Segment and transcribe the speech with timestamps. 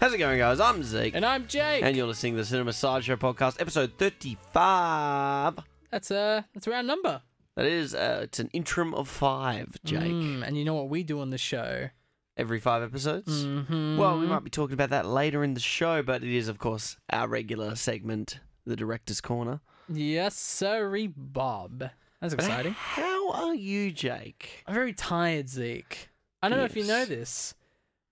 [0.00, 0.60] How's it going, guys?
[0.60, 1.14] I'm Zeke.
[1.16, 1.82] And I'm Jake.
[1.82, 5.58] And you're listening to the Cinema Sideshow podcast, episode 35.
[5.90, 7.22] that's a that's a round number.
[7.56, 10.12] That is, uh, it's an interim of five, Jake.
[10.12, 11.90] Mm, and you know what we do on the show?
[12.36, 13.44] Every five episodes.
[13.44, 13.96] Mm-hmm.
[13.96, 16.58] Well, we might be talking about that later in the show, but it is, of
[16.58, 19.60] course, our regular segment, the Director's Corner.
[19.92, 21.90] Yes, sorry, Bob.
[22.20, 22.72] That's But exciting.
[22.78, 24.62] How are you, Jake?
[24.68, 26.10] I'm very tired, Zeke.
[26.40, 27.54] I don't know if you know this,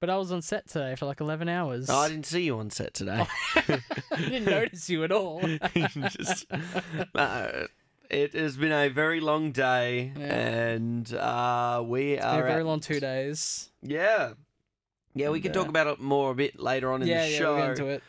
[0.00, 1.88] but I was on set today for like 11 hours.
[1.91, 3.27] Oh, I didn't see you on set today.
[3.56, 3.80] I
[4.16, 5.41] didn't notice you at all.
[5.74, 6.46] Just-
[7.14, 7.66] Uh,
[8.10, 10.24] it has been a very long day, Yeah.
[10.24, 13.70] and uh, we It's are a very at- long two days.
[13.82, 14.34] Yeah.
[15.14, 15.70] Yeah, we can talk Yeah.
[15.70, 17.56] about it more a bit later on in yeah, the yeah, show.
[17.56, 18.02] get into it.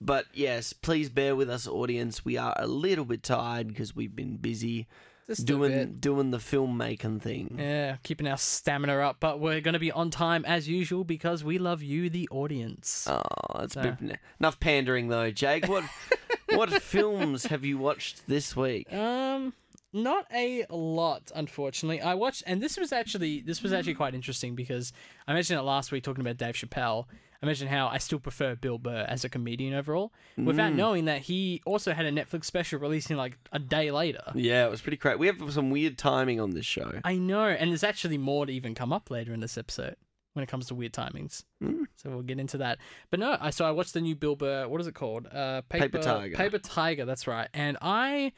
[0.00, 2.24] But yes, please bear with us, audience.
[2.24, 4.86] We are a little bit tired because we've been busy
[5.26, 7.56] Just doing doing the filmmaking thing.
[7.58, 11.42] Yeah, keeping our stamina up, but we're going to be on time as usual because
[11.42, 13.06] we love you, the audience.
[13.08, 13.22] Oh,
[13.58, 15.66] that's So- bit, enough pandering though, Jake.
[15.66, 15.84] What
[16.54, 18.92] what films have you watched this week?
[18.92, 19.54] Um,
[19.94, 22.00] not a lot, unfortunately.
[22.02, 24.92] I watched, and this was actually this was actually quite interesting because
[25.26, 27.06] I mentioned it last week talking about Dave Chappelle.
[27.44, 30.76] I mentioned how I still prefer Bill Burr as a comedian overall, without Mm.
[30.76, 34.22] knowing that he also had a Netflix special releasing like a day later.
[34.34, 35.18] Yeah, it was pretty great.
[35.18, 37.00] We have some weird timing on this show.
[37.04, 39.96] I know, and there's actually more to even come up later in this episode
[40.32, 41.44] when it comes to weird timings.
[41.62, 41.84] Mm.
[41.96, 42.78] So we'll get into that.
[43.10, 44.66] But no, I so I watched the new Bill Burr.
[44.66, 45.26] What is it called?
[45.26, 46.34] Uh, Paper Tiger.
[46.36, 47.04] Paper Tiger.
[47.04, 47.48] That's right.
[47.52, 48.32] And I,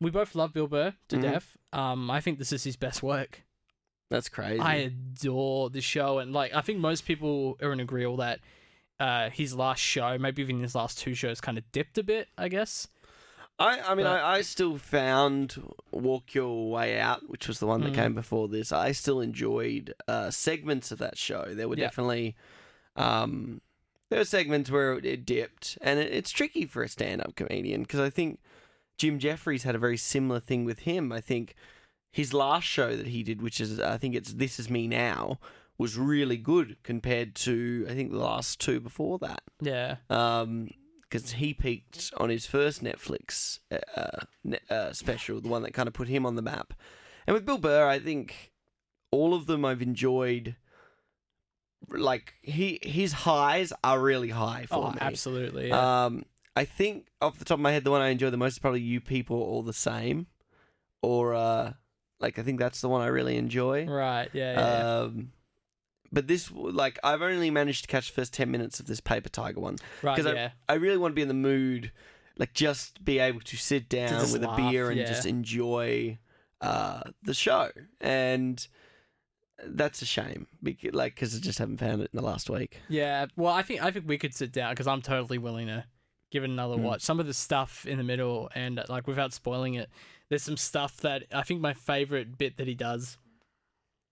[0.00, 1.22] we both love Bill Burr to Mhm.
[1.22, 1.56] death.
[1.72, 3.42] Um, I think this is his best work.
[4.10, 4.60] That's crazy.
[4.60, 8.40] I adore the show, and like I think most people are in agreement that
[8.98, 12.28] uh, his last show, maybe even his last two shows, kind of dipped a bit.
[12.36, 12.88] I guess.
[13.58, 17.66] I, I mean, But- I, I still found Walk Your Way Out, which was the
[17.66, 17.94] one that Mm.
[17.94, 18.72] came before this.
[18.72, 21.54] I still enjoyed uh, segments of that show.
[21.54, 21.84] There were Yeah.
[21.84, 22.36] definitely,
[22.96, 23.60] um,
[24.08, 27.82] there were segments where it, it dipped, and it, it's tricky for a stand-up comedian
[27.82, 28.40] because I think
[28.96, 31.12] Jim Jefferies had a very similar thing with him.
[31.12, 31.54] I think
[32.12, 35.38] his last show that he did, which is I think it's This Is Me Now,
[35.78, 39.96] was really good compared to I think the last two before that Yeah.
[40.08, 43.60] because he peaked on his first Netflix
[43.96, 46.74] uh, ne- uh, special, the one that kind of put him on the map.
[47.26, 48.52] And with Bill Burr, I think
[49.10, 50.56] all of them I've enjoyed.
[51.88, 54.98] Like he his highs are really high for Oh, me.
[55.00, 55.68] absolutely.
[55.68, 56.04] Yeah.
[56.04, 58.52] Um, I think off the top of my head, the one I enjoy the most
[58.54, 60.26] is probably "You People All the Same,"
[61.02, 61.72] or uh,
[62.20, 63.86] like I think that's the one I really enjoy.
[63.86, 64.28] right.
[64.32, 64.52] Yeah.
[64.52, 64.98] yeah.
[65.00, 65.32] Um,
[66.12, 69.28] but this, like, I've only managed to catch the first ten minutes of this Paper
[69.28, 69.76] Tiger one.
[70.02, 70.16] right.
[70.16, 70.50] 'cause I- Yeah.
[70.68, 71.92] I really want to be in the mood,
[72.36, 75.06] like just be able to sit down just with laugh, a beer and yeah.
[75.06, 76.18] just enjoy
[76.60, 77.70] uh, the show,
[78.00, 78.66] and
[79.66, 82.78] that's a shame, because, like because I just haven't found it in the last week.
[82.88, 85.84] Yeah, well, I think I think we could sit down because I'm totally willing to
[86.30, 86.80] give it another Mm.
[86.82, 87.02] watch.
[87.02, 89.88] Some of the stuff in the middle, and like without spoiling it,
[90.30, 93.18] there's some stuff that I think my favorite bit that he does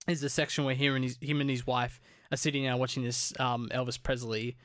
[0.07, 1.99] is the section where he and his him and his wife
[2.31, 4.55] are sitting down watching this um, Elvis Presley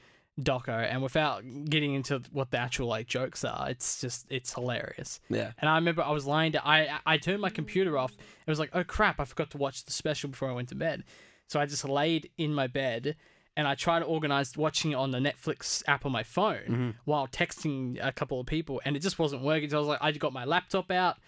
[0.40, 5.20] doco, and without getting into what the actual like jokes are, it's just it's hilarious.
[5.28, 6.62] Yeah, And I remember I was lying down.
[6.64, 8.12] I I turned my computer off.
[8.12, 9.20] It was like, oh crap!
[9.20, 11.04] I forgot to watch the special before I went to bed.
[11.46, 13.16] So I just laid in my bed
[13.56, 16.90] and I tried to organize watching it on the Netflix app on my phone Mm-hmm.
[17.04, 19.70] while texting a couple of people, and it just wasn't working.
[19.70, 21.18] So I was like, I got my laptop out.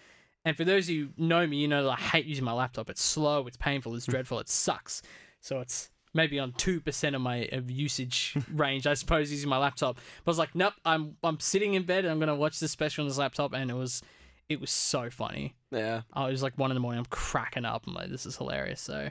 [0.47, 2.53] And for those of you who know me, you know that I hate using my
[2.53, 2.89] laptop.
[2.89, 4.11] It's slow, it's painful, it's hmm.
[4.11, 5.01] dreadful, it sucks.
[5.41, 9.57] So it's maybe on two percent of my of usage range, I suppose, using my
[9.57, 9.97] laptop.
[10.23, 12.71] But I was like, nope, I'm I'm sitting in bed and I'm gonna watch this
[12.71, 14.01] special on this laptop, and it was
[14.47, 15.53] it was so funny.
[15.69, 16.03] yeah.
[16.13, 17.83] I was like one in the morning, I'm cracking up.
[17.85, 18.79] I'm like, this is hilarious.
[18.79, 19.09] So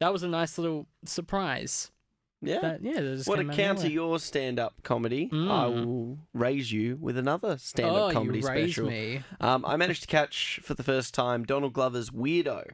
[0.00, 1.90] that was a nice little surprise.
[2.40, 2.60] Yeah.
[2.60, 5.84] That yeah, that just What to came out of counter your stand-up comedy, I Mm.
[5.86, 8.86] will raise you with another stand-up oh, comedy you special.
[8.88, 9.22] me.
[9.40, 12.70] Um, I managed to catch for the first time Donald Glover's Weirdo.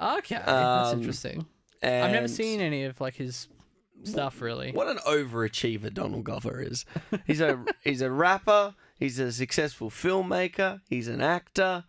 [0.00, 1.46] Okay, that's Um, interesting.
[1.82, 3.48] And I've never seen any of like his
[4.04, 4.72] stuff really.
[4.72, 6.84] What an overachiever Donald Glover is.
[7.26, 8.74] He's a he's a rapper.
[8.98, 10.82] He's a successful filmmaker.
[10.90, 11.84] He's an actor,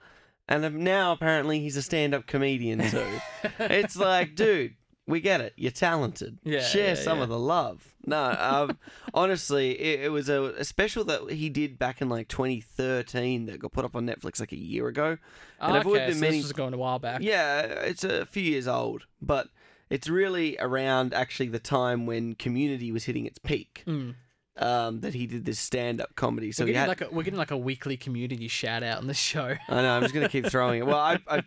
[0.47, 3.05] and now apparently he's a stand-up comedian too.
[3.59, 4.75] it's like, dude,
[5.07, 5.53] we get it.
[5.57, 6.39] You're talented.
[6.43, 7.23] Yeah, Share yeah, some yeah.
[7.23, 7.93] of the love.
[8.05, 8.77] No, um,
[9.13, 13.59] honestly, it, it was a, a special that he did back in like 2013 that
[13.59, 15.17] got put up on Netflix like a year ago.
[15.59, 17.21] And I've okay, been so meaning- this was going a while back.
[17.21, 19.49] Yeah, it's a few years old, but
[19.89, 23.83] it's really around actually the time when Community was hitting its peak.
[23.87, 24.15] Mm.
[24.57, 26.51] Um, that he did this stand-up comedy.
[26.51, 26.87] So we're getting had.
[26.89, 29.55] like a, we're getting like a weekly community shout out on the show.
[29.69, 29.95] I know.
[29.95, 30.85] I'm just gonna keep throwing it.
[30.85, 31.43] Well, I I,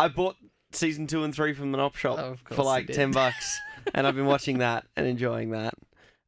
[0.00, 0.36] I bought
[0.76, 2.96] season two and three from the Op Shop Of course for you like did.
[2.96, 3.58] ten bucks,
[3.94, 5.74] and I've been watching that and enjoying that.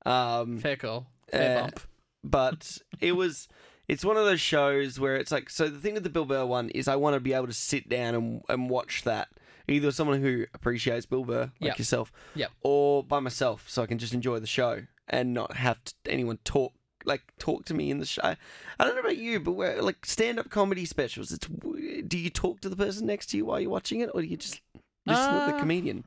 [0.07, 1.07] Um, Fair call.
[1.31, 1.81] Fair Uh, bump.
[2.25, 3.49] but it was
[3.89, 6.45] it's one of those shows where it's like so the thing with the Bill Burr
[6.47, 9.29] one is I want to be able to sit down and, and watch that
[9.67, 11.79] either someone who appreciates Bill Burr like Yep.
[11.79, 12.51] yourself Yep.
[12.63, 16.39] or by myself so I can just enjoy the show and not have to, anyone
[16.45, 16.73] talk
[17.05, 18.23] like talk to me in the show.
[18.23, 18.37] I
[18.79, 22.61] don't know about you, but where like stand up comedy specials, it's do you talk
[22.61, 24.61] to the person next to you while you're watching it or do you just
[25.07, 26.05] listen to the Uh, comedian?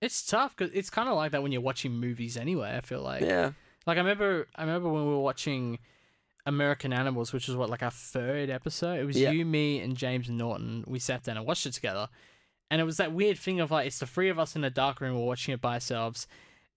[0.00, 2.74] It's tough because it's kind of like that when you're watching movies anyway.
[2.76, 3.52] I feel like, Yeah.
[3.86, 5.78] like I remember, I remember when we were watching
[6.46, 8.98] American Animals, which was what like our third episode.
[8.98, 9.30] It was Yeah.
[9.30, 10.84] you, me, and James Norton.
[10.86, 12.08] We sat down and watched it together,
[12.70, 14.70] and it was that weird thing of like it's the three of us in a
[14.70, 15.14] dark room.
[15.18, 16.26] We're watching it by ourselves,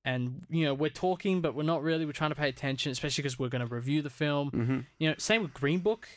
[0.06, 2.06] and you know we're talking, but we're not really.
[2.06, 4.50] We're trying to pay attention, especially because we're going to review the film.
[4.50, 6.08] hmm You know, same with Green Book.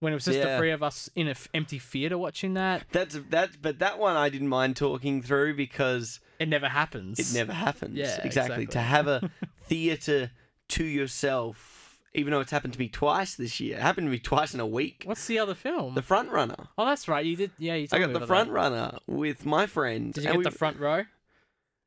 [0.00, 3.18] When it was just the three of us in an empty theater watching that, That's
[3.30, 7.18] that, but that one I didn't mind talking through because it never happens.
[7.18, 7.96] it never happens.
[7.96, 8.66] Yeah, exactly.
[8.66, 9.28] To have a
[9.64, 10.30] theater
[10.68, 14.20] to yourself, even though it's happened to me twice this year, it happened to me
[14.20, 15.02] twice in a week.
[15.04, 15.94] What's the other film?
[15.96, 16.68] The front runner.
[16.78, 17.24] oh, that's right.
[17.26, 17.50] You did.
[17.58, 17.88] Yeah, you.
[17.90, 18.54] I got the front that.
[18.54, 20.12] runner with my friend.
[20.12, 21.04] Did you get we- the front row?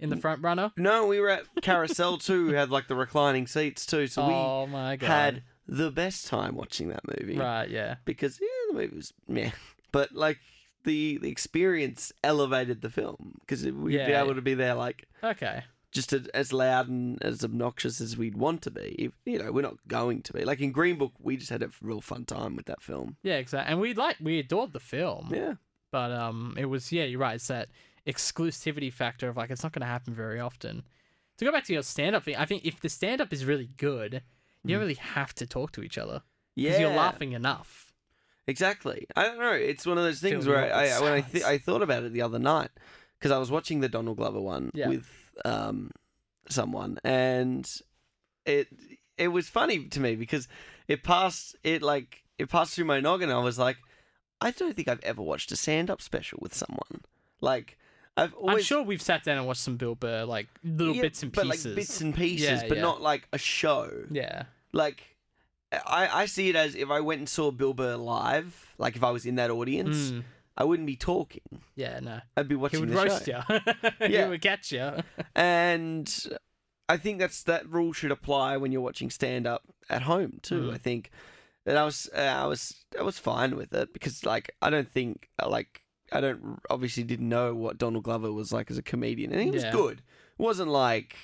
[0.01, 0.71] In the front runner?
[0.77, 2.47] No, we were at Carousel too.
[2.47, 5.07] We had like the reclining seats too, so oh my we god.
[5.07, 7.37] had the best time watching that movie.
[7.37, 7.69] right.
[7.69, 7.95] Yeah.
[8.03, 9.51] Because yeah, the movie was meh,
[9.91, 10.39] but like
[10.83, 14.23] the the experience elevated the film because we'd be Yeah.
[14.23, 15.63] able to be there like Okay.
[15.91, 18.95] just as, as loud and as obnoxious as we'd want to be.
[18.97, 20.43] If, you know, we're not going to be.
[20.43, 23.17] Like in Green Book, we just had a real fun time with that film.
[23.21, 23.35] Yeah.
[23.35, 23.71] Exactly.
[23.71, 25.53] And we like we adored the film, Yeah.
[25.91, 27.03] but um, it was yeah.
[27.03, 27.35] You're right.
[27.35, 27.69] It's that
[28.07, 30.83] exclusivity factor of like it's not going to happen very often.
[31.37, 33.45] To go back to your stand up thing, I think if the stand up is
[33.45, 34.21] really good,
[34.63, 36.63] you don't really have to talk to each other Mm.
[36.63, 36.69] Yeah.
[36.71, 37.93] because you're laughing enough.
[38.45, 39.07] Exactly.
[39.15, 39.53] I don't know.
[39.53, 42.11] It's one of those things where I, I when I th- I thought about it
[42.11, 42.69] the other night
[43.17, 44.89] because I was watching the Donald Glover one Yeah.
[44.89, 45.07] with
[45.45, 45.91] um
[46.49, 47.71] someone and
[48.45, 48.67] it
[49.17, 50.47] it was funny to me because
[50.89, 53.31] it passed it like it passed through my noggin.
[53.31, 53.77] I was like,
[54.41, 57.01] I don't think I've ever watched a stand up special with someone.
[57.39, 57.77] Like
[58.17, 61.01] I've always I'm sure we've sat down and watched some Bill Burr, like little Yeah,
[61.03, 62.83] bits and pieces, but like bits and pieces, Yeah, but yeah.
[62.83, 63.89] not like a show.
[64.11, 64.43] yeah.
[64.73, 65.03] Like
[65.71, 69.03] I, I see it as if I went and saw Bill Burr live, like if
[69.03, 70.23] I was in that audience, Mm.
[70.57, 71.41] I wouldn't be talking.
[71.75, 71.99] Yeah.
[72.01, 72.19] No.
[72.35, 73.41] I'd be He watching would the roast show.
[73.49, 73.59] you.
[74.09, 74.25] Yeah.
[74.25, 74.91] he would catch you.
[75.35, 76.13] And
[76.89, 80.63] I think that's that rule should apply when you're watching stand up at home too.
[80.63, 80.73] Mm.
[80.73, 81.09] I think
[81.65, 84.91] that I was uh, I was I was fine with it because like I don't
[84.91, 85.80] think uh, like
[86.11, 89.51] I don't obviously didn't know what Donald Glover was like as a comedian and he
[89.51, 89.71] was Yeah.
[89.71, 89.99] good.
[90.37, 91.15] It wasn't like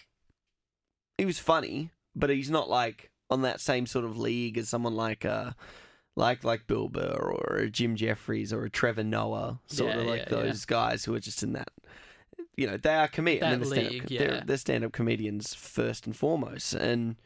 [1.18, 4.95] he was funny, but he's not like on that same sort of league as someone
[4.95, 5.51] like uh
[6.16, 10.07] like like Bill Burr or a Jim Jefferies or a Trevor Noah, sort Yeah, of
[10.07, 10.44] like yeah, yeah.
[10.44, 11.69] those guys who are just in that.
[12.56, 13.69] You know, they are comedians.
[13.69, 17.18] That they're league, they're, they're stand-up comedians first and foremost, and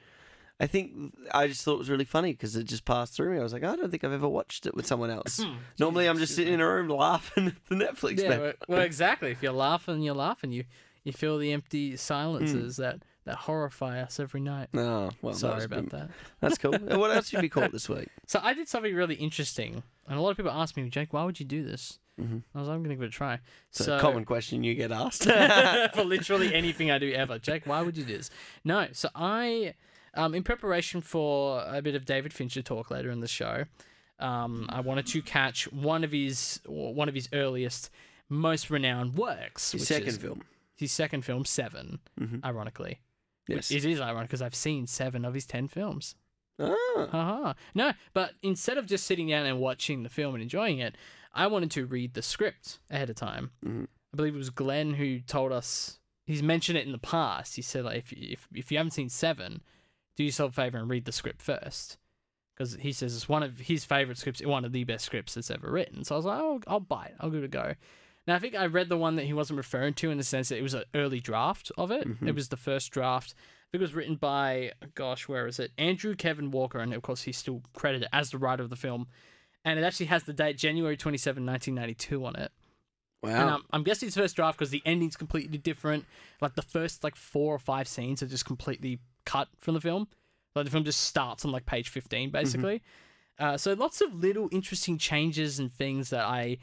[0.62, 3.40] I think I just thought it was really funny because it just passed through me.
[3.40, 5.44] I was like, I don't think I've ever watched it with someone else.
[5.80, 8.20] Normally, I'm just sitting in a room laughing at the Netflix.
[8.22, 9.32] Yeah, well, well, exactly.
[9.32, 10.52] If you're laughing, you're laughing.
[10.52, 10.66] You
[11.04, 12.82] you feel the empty silences Hmm.
[12.84, 14.70] that that horrify us every night.
[14.76, 16.10] Oh, well, Sorry about bit- that.
[16.42, 16.72] That's cool.
[16.80, 18.08] What else did we caught this week?
[18.28, 21.24] So I did something really interesting, and a lot of people ask me, Jake, why
[21.24, 22.00] would you do this?
[22.20, 22.44] Mhm.
[22.54, 23.40] I was, like, I'm going to give it a try.
[23.70, 25.24] It's so a common question you get asked.
[25.96, 28.30] for literally anything I do ever, Jake, why would you do this?
[28.64, 28.88] No.
[28.92, 29.74] So I,
[30.14, 33.66] um, in preparation for a bit of David Fincher talk later in the show,
[34.20, 37.90] um, I wanted to catch one of his one of his earliest,
[38.30, 39.72] most renowned works.
[39.72, 40.44] His second film.
[40.76, 42.44] his second film, Seven, Mhm.
[42.44, 43.00] ironically.
[43.48, 43.72] Yes.
[43.72, 46.16] It is ironic because I've seen seven of his ten films.
[46.60, 46.76] Ah.
[47.12, 47.54] Haha.
[47.74, 50.96] No, but instead of just sitting down and watching the film and enjoying it,
[51.34, 53.52] I wanted to read the script ahead of time.
[53.66, 53.88] Mhm.
[54.14, 56.00] I believe it was Glenn who told us.
[56.26, 57.56] He's mentioned it in the past.
[57.56, 59.62] He said, like, if if if you haven't seen Seven,
[60.18, 61.98] do yourself a favor and read the script first,
[62.56, 65.52] because he says it's one of his favorite scripts, one of the best scripts that's
[65.52, 66.04] ever written.
[66.04, 67.16] So I was like, oh, I'll buy it.
[67.20, 67.74] I'll give it a go.
[68.28, 70.50] Now I think I read the one that he wasn't referring to in the sense
[70.50, 72.08] that it was an early draft of it.
[72.08, 72.28] Mhm.
[72.28, 73.34] It was the first draft.
[73.38, 75.72] I think it was written by gosh, where is it?
[75.78, 79.08] Andrew Kevin Walker, and of course he's still credited as the writer of the film.
[79.66, 82.52] And it actually has the date January 27, 1992 on it.
[83.24, 83.56] And Wow.
[83.56, 86.06] um, I'm guessing it's first draft because the ending's completely different.
[86.42, 89.00] Like the first like four or five scenes are just completely
[89.32, 90.08] cut from the film.
[90.56, 92.82] Like the film just starts on like page 15 basically.
[93.40, 96.58] Uh, so lots of little interesting changes and things that I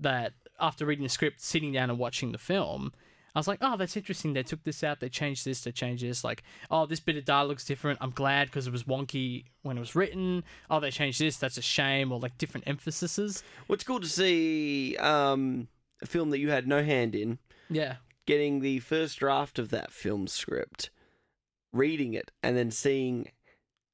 [0.00, 2.92] that after reading the script, sitting down and watching the film,
[3.34, 4.32] I was like, oh, that's interesting.
[4.32, 5.00] They took this out.
[5.00, 5.60] They changed this.
[5.62, 6.22] They changed this.
[6.24, 7.98] Like, oh, this bit of dialogue's different.
[8.00, 10.44] I'm glad because it was wonky when it was written.
[10.70, 11.36] Oh, they changed this.
[11.36, 12.12] That's a shame.
[12.12, 13.42] Or like different emphases.
[13.68, 15.68] Well, it's cool to see um,
[16.02, 17.38] a film that you had no hand in,
[17.68, 17.96] Yeah.
[18.26, 20.90] getting the first draft of that film script,
[21.74, 23.28] reading it, and then seeing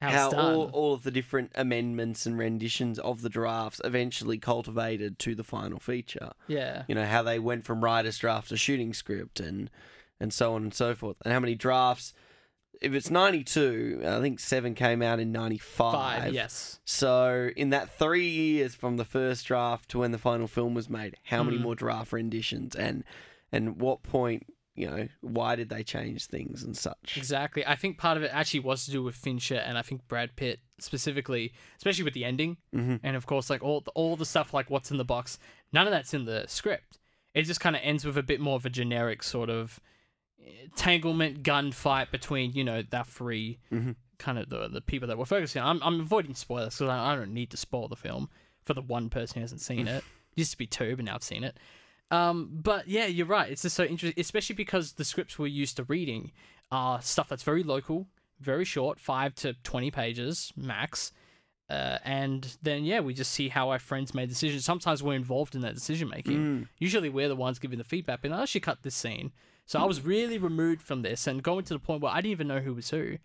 [0.00, 5.18] how, how all, all of the different amendments and renditions of the drafts eventually cultivated
[5.18, 6.30] to the final feature.
[6.46, 6.84] yeah.
[6.88, 9.68] You know how they went from writer's draft to shooting script and
[10.18, 12.12] and so on and so forth, and how many drafts.
[12.80, 16.22] If it's ninety two, I think seven came out in ninety five.
[16.22, 16.32] Five.
[16.32, 16.80] Yes.
[16.86, 20.88] So in that three years from the first draft to when the final film was
[20.88, 21.62] made, how many Mm.
[21.62, 23.04] more draft renditions and
[23.52, 24.46] and what point,
[24.80, 27.16] you know, why did they change things and such?
[27.16, 27.64] Exactly.
[27.66, 30.36] I think part of it actually was to do with Fincher and I think Brad
[30.36, 34.24] Pitt specifically, especially with the ending, hmm and of course like all the, all the
[34.26, 35.38] stuff like what's in the box.
[35.72, 36.98] None of that's in the script.
[37.34, 39.78] It just kind of ends with a bit more of a generic sort of
[40.44, 43.94] eh, tanglement gunfight between you know that 3 Mhm.
[44.18, 45.76] kind of the the people that we're focusing on.
[45.76, 48.28] I'm I'm avoiding spoilers because I, I don't need to spoil the film
[48.64, 49.96] for the one person who hasn't seen it.
[49.98, 50.04] it.
[50.36, 51.56] Used to be two, but now I've seen it.
[52.10, 53.50] Um, but yeah, you're right.
[53.50, 56.32] It's just so interesting, especially because the scripts we're used to reading
[56.72, 58.08] are stuff that's very local,
[58.40, 61.12] very short, five to twenty pages max.
[61.68, 64.64] Uh, and then yeah, we just see how our friends made decisions.
[64.64, 66.38] Sometimes we're involved in that decision making.
[66.38, 66.68] Mm.
[66.78, 69.30] Usually we're the ones giving the feedback, and I should cut this scene.
[69.66, 72.32] So I was really removed from this and going to the point where I didn't
[72.32, 73.18] even know who was who.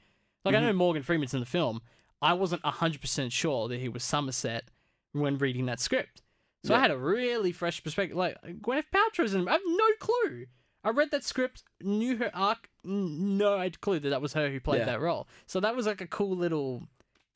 [0.44, 1.82] Like I know Morgan Freeman's in the film.
[2.22, 4.66] I wasn't hundred percent sure that he was Somerset
[5.12, 6.22] when reading that script.
[6.66, 8.18] So I had a really fresh perspective.
[8.18, 9.48] Like Gwyneth Paltrow's in.
[9.48, 10.46] I have no clue.
[10.84, 14.60] I read that script, knew her arc, no I clue that that was her who
[14.60, 14.86] played Yeah.
[14.86, 15.28] that role.
[15.48, 16.84] So that was like a cool little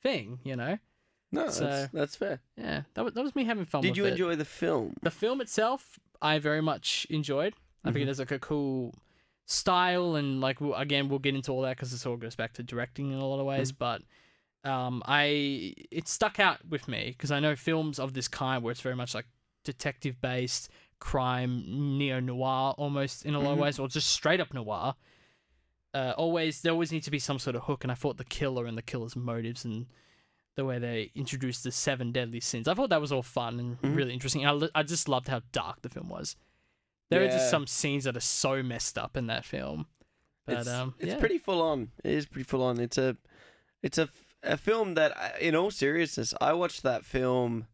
[0.03, 0.77] thing, you know.
[1.31, 2.41] No, So- that's, that's fair.
[2.55, 3.81] Yeah, that was, that was me having fun.
[3.81, 4.12] Did you it.
[4.12, 4.93] enjoy the film?
[5.01, 7.53] The film itself, I very much enjoyed.
[7.83, 8.03] I think mm-hmm.
[8.03, 8.93] it has like a cool
[9.45, 12.53] style, and like we'll, again, we'll get into all that because this all goes back
[12.53, 13.71] to directing in a lot of ways.
[13.71, 13.77] Mm.
[13.79, 14.01] But
[14.63, 18.71] um, I it stuck out with me because I know films of this kind where
[18.71, 19.25] it's very much like
[19.63, 21.63] detective based crime
[21.97, 23.61] neo noir almost in a lot of Mhm.
[23.61, 24.95] ways, or just straight up noir.
[25.93, 28.25] Uh, always there always needs to be some sort of hook, and I thought the
[28.25, 29.87] killer and the killer's motives and
[30.55, 32.67] the way they introduced the seven deadly sins.
[32.67, 33.95] I thought that was all fun and Mhm.
[33.95, 34.45] really interesting.
[34.45, 36.35] I, I just loved how dark the film was.
[37.09, 39.87] There are just some scenes that are so messed up in that film.
[40.45, 41.19] But it's um, it's yeah.
[41.19, 41.91] pretty full on.
[42.03, 42.79] It is pretty full on.
[42.79, 43.17] It's a
[43.81, 44.09] it's a,
[44.43, 47.67] a film that, in all seriousness, I watched that film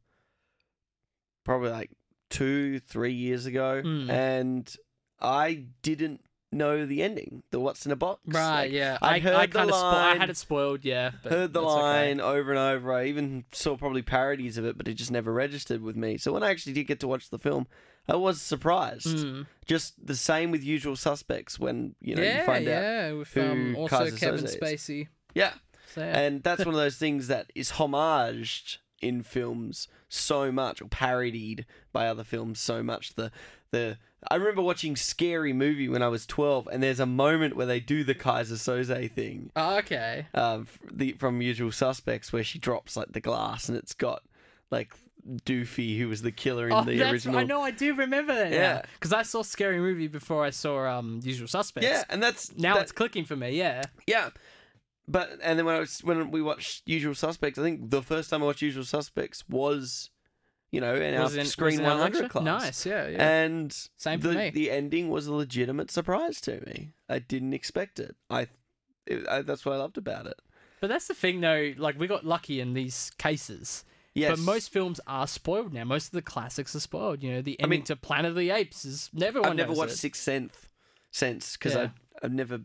[1.43, 1.91] probably like
[2.29, 4.09] two, three years ago, Mm.
[4.09, 4.75] and
[5.21, 8.21] I didn't know the ending, the what's in a box.
[8.27, 8.63] right.
[8.63, 10.85] Like, yeah, I, heard I the of spo- I had it spoiled.
[10.85, 11.81] Yeah, but heard the that's okay.
[11.81, 12.93] line over and over.
[12.93, 16.17] I even saw probably parodies of it, but it just never registered with me.
[16.17, 17.67] So when I actually did get to watch the film,
[18.07, 19.07] I was surprised.
[19.17, 19.47] Mm.
[19.65, 22.81] Just the same with Usual Suspects when you know yeah, you find out.
[22.81, 24.55] yeah, with who um, also Kevin is.
[24.55, 25.07] Spacey.
[25.33, 25.53] Yeah,
[25.95, 26.19] So, yeah.
[26.19, 31.65] and that's one of those things that is homaged in films so much or parodied
[31.91, 33.31] by other films so much the
[33.71, 33.97] the
[34.31, 37.79] I remember watching Scary Movie when I was 12 and there's a moment where they
[37.79, 40.27] do the Keyser Söze thing Oh, okay.
[40.33, 44.23] um the from Usual Suspects where she drops like the glass and it's got
[44.71, 44.93] like
[45.45, 47.61] Doofy who was the killer in oh, the original I know.
[47.61, 48.51] I do remember that.
[48.51, 51.87] Yeah, because I saw Scary Movie before I saw um Usual Suspects.
[51.87, 53.51] Yeah, and that's Now that- it's clicking for me.
[53.57, 53.83] Yeah.
[54.07, 54.29] Yeah.
[55.07, 58.29] But and then when I was when we watched Usual Suspects, I think the first
[58.29, 60.09] time I watched Usual Suspects was,
[60.71, 62.29] you know, in Was our in- Screen 100 lecture?
[62.29, 62.43] class.
[62.43, 62.85] Nice.
[62.85, 63.07] Yeah.
[63.09, 63.29] Yeah.
[63.43, 64.49] And Same for the, me.
[64.49, 66.93] the ending was a legitimate surprise to me.
[67.07, 68.15] I didn't expect it.
[68.31, 68.47] I,
[69.05, 70.39] it, I that's what I loved about it.
[70.81, 71.73] But that's the thing, though.
[71.77, 73.85] Like we got lucky in these cases.
[74.15, 74.31] Yes.
[74.31, 75.83] But most films are spoiled now.
[75.83, 77.21] Most of the classics are spoiled.
[77.21, 79.45] You know, the I mean- to Planet of the Apes is never.
[79.45, 79.97] I've never watched it.
[79.97, 80.53] Sixth Sense,
[81.11, 81.89] sense because Yeah.
[82.23, 82.61] I I've never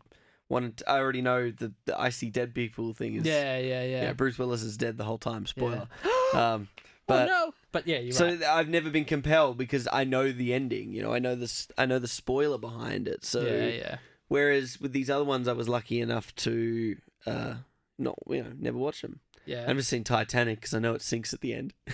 [0.50, 0.82] wanted.
[0.86, 3.24] I already know the the I see dead people thing is.
[3.24, 4.02] Yeah, yeah, yeah.
[4.02, 5.46] yeah, Bruce Willis is dead the whole time.
[5.46, 5.88] Spoiler.
[6.34, 6.68] um,
[7.06, 7.54] but oh no!
[7.72, 8.42] But yeah, you're so right.
[8.42, 10.92] I've never been compelled because I know the ending.
[10.92, 11.68] You know, I know this.
[11.78, 13.24] I know the spoiler behind it.
[13.24, 13.98] So yeah, yeah.
[14.28, 17.54] whereas with these other ones, I was lucky enough to uh,
[17.98, 19.20] not you know never watch them.
[19.46, 19.62] Yeah.
[19.62, 21.74] I've never seen Titanic because I know it sinks at the end.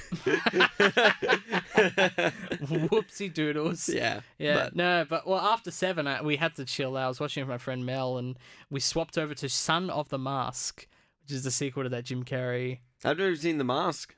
[2.06, 3.88] Whoopsie doodles.
[3.92, 6.96] yeah, Yeah, but- no, but well, after seven, I, we had to chill.
[6.96, 8.38] I was watching with my friend Mel, and
[8.70, 10.86] we swapped over to Son of the Mask,
[11.22, 12.80] which is the sequel to that Jim Carrey.
[13.04, 14.14] I've never seen The Mask.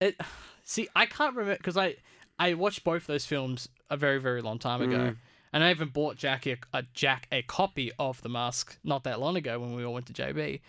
[0.00, 0.16] It,
[0.64, 1.96] see, I can't remember because I
[2.38, 5.16] I watched both those films a very very long time ago, Mm.
[5.52, 9.20] and I even bought Jack a, a Jack a copy of the Mask not that
[9.20, 10.60] long ago when we all went to JB.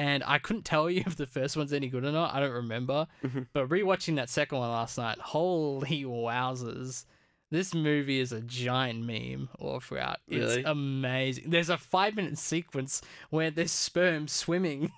[0.00, 2.34] And I couldn't tell you if the first one's any good or not.
[2.34, 3.06] I don't remember.
[3.22, 3.48] Mhm.
[3.52, 7.04] But rewatching that second one last night, holy wowzers.
[7.50, 10.18] This movie is a giant meme all throughout.
[10.28, 10.62] It's Really?
[10.64, 11.50] amazing.
[11.50, 14.92] There's a five minute sequence where there's sperm swimming.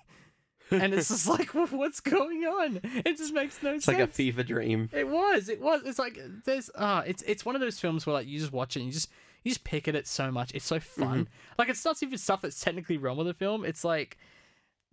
[0.71, 2.79] and it's just like, what's going on?
[2.83, 3.77] It just makes no sense.
[3.77, 3.97] It's sense.
[3.99, 4.89] like a fever dream.
[4.93, 5.49] It was.
[5.49, 5.81] It was.
[5.85, 6.69] It's like there's.
[6.77, 8.93] Ah, it's it's one of those films where like you just watch it and you
[8.93, 9.09] just
[9.43, 10.51] you just pick at it so much.
[10.53, 11.27] It's so fun.
[11.59, 13.65] Like it's not even stuff that's technically wrong with the film.
[13.65, 14.17] It's like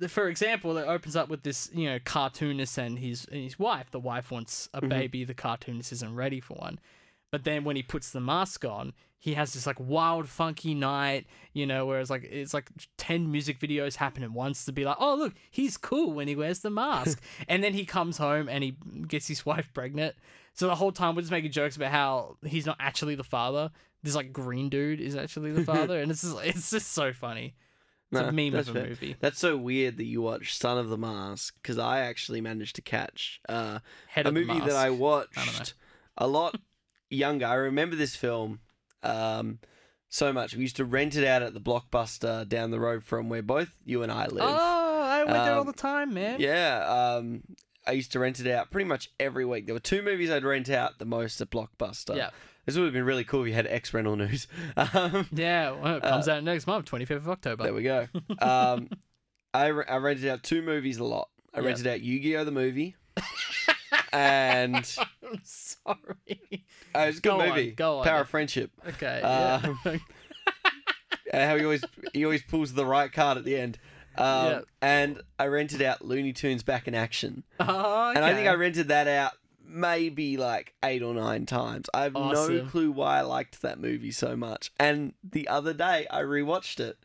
[0.09, 3.91] for example, it opens up with this, you know, cartoonist and his and his wife.
[3.91, 4.89] The wife wants a Mhm.
[4.89, 5.25] baby.
[5.25, 6.79] The cartoonist isn't ready for one.
[7.33, 11.27] But then when he puts the mask on, he has this like wild, funky night,
[11.53, 14.97] you know, whereas like it's like ten music videos happen at once to be like,
[14.99, 18.65] oh look, he's cool when he wears the mask, and then he comes home and
[18.65, 18.77] he
[19.07, 20.17] gets his wife pregnant.
[20.55, 23.71] So the whole time we're just making jokes about how he's not actually the father.
[24.03, 27.55] This like green dude is actually the father, and it's just it's just so funny.
[28.13, 28.87] It's a meme of a fair.
[28.87, 29.17] movie.
[29.21, 32.83] That's so weird that you watch Son of the Mask because I actually managed to
[32.83, 33.79] catch uh,
[34.17, 34.71] a movie that.
[34.73, 35.75] I I watched
[36.19, 36.59] a lot
[37.09, 37.47] younger.
[37.47, 38.61] I remember this film
[39.03, 39.59] um,
[40.09, 40.55] so much.
[40.55, 43.77] We used to rent it out at the Blockbuster down the road from where both
[43.85, 44.43] you and I live.
[44.45, 46.41] Oh, I went there all Um, the time, man.
[46.41, 46.85] Yeah,
[47.19, 47.43] um,
[47.87, 49.67] I used to rent it out pretty much every week.
[49.67, 52.17] There were two movies I'd rent out the most at Blockbuster.
[52.17, 52.31] Yeah.
[52.67, 54.47] This would have been really cool if you had X rental news.
[54.77, 57.63] Um, Yeah, well, it comes out next month, 25th of October.
[57.63, 58.07] Uh, there we go.
[58.41, 58.89] Um,
[59.53, 61.29] I, re- I rented out two movies a lot.
[61.55, 61.67] I Yeah.
[61.67, 62.45] rented out Yu Gi Oh!
[62.45, 62.95] the movie.
[64.13, 66.65] and I'm sorry.
[66.95, 67.71] uh, it's a good Go on, movie.
[67.73, 68.05] go on.
[68.05, 68.71] Power of Friendship.
[68.87, 69.21] Okay.
[69.23, 69.97] Um, yeah.
[71.33, 73.79] Uh, how he always he always pulls the right card at the end.
[74.17, 74.61] Um, Yeah.
[74.83, 77.45] And I rented out Looney Tunes Back in Action.
[77.61, 79.33] oh, And I think I rented that out
[79.71, 81.89] maybe like eight or nine times.
[81.95, 84.71] I have no clue why I liked that movie so much.
[84.79, 86.99] And the other day I rewatched it.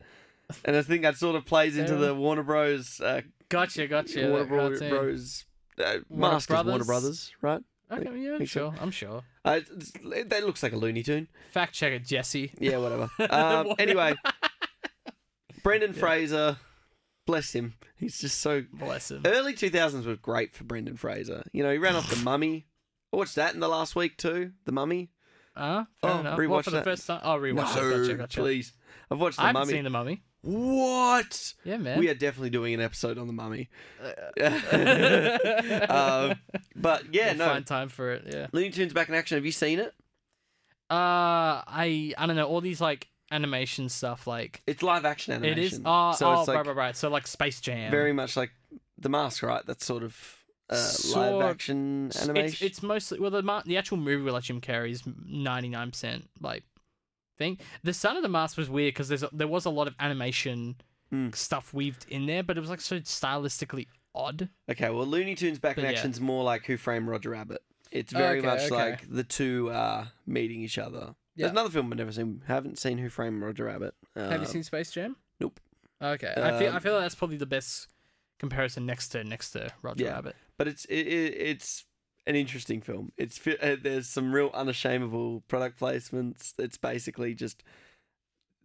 [0.64, 3.00] And I think that sort of plays into the Warner Bros.
[3.00, 4.28] Uh, Gotcha, gotcha.
[4.28, 4.44] Warner
[4.78, 5.44] that Bro- Bros.
[5.78, 6.86] Uh, Warner Masters Warner Brothers?
[6.86, 7.62] Brothers, right?
[7.92, 8.74] Okay, yeah, I'm sure.
[8.80, 9.22] I'm sure.
[9.44, 9.60] Uh,
[10.26, 11.28] that looks like a Looney Tune.
[11.52, 12.52] Fact checker Jesse.
[12.58, 13.08] Yeah, whatever.
[13.30, 13.74] Um, Whatever.
[13.78, 14.14] anyway,
[15.62, 16.00] Brendan Yeah.
[16.00, 16.56] Fraser,
[17.26, 17.74] bless him.
[17.96, 18.64] He's just so.
[18.72, 19.22] Bless him.
[19.24, 21.42] Early 2000s was great for Brendan Fraser.
[21.52, 22.66] You know, he ran off The Mummy.
[23.12, 24.52] I watched that in the last week too.
[24.64, 25.10] The Mummy.
[25.54, 26.38] Uh, fair Oh, enough.
[26.38, 27.20] rewatch for the first time?
[27.24, 27.98] Oh, rewatch no, it.
[28.02, 28.40] Gotcha, gotcha.
[28.40, 28.72] please.
[29.10, 29.72] I've watched The I haven't Mummy.
[29.72, 30.22] seen The Mummy.
[30.42, 31.54] What?
[31.64, 31.98] Yeah, man.
[31.98, 33.68] We are definitely doing an episode on The Mummy.
[34.02, 34.10] uh,
[36.32, 36.38] um,
[36.76, 37.46] but yeah, we'll no.
[37.46, 38.46] Find time for it, yeah.
[38.52, 39.36] Looney Tunes back in action.
[39.36, 39.94] Have you seen it?
[40.90, 44.26] Uh, I I don't know all these like animation stuff.
[44.26, 45.58] Like It's live action animation.
[45.58, 45.80] it is.
[45.84, 46.96] Oh, so oh it's like right, right, right.
[46.96, 47.90] So like Space Jam.
[47.90, 48.50] very much like
[48.98, 49.64] The Mask, right?
[49.66, 50.36] That's sort of
[50.70, 52.46] uh, Sort- live action animation.
[52.46, 55.90] It's, it's mostly well the the actual movie with like Jim Carrey is ninety nine
[55.90, 56.64] percent like
[57.38, 57.58] thing.
[57.84, 60.76] The Son of the Mask was weird because there's there was a lot of animation
[61.14, 61.32] Mm.
[61.36, 64.48] stuff weaved in there, but it was like so stylistically odd.
[64.68, 65.96] Okay, well, Looney Tunes Back in But yeah.
[65.98, 67.62] Action's more like Who Framed Roger Rabbit.
[67.92, 68.74] It's very Okay, much okay.
[68.74, 71.14] like the two uh, meeting each other.
[71.36, 71.44] Yeah.
[71.44, 72.42] There's another film I've never seen.
[72.46, 73.94] Haven't seen Who Framed Roger Rabbit.
[74.16, 75.16] Have you Um, seen Space Jam?
[75.38, 75.60] nope.
[76.02, 77.88] Okay, I feel I Um, feel like that's probably the best
[78.38, 80.12] comparison next to next to Roger Yeah.
[80.14, 80.36] Rabbit.
[80.58, 81.84] But it's it, it, it's
[82.26, 83.12] an interesting film.
[83.16, 86.52] It's uh, there's some real unashamable product placements.
[86.58, 87.62] It's basically just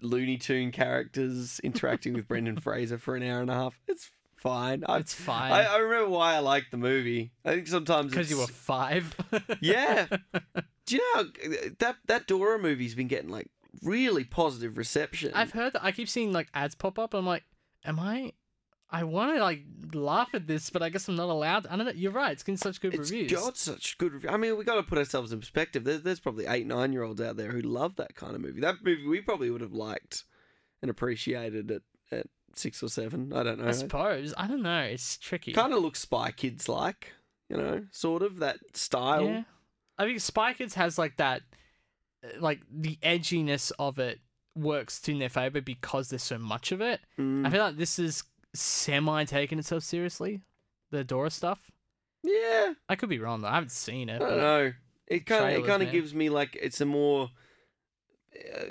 [0.01, 3.79] Looney Tune characters interacting with Brendan Fraser for an hour and a half.
[3.87, 4.83] It's fine.
[4.87, 7.31] I It's fine I, I remember why I liked the movie.
[7.45, 9.15] I think sometimes because you were five.
[9.61, 10.07] Yeah.
[10.85, 11.25] Do you know
[11.79, 13.49] that that Dora movie's been getting like
[13.83, 15.31] really positive reception?
[15.33, 17.13] I've heard that I keep seeing like ads pop up.
[17.13, 17.43] I'm like,
[17.85, 18.33] am I?
[18.93, 21.65] I want to like laugh at this, but I guess I'm not allowed.
[21.67, 21.93] I don't know.
[21.93, 22.33] You're right.
[22.33, 23.31] It's getting such good it's reviews.
[23.31, 24.33] got such good reviews.
[24.33, 25.85] I mean, we got to put ourselves in perspective.
[25.85, 28.59] There's, there's probably eight, nine year olds out there who love that kind of movie.
[28.59, 30.25] That movie we probably would have liked
[30.81, 32.27] and appreciated at, at
[32.57, 33.31] six or seven.
[33.33, 33.67] I don't know.
[33.67, 34.33] I suppose.
[34.37, 34.81] I don't know.
[34.81, 35.53] It's tricky.
[35.53, 37.13] Kind of looks Spy Kids like,
[37.49, 39.25] you know, sort of that style.
[39.25, 39.43] Yeah.
[39.97, 41.41] I think Spy Kids has like that,
[42.23, 44.19] uh, like the edginess of it
[44.55, 46.99] works in their favor because there's so much of it.
[47.19, 47.45] Mm.
[47.45, 50.41] I feel like this is semi taking itself seriously.
[50.91, 51.71] The Dora stuff.
[52.23, 52.73] yeah.
[52.89, 53.47] I could be wrong though.
[53.47, 54.21] I haven't seen it.
[54.21, 54.73] I don't know.
[55.07, 57.29] It kind of it kind of gives me like it's a more
[58.35, 58.63] uh,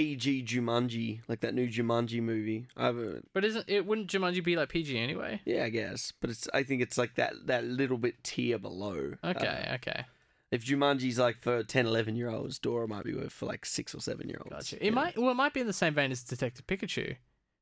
[0.00, 2.66] PG Jumanji, like that new Jumanji movie.
[2.76, 3.28] I haven't.
[3.34, 3.84] but isn't it?
[3.84, 5.40] Wouldn't Jumanji be like PG anyway?
[5.44, 6.48] Yeah, I guess, but it's.
[6.54, 9.14] I think it's like that that little bit tier below.
[9.22, 9.66] Okay.
[9.70, 10.04] Uh, okay.
[10.50, 13.94] if Jumanji's like for 10, 11 year olds, Dora might be worth for like six
[13.94, 14.70] or seven year olds.
[14.70, 14.86] Gotcha.
[14.86, 15.18] It might.
[15.18, 17.16] Well, it might be in the same vein as Detective Pikachu.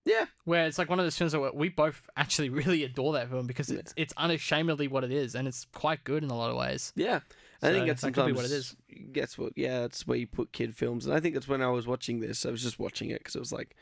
[0.04, 0.24] Yeah.
[0.44, 3.46] where it's like one of those films that we both actually really adore that film
[3.46, 6.56] because it's it's unashamedly what it is and it's quite good in a lot of
[6.56, 6.92] ways.
[6.96, 7.20] Yeah.
[7.62, 8.76] I So think that's that sometimes what it is.
[9.12, 9.52] That's what.
[9.56, 12.20] Yeah, that's where you put kid films, and I think that's when I was watching
[12.20, 12.46] this.
[12.46, 13.74] I was just watching it because it was like,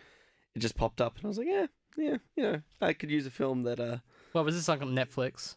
[0.55, 3.27] it just popped up, and I was like, yeah, yeah, you know, I could use
[3.27, 3.79] a film that.
[3.79, 3.99] uh
[4.33, 5.57] Well, was this like on Netflix?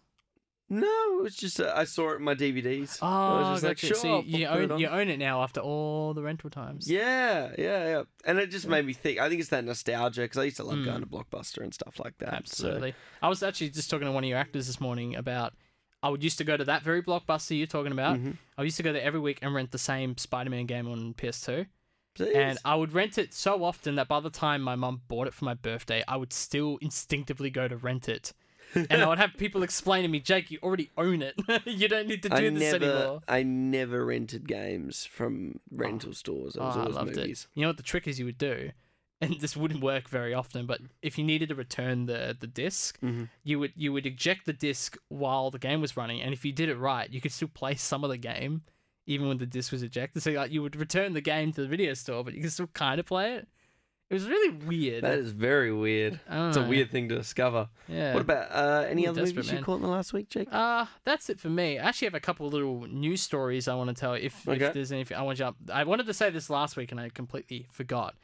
[0.71, 0.85] No,
[1.19, 2.99] it was just uh, I saw it in my DVDs.
[3.01, 5.61] Oh, I was just like, sure, so I'll you own you own it now after
[5.61, 6.87] all the rental times.
[6.87, 9.17] Yeah, yeah, yeah, and it just made me think.
[9.17, 10.85] I think it's that nostalgia because I used to love Mm.
[10.85, 12.29] going to Blockbuster and stuff like that.
[12.29, 12.35] so-
[12.67, 12.93] absolutely.
[13.21, 15.53] I was actually just talking to one of your actors this morning about.
[16.01, 18.17] I would used to go to that very blockbuster you're talking about.
[18.17, 18.37] Mhm.
[18.57, 21.65] I used to go there every week and rent the same Spider-Man game on PS2.
[22.15, 22.35] Jeez.
[22.35, 25.33] And I would rent it so often that by the time my mum bought it
[25.33, 28.33] for my birthday, I would still instinctively go to rent it.
[28.75, 31.35] and I would have people explain to me, Jake, you already own it.
[31.65, 33.21] you don't need to do I this never, anymore.
[33.27, 36.55] I never rented games from rental stores.
[36.55, 37.47] It was Oh, I loved movies.
[37.51, 37.57] it.
[37.59, 38.71] You know what the trick is you would do?
[39.21, 42.97] And this wouldn't work very often, but if you needed to return the, the disc,
[43.01, 43.27] Mhm.
[43.43, 46.53] you would you would eject the disc while the game was running, and if you
[46.53, 48.61] did it right, you could still play some of the game,
[49.07, 50.23] even when the disc was ejected.
[50.23, 52.67] So like you would return the game to the video store, but you could still
[52.67, 53.47] kind of play it.
[54.09, 55.03] It was really weird.
[55.03, 56.19] That is very weird.
[56.27, 57.67] It's a weird thing to discover.
[57.87, 58.13] Yeah.
[58.15, 60.47] What about uh, any other movies you caught in the last week, Jake?
[60.51, 61.77] Uh, that's it for me.
[61.77, 64.13] I actually have a couple of little news stories I want to tell.
[64.15, 64.65] If, Okay.
[64.65, 66.99] if there's anything I want to jump, I wanted to say this last week and
[66.99, 68.15] I completely forgot,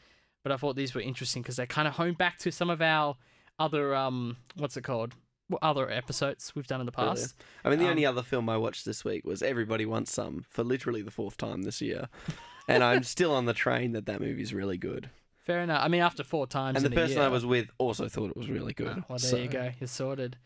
[0.46, 2.80] but I thought these were interesting because they kind of hone back to some of
[2.80, 3.16] our
[3.58, 5.16] other um, what's it called?
[5.60, 7.34] Other episodes we've done in the past.
[7.64, 10.46] I mean, the um, only other film I watched this week was Everybody Wants Some
[10.48, 12.10] for literally the fourth time this year,
[12.68, 15.10] and I'm still on the train that that movie's really good.
[15.40, 15.84] Fair enough.
[15.84, 18.38] I mean, after four times, And the person year, I was with also thought it
[18.38, 18.88] was really good.
[19.00, 19.72] Oh, well, there So- you go.
[19.80, 20.38] You're sorted.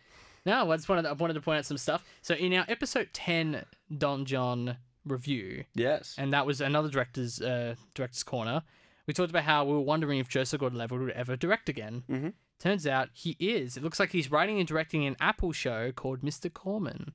[0.45, 2.05] Now, I just wanted I wanted to point out some stuff.
[2.21, 3.65] So in our episode ten,
[3.97, 6.15] Don Jon review, Yes.
[6.17, 8.63] and that was another director's uh, director's corner.
[9.09, 12.03] We talked about how we were wondering if Joseph Gordon-Levitt would ever direct again.
[12.07, 12.33] Mhm.
[12.59, 13.75] Turns out he is.
[13.75, 16.53] It looks like he's writing and directing an Apple show called Mr.
[16.53, 17.13] Corman,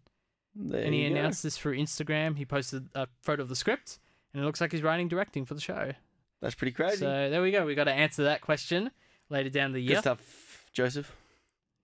[0.56, 1.14] There and he you go.
[1.14, 2.36] announced this through Instagram.
[2.36, 4.00] He posted a photo of the script,
[4.32, 5.92] and it looks like he's writing directing for the show.
[6.40, 6.96] That's pretty crazy.
[6.96, 7.64] So there we go.
[7.64, 8.90] We got to answer that question
[9.30, 9.94] later down the year.
[9.94, 11.14] Good stuff, Joseph.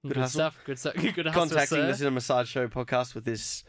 [0.02, 0.58] Good, Good stuff.
[0.64, 0.94] Good stuff.
[1.14, 1.86] Good hustle, Contacting sir.
[1.86, 3.62] the Cinema Sideshow podcast with this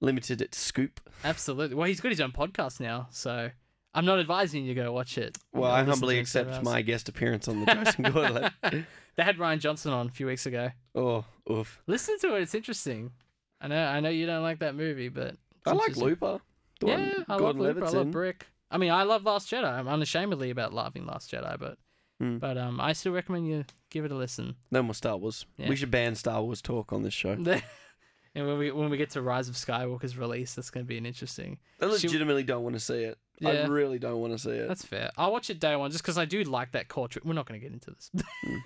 [0.00, 0.98] limited scoop.
[1.22, 1.76] Absolutely.
[1.76, 3.52] Well, he's got his own podcast now, so
[3.94, 5.38] I'm not advising you to go watch it.
[5.52, 8.86] Well, I humbly accept my guest appearance on the Joseph Gordon.
[9.16, 10.70] They had Rian Johnson on a few weeks ago.
[10.94, 11.80] oh, oof.
[11.86, 13.12] Listen to it; it's interesting.
[13.60, 15.96] I know, I know you don't like that movie, but I like.
[15.96, 16.40] Looper.
[16.80, 17.84] The Yeah, one I love Looper.
[17.84, 18.10] I love.
[18.10, 18.46] Brick.
[18.70, 19.64] I mean, I love Last Jedi.
[19.70, 21.78] I'm unashamedly about loving Last Jedi, but
[22.20, 22.38] Hmm.
[22.38, 24.54] but um, I still recommend you give it a listen.
[24.70, 25.46] No more Star Wars.
[25.56, 25.68] Yeah.
[25.68, 27.32] We should ban Star Wars talk on this show.
[28.34, 30.98] and when we when we get to Rise of Skywalker's release, that's going to be
[30.98, 31.58] an interesting.
[31.80, 33.18] I Should- legitimately don't want to see it.
[33.40, 33.50] Yeah.
[33.50, 34.68] I really don't want to see it.
[34.68, 35.10] That's fair.
[35.16, 37.08] I'll watch it day one just because I do like that core.
[37.08, 38.10] Tri- We're not going to get into this.
[38.44, 38.58] Hmm.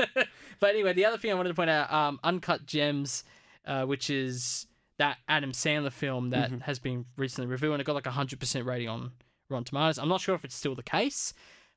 [0.61, 3.25] but anyway, the other thing I wanted to point out um, Uncut Gems,
[3.67, 4.67] uh, which is
[4.99, 6.63] that Adam Sandler film that Mhm.
[6.63, 9.13] has been recently reviewed and it got like a 100% rating on
[9.49, 9.99] Rotten Tomatoes.
[9.99, 11.33] I'm not sure if it's still the case,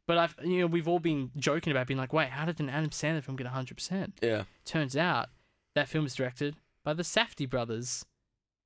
[0.07, 2.69] but I've you know we've all been joking about being like, wait, how did an
[2.69, 4.13] Adam Sandler film get 100%?
[4.21, 4.43] yeah.
[4.65, 5.29] Turns out
[5.75, 8.03] that film is directed by the Safdie brothers.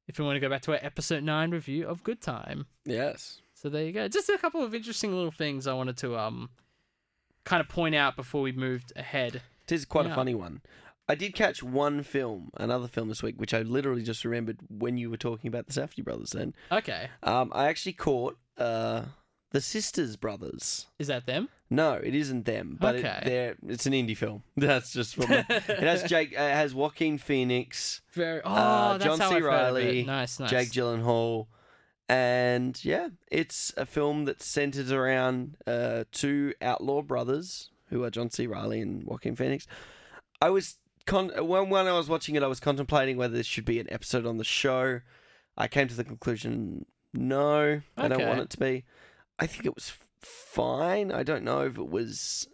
[0.07, 2.67] If we want to go back to our episode 9 review of Good Time.
[2.85, 3.41] Yes.
[3.55, 4.07] So there you go.
[4.07, 6.49] Just a couple of interesting little things I wanted to um
[7.45, 9.41] kind of point out before we moved ahead.
[9.67, 10.11] It is quite Yeah.
[10.11, 10.61] a funny one.
[11.07, 14.97] I did catch one film, another film this week, which I literally just remembered when
[14.97, 16.31] you were talking about the Safdie brothers.
[16.31, 19.03] Then Okay, um, I actually caught uh,
[19.51, 20.87] the Sisters Brothers.
[20.97, 21.49] is that them?
[21.69, 23.19] No, it isn't them, but Okay.
[23.23, 24.41] it, it's an indie film.
[24.57, 28.41] That's just from it has Jake, it has Joaquin Phoenix, Very.
[28.43, 29.35] Oh, Uh, that's John how C.
[29.35, 29.85] I've heard of it.
[29.85, 30.49] Reilly, Nice, nice.
[30.49, 31.45] Jake Gyllenhaal,
[32.07, 38.29] and yeah, it's a film that centers around uh, two outlaw brothers who are John
[38.29, 38.47] C.
[38.47, 39.67] Reilly and Joaquin Phoenix.
[40.41, 43.65] I was con- when when I was watching it, I was contemplating whether this should
[43.65, 45.01] be an episode on the show.
[45.57, 48.83] I came to the conclusion, no, I don't want it to be.
[49.39, 51.11] I think it was fine.
[51.11, 52.47] I don't know if it was.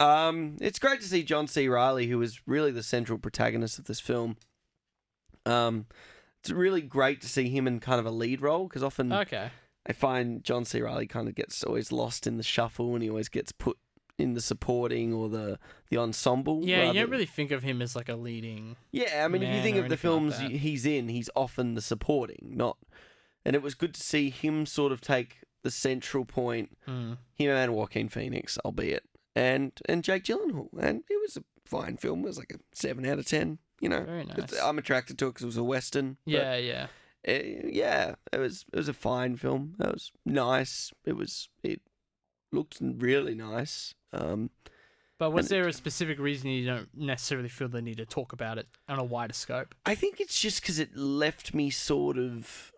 [0.00, 1.68] Um, it's great to see John C.
[1.68, 4.36] Reilly, who is really the central protagonist of this film.
[5.44, 5.86] Um,
[6.42, 9.50] it's really great to see him in kind of a lead role because often Okay.
[9.86, 10.80] I find John C.
[10.80, 13.78] Reilly kind of gets always lost in the shuffle and he always gets put
[14.18, 16.60] in the supporting or the the ensemble.
[16.64, 18.76] Yeah, you don't really think of him as like a leading.
[18.92, 21.74] Yeah, I mean, if you think of the anything like films he's in, he's often
[21.74, 22.76] the supporting, not.
[23.44, 27.14] And it was good to see him sort of take the central point, Hmm.
[27.34, 32.20] him and Joaquin Phoenix, albeit, and and Jake Gyllenhaal, and it was a fine film.
[32.20, 33.58] It was like a seven out of ten.
[33.82, 34.58] You know, Very nice.
[34.62, 36.16] I'm attracted to it because it was a western.
[36.24, 36.86] Yeah, yeah.
[37.24, 39.74] it, yeah, it was it was a fine film.
[39.80, 40.92] It was nice.
[41.04, 41.80] It was it
[42.52, 43.94] looked really nice.
[44.12, 44.50] Um,
[45.18, 48.56] But was there a specific reason you don't necessarily feel the need to talk about
[48.58, 49.74] it on a wider scope?
[49.84, 52.70] I think it's just because it left me sort of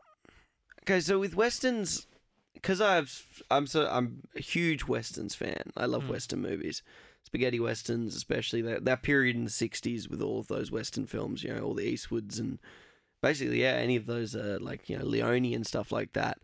[0.85, 1.01] okay.
[1.01, 2.07] So with westerns,
[2.55, 5.73] because I've I'm so I'm a huge westerns fan.
[5.77, 6.09] I love Mm.
[6.11, 6.83] western movies,
[7.25, 11.43] spaghetti westerns, especially that that period in the '60s with all of those western films.
[11.43, 12.59] You know, all the Eastwoods and
[13.23, 16.39] basically yeah, any of those uh, like you know Leone and stuff like that.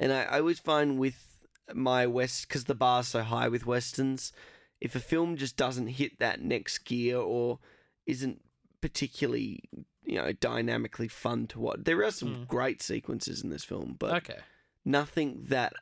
[0.00, 4.32] And I, I always find with my west because the bar's so high with westerns,
[4.80, 7.58] if a film just doesn't hit that next gear or
[8.06, 8.40] isn't
[8.80, 9.60] particularly
[10.04, 12.46] you know dynamically fun to watch, there are some Mm.
[12.48, 14.38] great sequences in this film, but Okay.
[14.84, 15.72] nothing that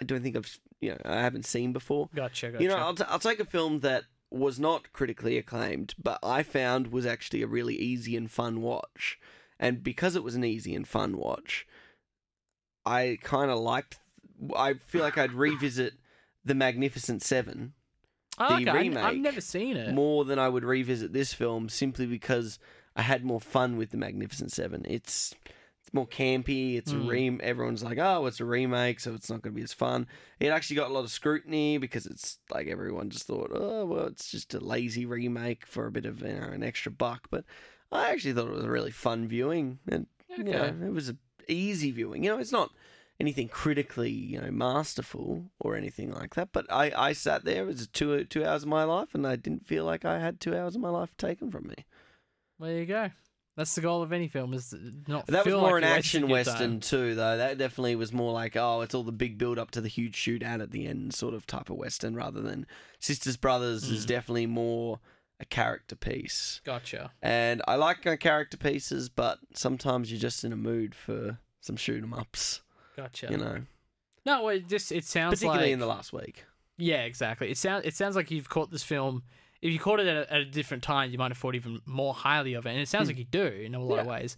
[0.00, 2.08] I don't think I've you know I haven't seen before.
[2.14, 2.50] Gotcha.
[2.50, 2.62] Gotcha.
[2.62, 6.42] You know, I'll, t- I'll take a film that was not critically acclaimed, but I
[6.42, 9.18] found was actually a really easy and fun watch.
[9.58, 11.66] And because it was an easy and fun watch,
[12.84, 13.98] I kind of liked.
[14.54, 15.94] I feel like I'd revisit
[16.44, 17.72] The Magnificent Seven
[18.38, 18.96] oh, the okay.
[18.96, 19.94] I- I've never seen it.
[19.94, 22.58] more than I would revisit this film simply because
[22.94, 24.84] I had more fun with The Magnificent Seven.
[24.88, 25.34] It's
[25.86, 26.76] it's more campy.
[26.76, 27.06] It's a Mm.
[27.06, 27.38] re.
[27.42, 30.08] Everyone's like, oh, it's a remake, so it's not going to be as fun.
[30.40, 34.06] It actually got a lot of scrutiny because it's like everyone just thought, oh, well,
[34.06, 37.28] it's just a lazy remake for a bit of you know an extra buck.
[37.30, 37.44] But
[37.92, 40.42] I actually thought it was a really fun viewing, and Okay.
[40.50, 42.24] you know, it was a easy viewing.
[42.24, 42.72] You know, it's not
[43.20, 46.48] anything critically you know masterful or anything like that.
[46.52, 47.62] But I I sat there.
[47.62, 50.40] It was two two hours of my life, and I didn't feel like I had
[50.40, 51.84] two hours of my life taken from me.
[52.58, 53.10] There you go.
[53.56, 55.26] That's the goal of any film is to not.
[55.28, 56.80] That was more like an action western time.
[56.80, 57.38] too, though.
[57.38, 60.14] That definitely was more like, oh, it's all the big build up to the huge
[60.16, 62.66] shootout at the end, sort of type of western, rather than
[63.00, 64.08] Sisters Brothers is Mm.
[64.08, 65.00] definitely more
[65.40, 66.60] a character piece.
[66.64, 67.12] Gotcha.
[67.22, 72.02] And I like character pieces, but sometimes you're just in a mood for some shoot
[72.02, 72.60] 'em ups,
[72.96, 73.28] Gotcha.
[73.30, 73.62] you know,
[74.26, 76.44] No, it just it sounds particularly like in the last week.
[76.76, 77.50] yeah, exactly.
[77.50, 79.22] It sounds it sounds like you've caught this film.
[79.66, 81.80] If you caught it at a, at a different time, you might have thought even
[81.86, 83.10] more highly of it, and it sounds Hmm.
[83.10, 84.36] like you do in a lot of ways.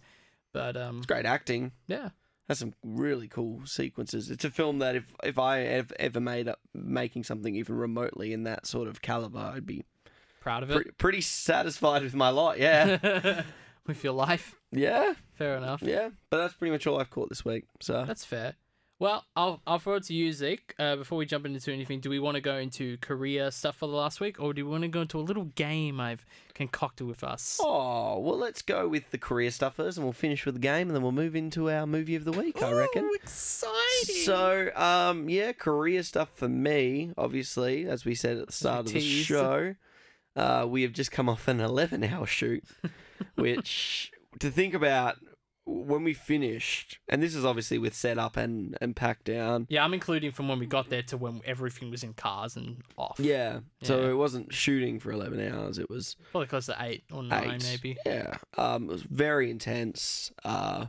[0.53, 1.71] But um, It's great acting.
[1.87, 2.09] yeah,
[2.47, 4.31] Has some really cool sequences.
[4.31, 8.33] It's a film that if if I ever, ever made up making something even remotely
[8.33, 9.83] in that sort of caliber, I'd be
[10.41, 12.57] proud of pretty, pretty satisfied with my lot.
[12.59, 13.43] Yeah,
[13.85, 14.55] with your life.
[14.71, 15.81] yeah, Fair enough.
[15.83, 16.09] yeah.
[16.31, 17.65] But that's pretty much all I've caught this week.
[17.81, 18.55] So That's fair.
[18.99, 20.75] Well, I'll I'll throw it to you, Zeke.
[20.77, 23.87] Uh, before we jump into anything, do we want to go into career stuff for
[23.87, 27.07] the last week, or do we want to go into a little game I've concocted
[27.07, 27.61] with us?
[27.63, 30.87] oh well, let's go with the career stuff first, and we'll finish with the game,
[30.87, 32.61] and then we'll move into our movie of the week.
[32.61, 33.05] I reckon.
[33.05, 34.15] Ooh, exciting!
[34.25, 38.91] So, um, yeah, career stuff for me, obviously, as we said at the start of
[38.91, 39.75] the show,
[40.35, 42.65] uh, we have just come off an 11 hour shoot,
[43.35, 45.15] which to think about
[45.69, 49.67] when we finished, and this is obviously with setup and, and pack down.
[49.69, 52.81] yeah, I'm including from when we got there to when everything was in cars and
[52.97, 53.19] off.
[53.19, 54.09] Yeah, so Yeah.
[54.09, 57.63] it wasn't shooting for 11 hours, it was probably close to eight or nine, eight.
[57.63, 57.97] maybe.
[58.05, 60.31] Yeah, um, it was very intense.
[60.43, 60.87] Uh,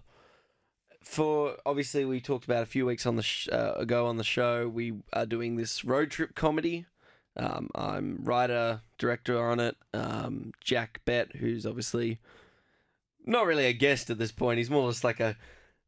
[1.03, 4.25] for obviously, we talked about a few weeks on the sh- uh, ago on the
[4.25, 4.69] show.
[4.69, 6.87] We are doing this road trip comedy.
[7.37, 9.77] Um, I'm writer director on it.
[9.95, 12.19] Um, Jack Bett, who's obviously
[13.27, 14.59] not really a guest at this point.
[14.59, 15.37] He's more just like a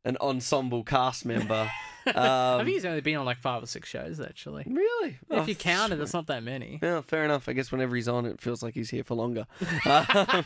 [0.05, 1.71] an ensemble cast member.
[2.07, 2.11] I
[2.59, 4.65] Um, think he's only been on like five or six shows actually.
[4.67, 6.81] really, if Oh, you count it, it's not that many.
[6.83, 7.49] yeah, fair enough.
[7.49, 9.47] I guess whenever he's on, it feels like he's here for longer.
[9.87, 10.07] Um,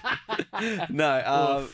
[0.90, 1.68] no, um,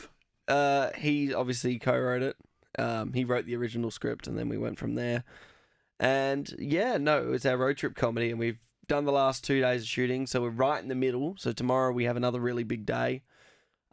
[0.47, 2.37] uh, he obviously co-wrote it.
[2.79, 5.25] Um, he wrote the original script, and then we went from there.
[5.99, 9.59] And yeah, no, it was our road trip comedy, and we've done the last two
[9.61, 11.35] days of shooting, so we're right in the middle.
[11.37, 13.21] So tomorrow we have another really big day,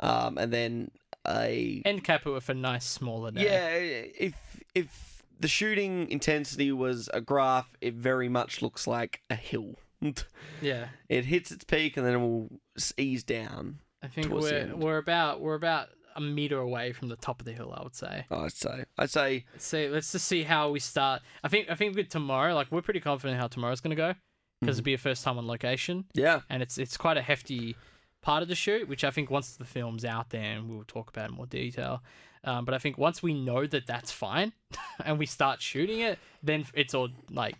[0.00, 0.90] um, and then
[1.26, 3.44] a End cap it with a nice smaller day.
[3.44, 4.26] yeah.
[4.26, 4.34] If
[4.74, 9.76] if the shooting intensity was a graph, it very much looks like a hill.
[10.62, 10.88] Yeah.
[11.08, 12.48] it hits its peak and then it will
[12.96, 13.78] ease down.
[14.02, 17.52] I think we're we're about we're about a meter away from the top of the
[17.52, 17.72] hill.
[17.76, 18.24] I would say.
[18.30, 18.84] I'd say.
[18.98, 19.44] I'd say.
[19.58, 21.20] So let's just see how we start.
[21.44, 24.14] I think I think with tomorrow, like we're pretty confident how tomorrow's gonna go
[24.60, 24.80] because Mhm.
[24.80, 26.40] it'll be a first time on location, Yeah.
[26.50, 27.76] and it's it's quite a hefty
[28.22, 31.08] part of the shoot, which I think once the film's out there, and we'll talk
[31.10, 32.02] about in more detail.
[32.44, 34.52] Um, but I think once we know that that's fine,
[35.04, 37.56] and we start shooting it, then it's all like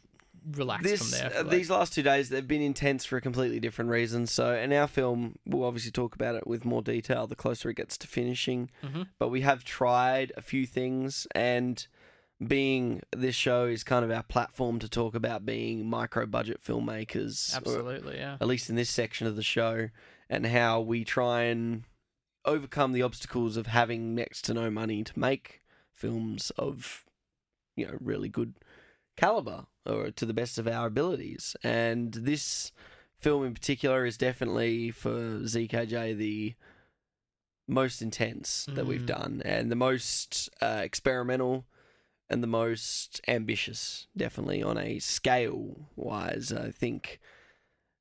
[0.56, 1.38] relaxed This from there.
[1.38, 1.50] Uh, like.
[1.50, 4.26] these last two days they've been intense for a completely different reason.
[4.26, 7.74] So in our film, we'll obviously talk about it with more detail the closer it
[7.76, 8.70] gets to finishing.
[8.82, 9.08] Mhm.
[9.18, 11.86] But we have tried a few things, and
[12.46, 17.54] being this show is kind of our platform to talk about being micro budget filmmakers,
[17.54, 18.38] Absolutely, yeah.
[18.40, 19.90] at least in this section of the show,
[20.30, 21.82] and how we try and
[22.46, 25.60] overcome the obstacles of having next to no money to make
[25.92, 27.04] films of,
[27.76, 28.54] you know, really good
[29.16, 31.54] caliber or to the best of our abilities.
[31.62, 32.72] And this
[33.18, 36.54] film in particular is definitely for ZKJ the
[37.68, 39.06] most intense that we've Mm.
[39.06, 41.66] done and the most uh, experimental
[42.28, 46.52] and the most ambitious, definitely on a scale wise.
[46.52, 47.20] I think,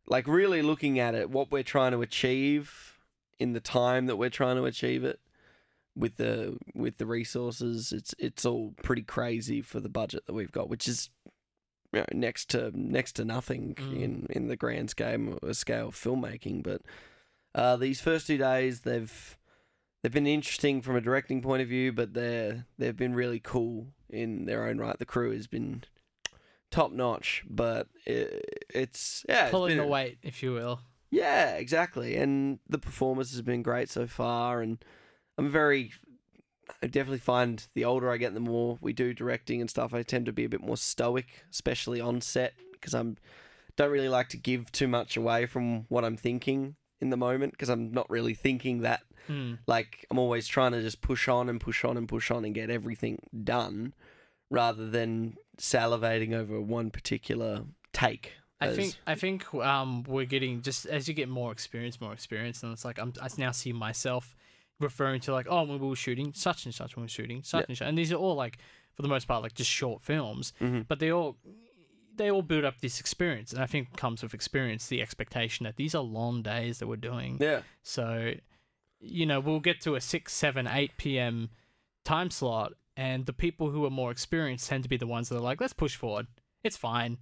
[0.09, 2.97] like, really looking at it, what we're trying to achieve
[3.39, 5.19] in the time that we're trying to achieve it
[5.95, 10.51] with the with the resources, it's it's all pretty crazy for the budget that we've
[10.51, 11.09] got, which is
[11.93, 14.01] you know, next to next to nothing Mm.
[14.01, 16.63] in in the grand scale scale of filmmaking.
[16.63, 16.81] But
[17.55, 19.37] uh, these first two days, they've
[20.01, 23.87] they've been interesting from a directing point of view, but they're they've been really cool
[24.09, 24.97] in their own right.
[24.97, 25.83] The crew has been
[26.71, 30.82] top notch, but it, it's yeah, it's Pulling the weight, if you will.
[31.12, 32.15] Yeah, exactly.
[32.15, 34.62] And the performance has been great so far.
[34.62, 34.84] And
[35.38, 35.91] I'm very,
[36.84, 40.03] I definitely find the older I get, the more we do directing and stuff, I
[40.03, 43.17] tend to be a bit more stoic, especially on set, because I'm
[43.75, 47.53] don't really like to give too much away from what I'm thinking in the moment,
[47.53, 49.01] because I'm not really thinking that.
[49.25, 49.53] Hmm.
[49.67, 52.53] Like I'm always trying to just push on and push on and push on and
[52.53, 53.93] get everything done,
[54.49, 58.33] rather than salivating over one particular take.
[58.62, 62.62] I think I think um we're getting just as you get more experience, more experience,
[62.63, 64.35] and it's like I'm I now see myself
[64.81, 67.41] referring to like oh when we were shooting such and such when we were shooting
[67.43, 67.65] such Yeah.
[67.69, 68.57] and such, and these are all like
[68.95, 70.85] for the most part like just short films, Mhm.
[70.89, 71.38] but they all
[72.15, 75.77] they all build up this experience, and I think comes with experience the expectation that
[75.77, 77.38] these are long days that we're doing.
[77.39, 77.62] Yeah.
[77.81, 78.33] So,
[78.99, 81.49] you know, we'll get to a 6, 7, 8 p.m.
[82.03, 85.38] time slot, and the people who are more experienced tend to be the ones that
[85.38, 86.27] are like, let's push forward.
[86.65, 87.17] It's fine.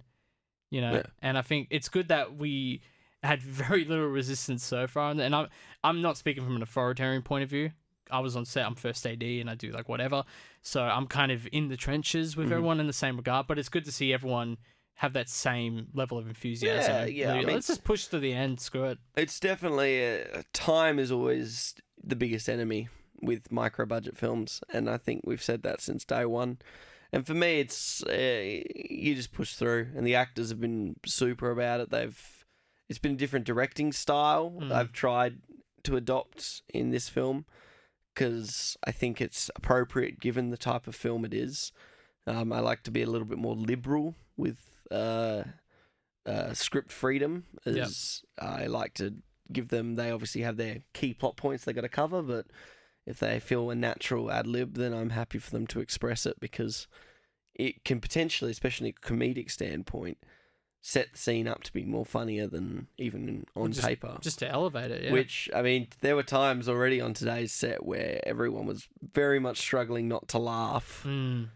[0.70, 1.02] You know, Yeah.
[1.22, 2.82] and I think it's good that we
[3.22, 5.12] had very little resistance so far.
[5.12, 5.46] And, I'm,
[5.84, 7.70] I'm not speaking from an authoritarian point of view.
[8.10, 10.24] I was on set, I'm first AD, and I do like whatever.
[10.62, 12.52] So I'm kind of in the trenches with Mhm.
[12.52, 14.56] everyone in the same regard, but it's good to see everyone
[14.94, 16.92] have that same level of enthusiasm.
[16.92, 18.58] Yeah, yeah, I mean- Let's just push to the end.
[18.60, 18.98] Screw it.
[19.16, 22.88] It's definitely uh, time is always the biggest enemy
[23.20, 26.58] with micro budget films, and I think we've said that since day one.
[27.12, 31.50] And for me, it's uh, you just push through, and the actors have been super
[31.50, 31.90] about it.
[31.90, 32.44] They've
[32.88, 34.72] it's been a different directing style Mm.
[34.72, 35.38] I've tried
[35.84, 37.44] to adopt in this film
[38.14, 41.72] because I think it's appropriate given the type of film it is.
[42.26, 44.58] Um, I like to be a little bit more liberal with
[44.90, 45.44] uh,
[46.26, 47.86] uh, script freedom, Yep.
[47.86, 49.14] as I like to
[49.52, 49.94] give them.
[49.94, 52.46] They obviously have their key plot points they got to cover, but
[53.08, 56.38] if they feel a natural ad lib, then I'm happy for them to express it
[56.40, 56.86] because
[57.54, 60.18] it can potentially, especially a comedic standpoint,
[60.82, 64.18] set the scene up to be more funnier than even on just- paper.
[64.20, 65.04] Just to elevate it.
[65.04, 65.12] Yeah.
[65.12, 69.56] Which I mean, there were times already on today's set where everyone was very much
[69.56, 71.02] struggling not to laugh.
[71.06, 71.48] Mm.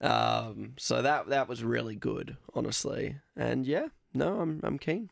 [0.00, 3.16] Um, so that that was really good, honestly.
[3.36, 5.10] And yeah, no, I'm I'm keen.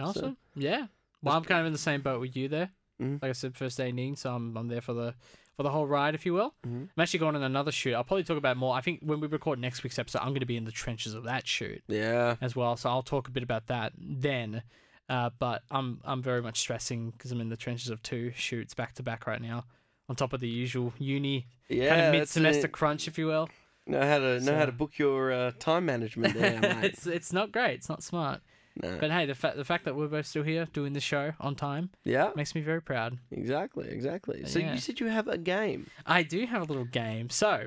[0.00, 0.36] Awesome.
[0.56, 0.86] yeah.
[1.22, 2.70] Well, I'm kind of in the same boat with you there.
[3.00, 3.22] Mhm.
[3.22, 5.14] Like I said, first day in, so I'm I'm there for the
[5.56, 6.54] for the whole ride, if you will.
[6.66, 6.88] Mhm.
[6.96, 7.94] I'm actually going on another shoot.
[7.94, 8.74] I'll probably talk about more.
[8.74, 11.14] I think when we record next week's episode, I'm going to be in the trenches
[11.14, 12.76] of that shoot Yeah, as well.
[12.76, 14.62] So I'll talk a bit about that then.
[15.08, 18.74] Uh, but I'm I'm very much stressing because I'm in the trenches of two shoots
[18.74, 19.64] back to back right now,
[20.08, 21.88] on top of the usual uni yeah.
[21.88, 23.48] kind of mid semester crunch, if you will.
[23.86, 26.84] Know how to know how to book your uh, time management there, mate.
[26.84, 27.74] it's it's not great.
[27.76, 28.42] It's not smart.
[28.82, 28.98] No.
[28.98, 31.54] But hey, the fact the fact that we're both still here doing the show on
[31.54, 33.18] time yeah, makes me very proud.
[33.30, 34.44] exactly, exactly.
[34.46, 34.72] So Yeah.
[34.74, 35.88] you said you have a game.
[36.06, 37.30] I do have a little game.
[37.30, 37.66] So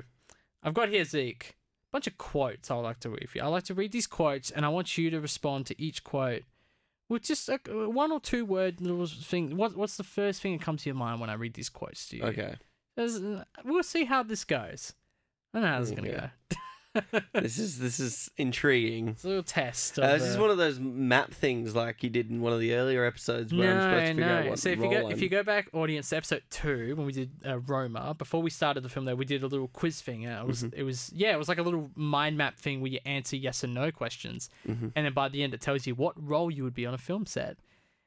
[0.62, 1.56] I've got here Zeke,
[1.90, 3.44] a bunch of quotes I like to read for you.
[3.44, 6.42] I like to read these quotes, and I want you to respond to each quote
[7.08, 9.56] with just a, one or two word little thing.
[9.56, 12.08] What what's the first thing that comes to your mind when I read these quotes
[12.08, 12.22] to you?
[12.24, 12.54] Okay,
[12.96, 13.20] There's-
[13.64, 14.94] we'll see how this goes.
[15.52, 16.30] I don't know how this is gonna Okay.
[16.50, 16.56] go.
[17.32, 19.08] this is this is intriguing.
[19.08, 19.98] It's a little test.
[19.98, 22.60] Uh, this is uh, one of those map things like you did in one of
[22.60, 25.04] the earlier episodes where I'm supposed to figure out what So if you go if
[25.14, 28.50] I'm- you go back, audience, to episode two when we did uh, Roma, before we
[28.50, 30.26] started the film, though we did a little quiz thing.
[30.26, 30.78] And it was Mm-hmm.
[30.78, 33.62] it was yeah, it was like a little mind map thing where you answer yes
[33.64, 34.92] and no questions, Mhm.
[34.94, 36.98] and then by the end it tells you what role you would be on a
[36.98, 37.56] film set.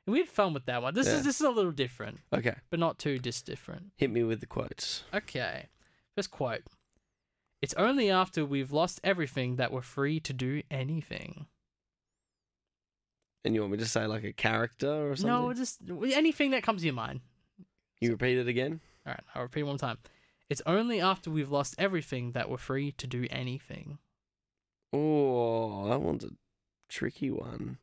[0.05, 0.93] And we had fun with that one.
[0.93, 1.15] This Yeah.
[1.15, 3.93] is this is a little different, Okay, but not too dis different.
[3.97, 5.03] hit me with the quotes.
[5.11, 5.65] Okay,
[6.15, 6.61] first quote.
[7.65, 11.47] It's only after we've lost everything that we're free to do anything.
[13.43, 15.33] And you want me to say like a character or something?
[15.33, 15.81] No, just
[16.13, 17.21] anything that comes to your mind.
[17.99, 18.81] You repeat it again.
[19.07, 19.97] All right, I'll repeat one time.
[20.47, 23.97] It's only after we've lost everything that we're free to do anything.
[24.93, 26.29] Oh, that one's a
[26.87, 27.79] tricky one.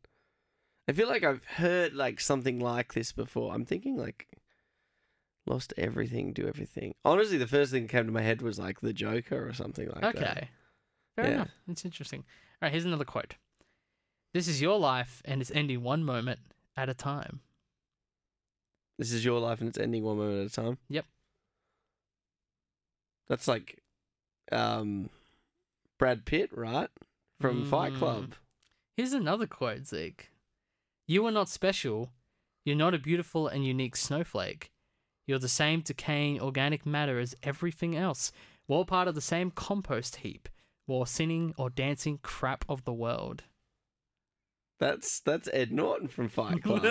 [0.87, 3.53] I feel like I've heard like something like this before.
[3.53, 4.29] I'm thinking like
[5.47, 6.95] lost everything, do everything.
[7.05, 9.89] Honestly, the first thing that came to my head was like the Joker or something
[9.89, 10.17] like that.
[10.17, 10.49] okay.
[11.17, 11.33] Fair Yeah.
[11.35, 11.51] enough.
[11.69, 12.21] It's interesting.
[12.21, 13.35] All right, here's another quote.
[14.33, 16.41] This is your life and it's ending one moment
[16.77, 17.41] at a time.
[18.99, 20.79] This is your life and it's ending one moment at a time.
[20.89, 21.05] Yep.
[23.29, 23.83] That's like
[24.51, 25.11] um
[25.99, 26.89] Brad Pitt, right?
[27.41, 27.99] From Fight Mm.
[27.99, 28.35] Club.
[28.97, 30.31] Here's another quote, Zeke.
[31.07, 32.13] You are not special.
[32.65, 34.71] You're not a beautiful and unique snowflake.
[35.33, 38.33] You're the same decaying organic matter as everything else.
[38.69, 40.47] We're all part of the same compost heap.
[40.87, 43.45] We're sinning or dancing crap of the world.
[44.79, 46.83] That's that's Ed Norton from Fight Club.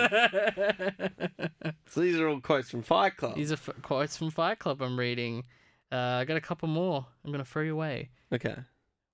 [1.86, 3.36] so these are all quotes from Fight Club.
[3.36, 5.44] These are f- quotes from Fight Club I'm reading.
[5.92, 7.06] Uh, I got a couple more.
[7.24, 8.10] I'm going to throw you away.
[8.32, 8.56] Okay.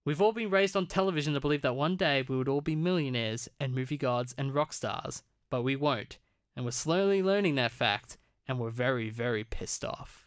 [0.06, 2.74] We've all been raised on television to believe that one day we would all be
[2.74, 6.16] millionaires and movie gods and rock stars, but we won't.
[6.56, 8.16] And we're slowly learning that fact,
[8.48, 10.26] and we're very, very pissed off.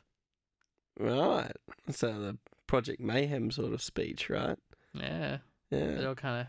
[0.99, 1.51] Right.
[1.89, 4.57] So the Project Mayhem sort of speech, right?
[4.93, 5.37] Yeah,
[5.69, 5.77] Yeah.
[5.79, 6.47] it all kind of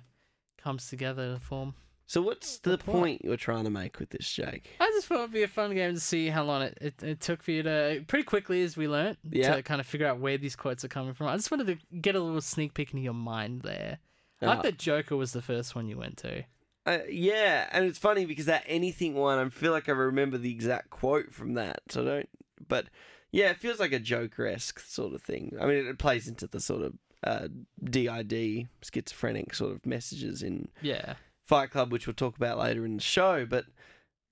[0.63, 1.75] comes together to form.
[2.07, 2.99] So what's the Good point.
[2.99, 4.69] point you're trying to make with this, Jake?
[4.79, 7.21] I just thought it'd be a fun game to see how long it, it, it
[7.21, 9.57] took for you to pretty quickly as we learnt Yeah.
[9.57, 11.29] to kind of figure out where these quotes are coming from.
[11.29, 13.99] I just wanted to get a little sneak peek into your mind there.
[14.43, 14.63] I like Ah.
[14.63, 16.45] that Joker was the first one you went to.
[16.85, 20.51] Uh, yeah, and it's funny because that anything one, I feel like I remember the
[20.51, 21.81] exact quote from that.
[21.91, 22.29] So I don't,
[22.69, 22.87] but
[23.31, 25.57] yeah, it feels like a Joker esque sort of thing.
[25.61, 27.49] I mean, it plays into the sort of uh,
[27.85, 31.15] DID schizophrenic sort of messages in Yeah.
[31.47, 33.47] Fight Club, which we'll talk about later in the show.
[33.47, 33.65] But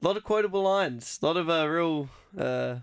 [0.02, 2.76] a lot of quotable lines, a lot of uh, real uh,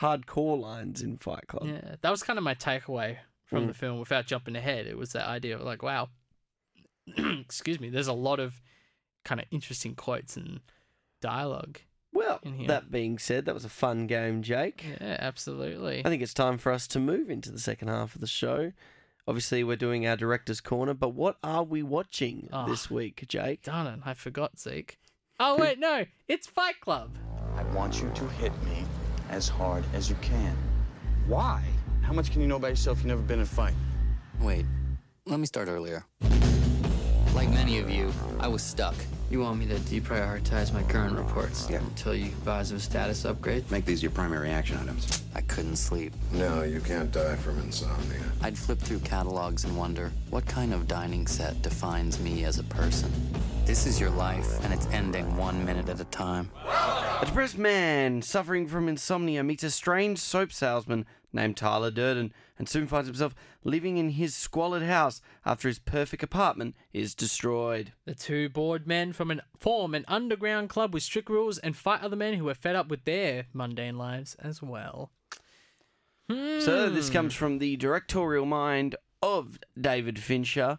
[0.00, 1.66] hardcore lines in Fight Club.
[1.66, 1.96] Yeah.
[2.00, 3.68] That was kind of my takeaway from Mm.
[3.68, 4.86] the film without jumping ahead.
[4.86, 6.08] It was that idea of like, wow,
[7.16, 8.60] excuse me, there's a lot of
[9.24, 10.60] kind of interesting quotes and
[11.20, 11.78] dialogue.
[12.14, 14.84] Well, that being said, that was a fun game, Jake.
[15.00, 16.02] Yeah, absolutely.
[16.04, 18.72] I think it's time for us to move into the second half of the show.
[19.26, 22.66] Obviously, we're doing our director's corner, but what are we watching Ah.
[22.66, 23.62] this week, Jake?
[23.62, 24.98] Darn it, I forgot Zeke.
[25.40, 27.16] Oh, wait, no, it's Fight Club.
[27.56, 28.84] I want you to hit me
[29.30, 30.54] as hard as you can.
[31.26, 31.62] Why?
[32.02, 32.98] How much can you know about yourself?
[32.98, 33.74] You've never been in a fight.
[34.40, 34.66] Wait,
[35.24, 36.04] let me start earlier.
[37.34, 38.94] Like many of you, I was stuck.
[39.30, 41.78] You want me to deprioritize my current reports Yeah.
[41.78, 43.68] until you advise of a status upgrade?
[43.70, 45.22] Make these your primary action items.
[45.34, 46.12] I couldn't sleep.
[46.32, 48.20] No, you can't die from insomnia.
[48.42, 52.64] I'd flip through catalogs and wonder what kind of dining set defines me as a
[52.64, 53.10] person.
[53.64, 56.50] This is your life, and it's ending one minute at a time.
[56.66, 62.68] A depressed man suffering from insomnia meets a strange soap salesman named Tyler Durden and
[62.68, 63.34] soon finds himself
[63.64, 67.92] living in his squalid house after his perfect apartment is destroyed.
[68.04, 72.02] The two bored men from an form an underground club with strict rules and fight
[72.02, 75.10] other men who are fed up with their mundane lives as well.
[76.28, 77.12] So this Hmm.
[77.12, 80.78] comes from the directorial mind of David Fincher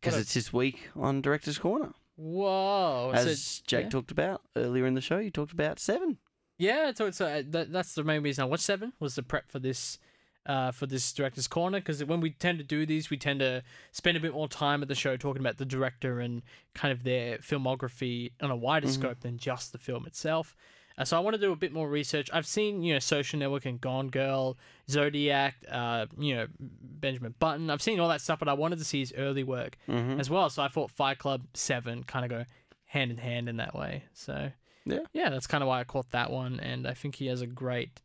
[0.00, 1.92] because it's his week on Director's Corner.
[2.16, 3.12] Whoa!
[3.14, 3.90] As So- Jake yeah.
[3.90, 6.18] talked about earlier in the show, you talked about Seven.
[6.58, 9.50] Yeah, so it's uh, that, that's the main reason I watched Seven was the prep
[9.50, 9.98] for this,
[10.46, 13.62] uh, for this director's corner because when we tend to do these, we tend to
[13.92, 16.42] spend a bit more time at the show talking about the director and
[16.74, 20.54] kind of their filmography on a wider scope than just the film itself.
[20.96, 22.30] Uh, so I want to do a bit more research.
[22.32, 24.56] I've seen you know Social Network and Gone Girl,
[24.88, 27.68] Zodiac, uh, you know Benjamin Button.
[27.70, 29.76] I've seen all that stuff, but I wanted to see his early work
[30.20, 30.50] as well.
[30.50, 32.44] So I thought Fight Club Seven kind of go
[32.84, 34.04] hand in hand in that way.
[34.12, 34.52] So
[34.84, 35.00] Yeah.
[35.12, 37.46] yeah, that's kind of why I caught that one, and I think he has a
[37.48, 38.00] great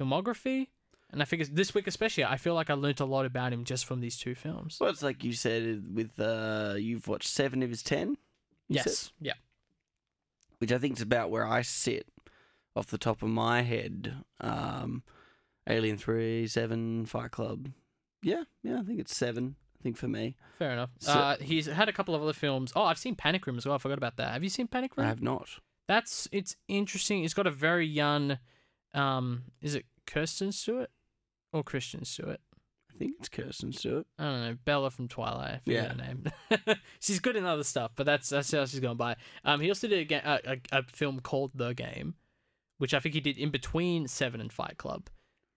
[0.00, 0.68] filmography.
[1.14, 3.62] And I think this week especially, I feel like I learnt a lot about him
[3.64, 4.78] just from these two films.
[4.80, 8.16] Well, it's like you said with uh, you've watched seven of his ten.
[8.68, 8.86] you said?
[8.86, 9.32] yes, yeah,
[10.58, 12.08] which I think is about where I sit
[12.74, 14.14] off the top of my head.
[14.40, 15.04] Um,
[15.68, 17.70] Alien Three, Seven, Fight Club.
[18.22, 19.54] Yeah, yeah, I think it's seven.
[19.78, 20.90] I think for me, fair enough.
[20.98, 22.72] So- uh, he's had a couple of other films.
[22.74, 23.76] Oh, I've seen Panic Room as well.
[23.76, 24.32] I forgot about that.
[24.32, 25.06] Have you seen Panic Room?
[25.06, 25.48] I have not.
[25.86, 27.22] That's it's interesting.
[27.24, 28.38] It's got a very young,
[28.94, 30.90] um, is it Kirsten Stewart
[31.54, 32.40] or Christian Stewart?
[32.92, 34.06] I think it's Kirsten Stewart.
[34.18, 35.54] I don't know, Bella from Twilight.
[35.54, 35.88] I forget Yeah.
[35.88, 36.14] her
[36.66, 36.76] name.
[37.00, 39.16] she's good in other stuff, but that's that's how she's going by.
[39.44, 42.14] Um, he also did a, ga- a, a, a film called The Game,
[42.78, 45.08] which I think he did in between Seven and Fight Club.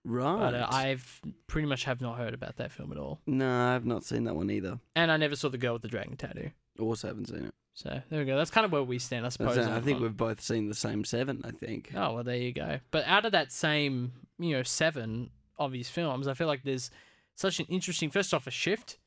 [0.03, 0.39] Right.
[0.39, 3.85] But uh, I've pretty much have not heard about that film at all, no, I've
[3.85, 4.79] not seen that one either.
[4.95, 6.51] and I never saw the girl with the dragon tattoo.
[6.79, 7.53] Also haven't seen it.
[7.73, 8.35] So there we go.
[8.37, 9.57] That's kind of where we stand, I, suppose.
[9.59, 11.41] I think we've both seen the same seven.
[11.43, 11.91] I think.
[11.93, 12.79] Oh well, there you go.
[12.89, 16.89] But out of that same, you know, seven of his films, I feel like there's
[17.36, 18.10] such an interesting.
[18.10, 18.97] First off, a shift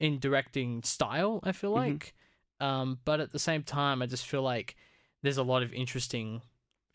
[0.00, 1.40] in directing style.
[1.42, 1.76] I feel Mhm.
[1.76, 2.14] like,
[2.60, 4.76] um, but at the same time, I just feel like
[5.22, 6.42] there's a lot of interesting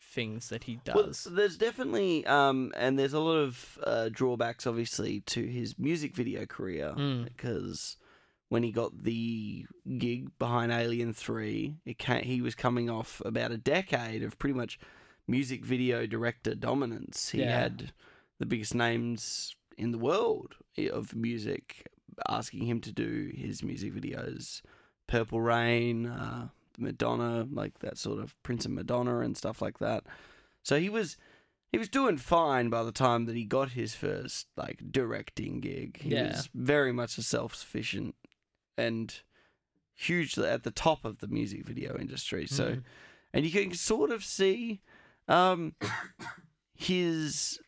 [0.00, 1.24] things that he Well, does.
[1.24, 6.46] there's definitely, um, and there's a lot of uh, drawbacks, obviously, to his music video
[6.46, 7.24] career Mm.
[7.24, 7.96] because
[8.48, 9.66] when he got the
[9.98, 14.54] gig behind Alien Three, it ca he was coming off about a decade of pretty
[14.54, 14.78] much
[15.26, 17.28] music video director dominance.
[17.30, 17.58] He Yeah.
[17.60, 17.92] had
[18.38, 20.54] the biggest names in the world
[20.92, 21.86] of music
[22.28, 24.60] asking him to do his music videos.
[25.06, 30.04] Purple Rain, uh, Madonna, like that sort of Prince and Madonna and stuff like that.
[30.62, 31.16] So he was
[31.72, 36.00] he was doing fine by the time that he got his first like directing gig.
[36.02, 36.28] He Yeah.
[36.28, 38.14] was very much a self sufficient
[38.76, 39.14] and
[39.94, 42.46] hugely at the top of the music video industry.
[42.46, 42.82] So Mhm.
[43.32, 44.80] and you can sort of see
[45.26, 45.74] um
[46.74, 47.60] his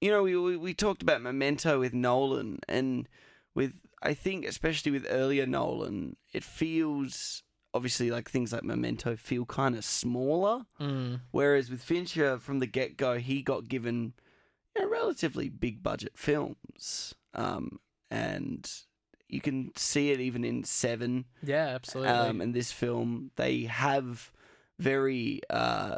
[0.00, 3.08] you know we, we we talked about memento with nolan and
[3.54, 7.42] with I think, especially with earlier Nolan, it feels
[7.74, 10.66] obviously like things like Memento feel kind of smaller.
[10.80, 11.20] Mm.
[11.30, 14.14] Whereas with Fincher, from the get go, he got given
[14.76, 17.14] you know, relatively big budget films.
[17.34, 17.80] Um,
[18.10, 18.70] and
[19.28, 22.12] you can see it even in Seven Yeah, absolutely.
[22.12, 23.32] um, and this film.
[23.36, 24.32] They have
[24.78, 25.40] very.
[25.50, 25.96] Uh,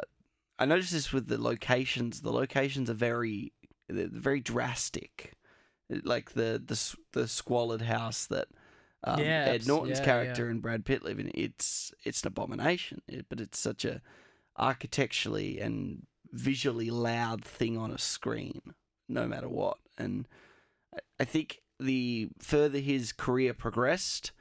[0.59, 2.21] I noticed this with the locations.
[2.21, 3.51] The locations are very,
[3.91, 5.33] very drastic.
[6.03, 8.47] Like the the the squalid house that
[9.03, 11.31] um, Yeah, Ed Norton's yeah, character and Brad Pitt live in.
[11.33, 13.01] It's it's an abomination.
[13.07, 14.01] It, but it's such a
[14.57, 18.61] architecturally and visually loud thing on a screen,
[19.09, 19.77] no matter what.
[19.97, 20.27] And
[20.95, 24.31] I- I think the further his career progressed,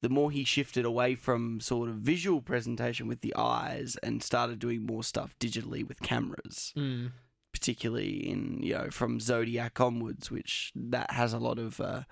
[0.00, 4.58] the more he shifted away from sort of visual presentation with the eyes and started
[4.60, 7.12] doing more stuff digitally with cameras, Mm.
[7.52, 12.02] Particularly in you know from Zodiac onwards, which that has a lot of uh,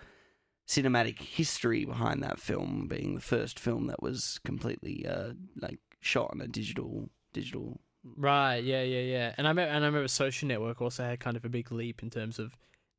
[0.69, 6.31] cinematic history behind that film, being the first film that was completely uh, like shot
[6.33, 7.81] on a digital digital.
[8.17, 8.59] Right.
[8.59, 8.83] Yeah.
[8.83, 9.01] Yeah.
[9.01, 9.35] Yeah.
[9.37, 12.03] And I remember, and I remember Social Network also had kind of a big leap
[12.03, 12.55] in terms of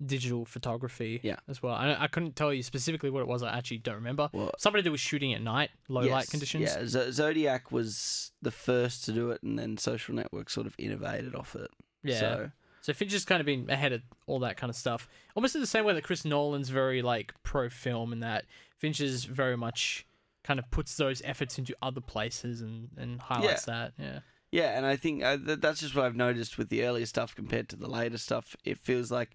[0.05, 1.19] digital photography.
[1.23, 1.37] Yeah.
[1.47, 1.73] As well.
[1.73, 3.41] I, I couldn't tell you specifically what it was.
[3.41, 4.29] I actually don't remember.
[4.33, 6.63] Well, Somebody that was shooting at night, low light Yes, conditions.
[6.63, 10.75] Yeah, Z- Zodiac was the first to do it, and then Social Network sort of
[10.77, 11.71] innovated off it.
[12.03, 12.19] Yeah.
[12.19, 15.07] So, So Fincher's kind of been ahead of all that kind of stuff.
[15.35, 18.45] Almost in the same way that Chris Nolan's very like pro film and that
[18.77, 20.05] Fincher's very much
[20.43, 23.93] kind of puts those efforts into other places and, and highlights that.
[23.99, 24.19] Yeah.
[24.51, 27.35] yeah, and I think uh, th- that's just what I've noticed with the earlier stuff
[27.35, 28.55] compared to the later stuff.
[28.63, 29.31] It feels like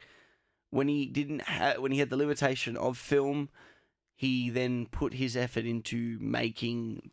[0.70, 3.50] when he didn't ha- when he had the limitation of film,
[4.16, 7.10] he then put his effort into making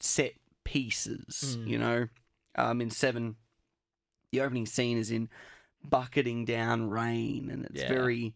[0.00, 0.32] set
[0.64, 1.56] pieces.
[1.58, 1.66] Mm.
[1.66, 2.08] You know,
[2.56, 3.36] um, in Seven,
[4.32, 5.28] the opening scene is in
[5.82, 7.88] bucketing down rain, and it's Yeah.
[7.88, 8.34] very,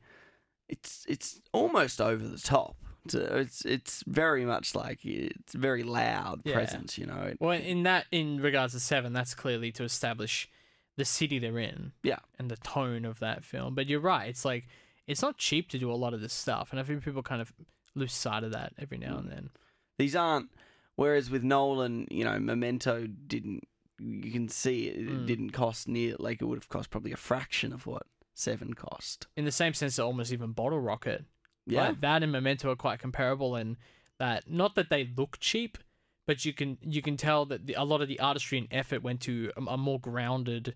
[0.68, 2.76] it's it's almost over the top.
[3.04, 6.54] It's it's, it's very much like it's very loud Yeah.
[6.54, 6.96] presence.
[6.96, 10.48] You know, Well, in that, in regards to Seven, that's clearly to establish
[10.96, 11.92] the city they're in.
[12.02, 12.20] Yeah.
[12.38, 13.74] And the tone of that film.
[13.74, 14.28] But you're right.
[14.28, 14.66] It's like
[15.06, 17.42] it's not cheap to do a lot of this stuff, and I think people kind
[17.42, 17.52] of
[17.94, 19.50] lose sight of that every now and then.
[19.98, 20.50] These aren't.
[20.96, 23.64] Whereas with Nolan, you know, Memento didn't.
[23.98, 25.26] You can see it, it Mm.
[25.26, 29.28] didn't cost near like it would have cost probably a fraction of what Seven cost.
[29.36, 31.24] In the same sense, that almost even Bottle Rocket
[31.66, 33.76] Yeah, Like, that and Memento are quite comparable in
[34.18, 35.78] that not that they look cheap,
[36.26, 39.02] but you can you can tell that the, a lot of the artistry and effort
[39.02, 40.74] went to a, a more grounded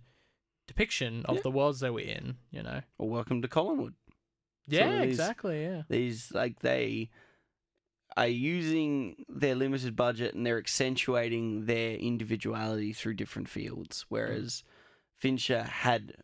[0.68, 1.42] depiction of Yeah.
[1.42, 2.36] the worlds they were in.
[2.52, 2.82] You know.
[2.98, 3.94] or Welcome to Collinwood.
[4.68, 5.62] Yeah, these- exactly.
[5.62, 5.82] Yeah.
[5.88, 7.10] These like they
[8.16, 14.06] are using their limited budget and they're accentuating their individuality through different fields.
[14.08, 14.64] Whereas
[15.16, 16.14] Fincher had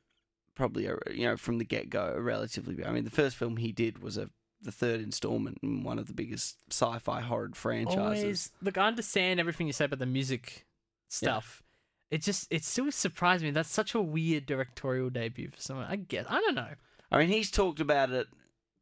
[0.54, 2.84] probably a you know from the get go a relatively.
[2.84, 4.30] I mean, the first film he did was a
[4.62, 7.98] the third installment in one of the biggest sci-fi horror franchises.
[7.98, 8.78] Always look.
[8.78, 10.66] I understand everything you said about the music
[11.08, 11.62] stuff.
[12.10, 13.50] It just it still surprised me.
[13.50, 15.86] That's such a weird directorial debut for someone.
[15.88, 16.70] I guess I don't know.
[17.12, 18.26] I mean, he's talked about it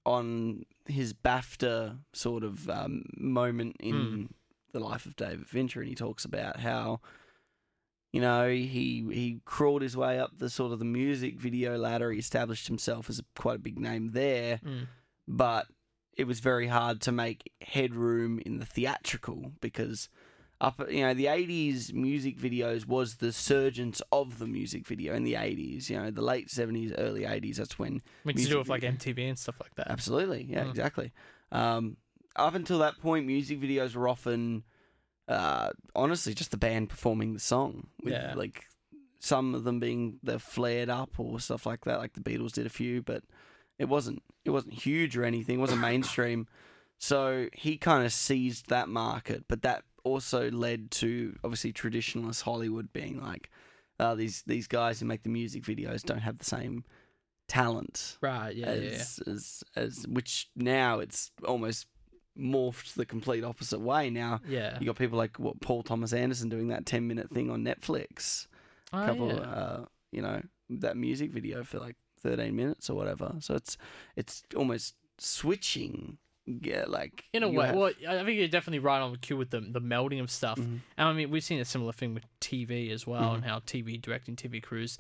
[0.05, 4.24] on his BAFTA sort of um, moment in Hmm.
[4.72, 7.00] the life of David Fincher, and he talks about how,
[8.12, 12.11] you know, he he crawled his way up the sort of the music video ladder.
[12.11, 14.88] He established himself as a, quite a big name there, Mm.
[15.28, 15.66] but
[16.16, 20.09] it was very hard to make headroom in the theatrical because
[20.62, 25.24] up you know the 80s music videos was the surgence of the music video in
[25.24, 28.68] the 80s you know the late 70s early 80s that's when We to do with
[28.68, 28.82] like.
[28.82, 29.88] MTV and stuff like that.
[29.90, 30.70] Absolutely, yeah, Mm.
[30.70, 31.12] exactly.
[31.50, 31.96] Um,
[32.36, 34.62] up until that point, music videos were often,
[35.28, 37.88] uh, honestly, just the band performing the song.
[38.02, 38.34] With, Yeah.
[38.34, 38.64] Like
[39.18, 41.98] some of them being the flared up or stuff like that.
[41.98, 43.22] Like the Beatles did a few, but
[43.78, 44.22] it wasn't.
[44.44, 45.56] It wasn't huge or anything.
[45.58, 46.46] It wasn't mainstream.
[46.98, 52.92] So he kind of seized that market, but that also led to obviously traditionalist Hollywood
[52.92, 53.50] being like,
[54.00, 56.84] uh, these these guys who make the music videos don't have the same
[57.48, 58.55] talent Right.
[58.57, 58.72] Yeah.
[58.74, 58.88] yeah, yeah.
[58.96, 61.86] as, as as which now it's almost
[62.38, 64.09] morphed the complete opposite way.
[64.11, 64.78] Now Yeah.
[64.80, 68.46] you got people like what Paul Thomas Anderson doing that ten minute thing on Netflix.
[68.92, 69.34] Oh, couple, yeah.
[69.40, 70.40] uh, you know,
[70.70, 73.34] that music video for like thirteen minutes or whatever.
[73.40, 73.76] So it's
[74.16, 76.18] it's almost switching.
[76.47, 79.36] Yeah, like In a way, have- well, I think you're definitely right on the cue
[79.36, 80.59] with the the melding of stuff.
[80.59, 80.80] Mhm.
[80.97, 83.34] And I mean, we've seen a similar thing with TV as well, Mm-hmm.
[83.36, 84.99] and how TV directing TV crews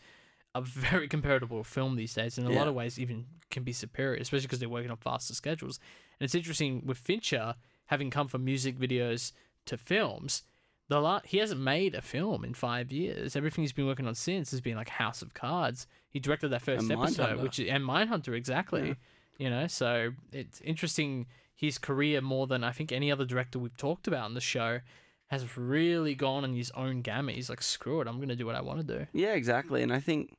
[0.54, 2.38] are very comparable to film these days.
[2.38, 5.34] In a lot of ways, even can be superior, especially because they're working on faster
[5.34, 5.80] schedules.
[6.20, 9.32] And it's interesting with Fincher having come from music videos
[9.66, 10.44] to films.
[10.88, 13.34] The la- he hasn't made a film in five years.
[13.34, 15.86] Everything he's been working on since has been like House of Cards.
[16.08, 17.42] He directed that first And episode, Mindhunter.
[17.42, 18.88] which is, and Mindhunter exactly.
[18.88, 18.94] Yeah.
[19.38, 21.26] You know, so it's interesting.
[21.54, 24.80] His career more than I think any other director we've talked about in the show
[25.28, 27.36] has really gone on his own gamut.
[27.36, 29.06] He's like, screw it, I'm gonna do what I want to do.
[29.12, 29.80] Yeah, exactly.
[29.82, 30.36] And I think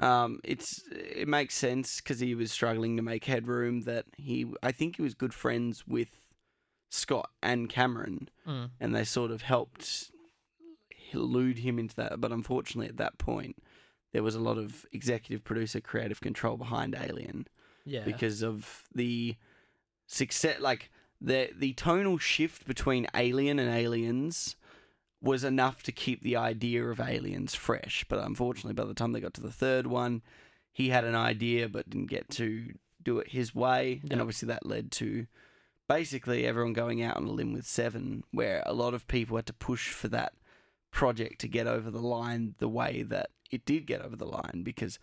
[0.00, 3.82] um, it's it makes sense because he was struggling to make headroom.
[3.82, 6.08] That he, I think, he was good friends with
[6.88, 8.70] Scott and Cameron, Mm.
[8.80, 10.10] and they sort of helped
[11.12, 12.20] elude him into that.
[12.20, 13.56] But unfortunately, at that point,
[14.12, 17.46] there was a lot of executive producer creative control behind Alien
[17.84, 19.36] Yeah, because of the
[20.06, 24.56] success like the the tonal shift between alien and aliens
[25.20, 28.04] was enough to keep the idea of aliens fresh.
[28.08, 30.22] But unfortunately by the time they got to the third one
[30.72, 32.72] he had an idea but didn't get to
[33.02, 34.00] do it his way.
[34.10, 35.26] And obviously that led to
[35.88, 39.46] basically everyone going out on a limb with seven where a lot of people had
[39.46, 40.32] to push for that
[40.90, 44.62] project to get over the line the way that it did get over the line
[44.62, 44.98] because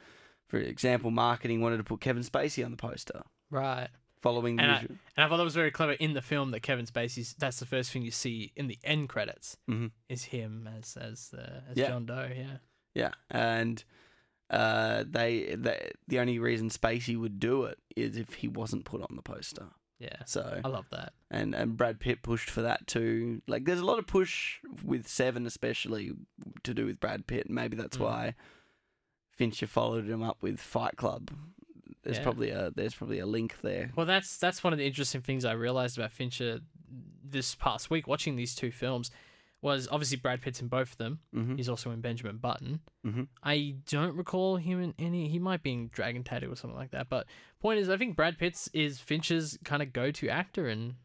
[0.50, 3.88] for example marketing wanted to put kevin spacey on the poster right.
[4.22, 6.60] following the And I, and I thought that was very clever in the film that
[6.62, 7.34] Kevin Spacey's.
[7.40, 9.92] That's the first thing you see in the end credits Mhm.
[10.10, 11.88] is him as as uh, as Yeah.
[11.88, 12.30] John Doe.
[12.36, 12.58] Yeah,
[12.94, 13.82] Yeah, and
[14.50, 19.02] uh, they, they the only reason Spacey would do it is if he wasn't put
[19.02, 19.68] on the poster.
[20.00, 20.24] yeah.
[20.26, 21.14] So I love that.
[21.32, 23.42] and and Brad Pitt pushed for that too.
[23.48, 26.12] Like there's a lot of push with Seven, especially
[26.64, 27.46] to do with Brad Pitt.
[27.46, 28.02] and Maybe that's Mm.
[28.02, 28.36] why
[29.40, 31.32] Fincher followed him up with Fight Club.
[32.04, 32.24] There's Yeah.
[32.24, 33.92] probably a there's probably a link there.
[33.96, 36.60] Well, that's that's one of the interesting things I realized about Fincher
[37.24, 39.12] this past week watching these two films
[39.62, 41.20] was obviously Brad Pitt's in both of them.
[41.34, 42.82] hmm He's also in Benjamin Button.
[43.06, 43.28] Mhm.
[43.42, 45.30] I don't recall him in any.
[45.30, 47.08] He might be in Dragon Tattoo or something like that.
[47.10, 47.26] But
[47.62, 50.96] point is, I think Brad Pitt's is Fincher's kind of go-to actor, and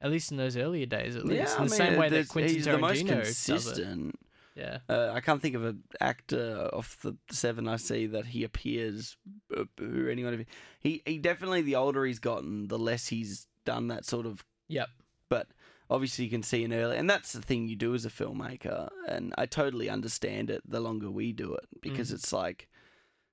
[0.00, 2.08] at least in those earlier days, at least Yeah, in I the mean, same way
[2.08, 4.14] that Quentin he's the most Tarantino does it.
[4.54, 8.44] Yeah, Uh, I can't think of an actor off the seven I see that he
[8.44, 9.16] appears
[9.56, 10.44] uh, who anyone.
[10.80, 14.44] He he definitely the older he's gotten, the less he's done that sort of.
[14.68, 14.88] Yep.
[15.30, 15.48] But
[15.88, 18.90] obviously, you can see an early, and that's the thing you do as a filmmaker,
[19.08, 20.62] and I totally understand it.
[20.68, 22.14] The longer we do it, because Mm.
[22.14, 22.68] it's like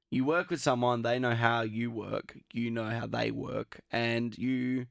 [0.10, 4.38] you work with someone, they know how you work, you know how they work, and
[4.38, 4.88] you.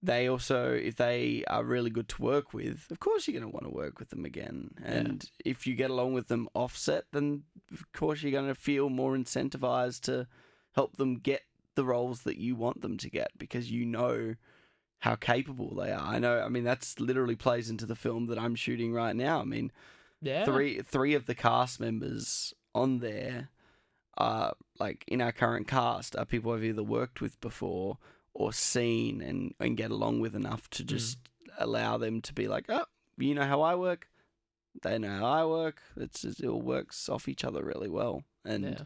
[0.00, 3.54] They also, if they are really good to work with, of course you're going to
[3.54, 4.70] want to work with them again.
[4.84, 7.42] And if you get along with them offset, then
[7.72, 10.28] of course you're going to feel more incentivized to
[10.74, 11.42] help them get
[11.74, 14.36] the roles that you want them to get because you know
[15.00, 16.00] how capable they are.
[16.00, 16.40] I know.
[16.40, 19.40] I mean, that's literally plays into the film that I'm shooting right now.
[19.40, 19.72] I mean,
[20.20, 20.44] yeah.
[20.44, 23.48] three three of the cast members on there
[24.16, 27.98] are like in our current cast are people I've either worked with before
[28.34, 30.88] or seen and, and get along with enough to hmm.
[30.88, 31.18] just
[31.58, 32.84] allow them to be like, oh,
[33.16, 34.08] you know how I work,
[34.82, 35.82] they know how I work.
[35.96, 38.22] It's just, it all works off each other really well.
[38.44, 38.82] And yeah.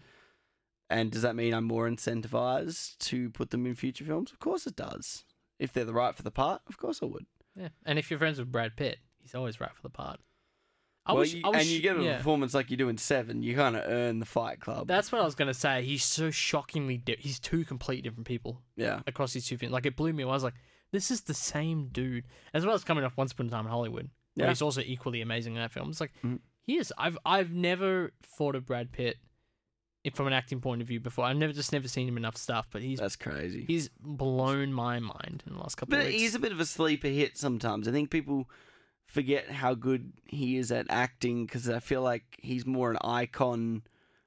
[0.88, 4.32] and does that mean I'm more incentivized to put them in future films?
[4.32, 5.24] Of course it does.
[5.58, 7.26] If they're the right for the part, of course I would.
[7.54, 7.68] Yeah.
[7.84, 10.20] And if you're friends with Brad Pitt, he's always right for the part.
[11.04, 12.16] I well, wish, you, I wish, and you get a yeah.
[12.18, 14.86] performance like you do in Seven, you kind of earn the Fight Club.
[14.86, 15.82] That's what I was gonna say.
[15.84, 16.98] He's so shockingly.
[16.98, 19.00] Di- he's two complete different people yeah.
[19.06, 19.72] across these two films.
[19.72, 20.22] Like it blew me.
[20.22, 20.30] away.
[20.30, 20.54] I was like,
[20.92, 22.24] this is the same dude.
[22.54, 24.10] As well as coming off Once Upon a Time in Hollywood.
[24.36, 24.48] Yeah.
[24.48, 25.90] He's also equally amazing in that film.
[25.90, 26.38] It's like Mhm.
[26.62, 26.92] he is.
[26.96, 29.16] I've I've never thought of Brad Pitt
[30.04, 31.24] if from an acting point of view before.
[31.24, 32.68] I've never just never seen him enough stuff.
[32.70, 33.64] But he's That's crazy.
[33.66, 36.20] he's blown my mind in the last couple But of weeks.
[36.20, 37.88] he's a bit of a sleeper hit sometimes.
[37.88, 38.48] I think people
[39.12, 43.82] forget how good he is at acting because I feel like he's more an icon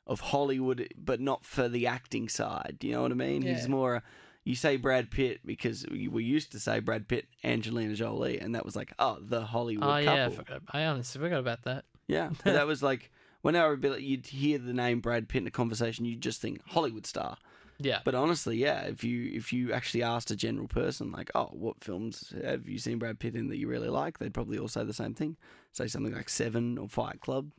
[0.05, 2.77] of Hollywood, but not for the acting side.
[2.81, 3.41] You know what I mean?
[3.41, 3.55] Yeah.
[3.55, 4.03] He's more.
[4.43, 8.63] You say Brad Pitt because we used to say Brad Pitt, Angelina Jolie, and that
[8.63, 10.35] was like, oh, the Hollywood Oh yeah, I, couple.
[10.35, 11.85] forgot, I honestly forgot about that.
[12.07, 13.11] Yeah, that was like
[13.41, 17.37] whenever you'd hear the name Brad Pitt in a conversation, you'd just think Hollywood star.
[17.77, 21.49] Yeah, But honestly, yeah, if you if you actually asked a general person like, "Oh,
[21.51, 24.67] what films have you seen Brad Pitt in that you really like?" They'd probably all
[24.69, 25.35] say the same thing.
[25.73, 27.51] Say something like Seven or Fight Club,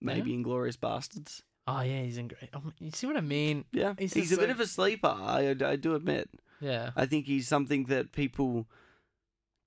[0.00, 1.42] maybe Inglourious Basterds.
[1.66, 2.48] oh yeah, he's in great.
[2.54, 3.66] Oh, you see what I mean?
[3.72, 5.08] Yeah, He's he's, a bit of a sleeper.
[5.08, 6.30] I, I do admit.
[6.60, 8.66] Yeah, I think he's something that people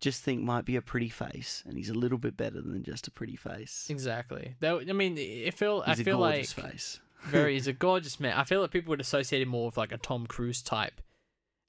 [0.02, 3.08] just think might be a pretty face, and he's a little bit better than just
[3.08, 3.86] a pretty face.
[3.90, 4.56] exactly.
[4.60, 7.00] That I mean, it feel He's I a feel like face.
[7.26, 8.34] Very he's a gorgeous man.
[8.38, 11.02] I feel like people would associate him more with like a Tom Cruise type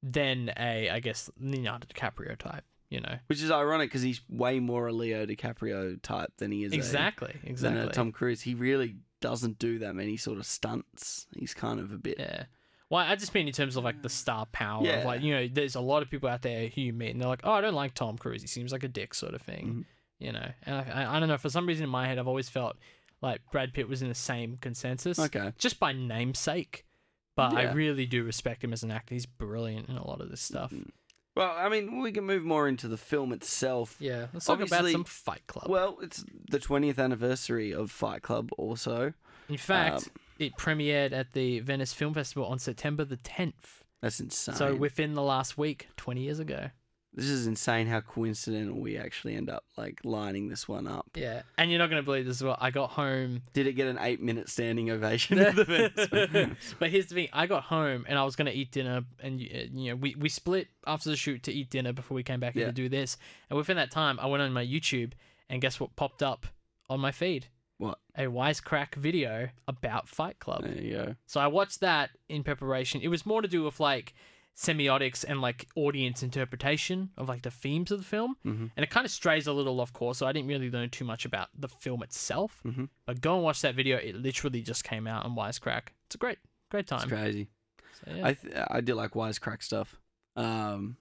[0.02, 2.64] than a I guess Leonardo DiCaprio type.
[2.90, 6.64] You know Which is ironic because he's way more a Leo DiCaprio type than he
[6.64, 7.80] is a- exactly, than exactly.
[7.82, 8.42] a Tom Cruise.
[8.42, 11.26] He really doesn't do that many sort of stunts.
[11.34, 12.16] He's kind of a bit.
[12.18, 12.44] Yeah.
[12.90, 14.98] Well, I just mean in terms of like the star power Yeah.
[14.98, 17.20] of like you know, there's a lot of people out there who you meet and
[17.22, 18.42] they're like, oh, I don't like Tom Cruise.
[18.42, 19.66] He seems like a dick, sort of thing.
[19.66, 19.84] Mhm.
[20.18, 21.38] You know, and I, I, I don't know.
[21.38, 22.76] For some reason in my head, I've always felt
[23.22, 25.18] like Brad Pitt was in the same consensus.
[25.18, 25.52] Okay.
[25.56, 26.84] Just by namesake,
[27.36, 29.14] but I really do respect him as an actor.
[29.14, 30.72] He's brilliant in a lot of this stuff.
[31.34, 33.96] Well, I mean, we can move more into the film itself.
[33.98, 35.68] Yeah, let's talk about some Fight Club.
[35.70, 39.14] Well, it's the 20th anniversary of Fight Club, also.
[39.48, 43.82] in fact, um, it premiered at the Venice Film Festival on September the 10th.
[44.02, 44.56] That's insane.
[44.56, 46.70] So within the last week, 20 years ago.
[47.14, 51.10] This is insane how coincidental we actually end up like lining this one up.
[51.14, 52.56] Yeah, and you're not gonna believe this as well.
[52.60, 53.42] I got home.
[53.52, 55.38] Did it get an eight minute standing ovation?
[55.38, 56.74] at the Venice?
[56.78, 59.90] but here's the thing: I got home and I was gonna eat dinner, and you
[59.90, 62.62] know, we we split after the shoot to eat dinner before we came back here
[62.62, 62.66] Yeah.
[62.68, 63.16] to do this.
[63.50, 65.12] And within that time, I went on my YouTube,
[65.50, 66.46] and guess what popped up
[66.88, 67.46] on my feed?
[67.78, 67.98] what?
[68.16, 70.62] A wisecrack video about Fight Club.
[70.62, 71.14] There you go.
[71.26, 73.00] So I watched that in preparation.
[73.00, 74.14] It was more to do with like
[74.56, 78.36] semiotics and like audience interpretation of like the themes of the film.
[78.44, 78.70] Mhm.
[78.76, 81.04] And it kind of strays a little off course, so I didn't really learn too
[81.04, 82.60] much about the film itself.
[82.64, 82.88] Mhm.
[83.06, 83.96] But go and watch that video.
[83.96, 85.88] It literally just came out on Wisecrack.
[86.06, 86.38] It's a great,
[86.70, 87.08] great It's time.
[87.08, 87.48] crazy.
[88.04, 88.26] So, yeah.
[88.26, 89.98] I th- I do like wisecrack stuff.
[90.36, 90.96] Um,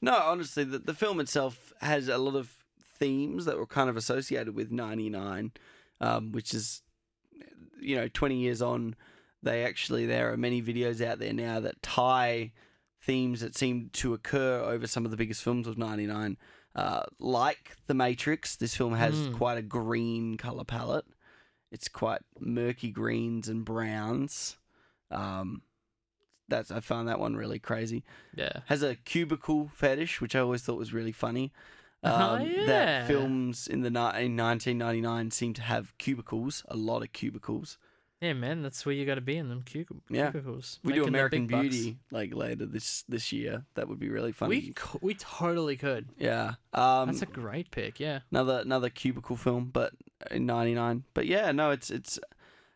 [0.00, 2.52] no, honestly, the the film itself has a lot of
[2.98, 5.52] themes that were kind of associated with '99,
[6.00, 6.82] um, which is,
[7.80, 8.94] you know, 20 years on.
[9.42, 12.52] They actually there are many videos out there now that tie
[13.06, 16.36] themes that seem to occur over some of the biggest films of '99.
[16.74, 19.36] Uh, like The Matrix, this film has Mm.
[19.38, 21.06] quite a green color palette.
[21.72, 24.58] It's quite murky greens and browns.
[25.10, 25.62] Um,
[26.48, 28.04] that's I found that one really crazy.
[28.34, 28.60] yeah.
[28.66, 31.52] Has a cubicle fetish, which I always thought was really funny.
[32.02, 32.66] Oh, Um, yeah.
[32.66, 37.78] That films in the in 1999 seem to have cubicles, a lot of cubicles.
[38.20, 40.30] Yeah, man, that's where you got to be in them cub- Yeah.
[40.30, 40.80] cubicles.
[40.82, 41.68] We do American big bucks.
[41.68, 43.64] Beauty like later this this year.
[43.74, 44.56] That would be really funny.
[44.56, 46.08] We c- we totally could.
[46.16, 46.54] yeah.
[46.72, 48.00] Um, That's a great pick.
[48.00, 48.20] Yeah.
[48.30, 49.92] another another cubicle film, but
[50.30, 51.04] in '99.
[51.12, 52.18] But yeah, no, it's it's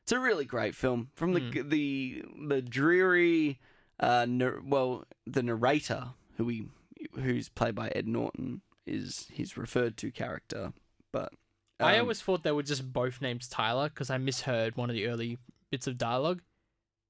[0.03, 1.09] it's a really great film.
[1.14, 1.70] From the Mm.
[1.70, 3.61] the the dreary,
[3.99, 6.68] uh, nar- well, the narrator who we
[7.14, 10.74] who's played by Ed Norton is his referred to character,
[11.12, 11.32] but
[11.81, 14.95] I um, always thought they were just both names Tyler because I misheard one of
[14.95, 15.39] the early
[15.70, 16.41] bits of dialogue.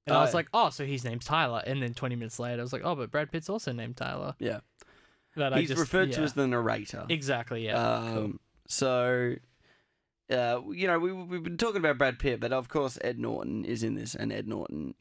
[0.07, 1.61] And I Oh, was like, oh, so his name's Tyler.
[1.65, 4.33] And then 20 minutes later, I was like, oh, but Brad Pitt's also named Tyler.
[4.39, 4.61] yeah
[5.35, 7.05] But I he's just- referred to as the narrator.
[7.09, 7.77] Exactly, yeah.
[7.97, 8.31] Um, cool.
[8.67, 9.35] So,
[10.31, 13.65] uh, you know, we we've been talking about Brad Pitt, but of course Ed Norton
[13.65, 14.95] is in this, and Ed Norton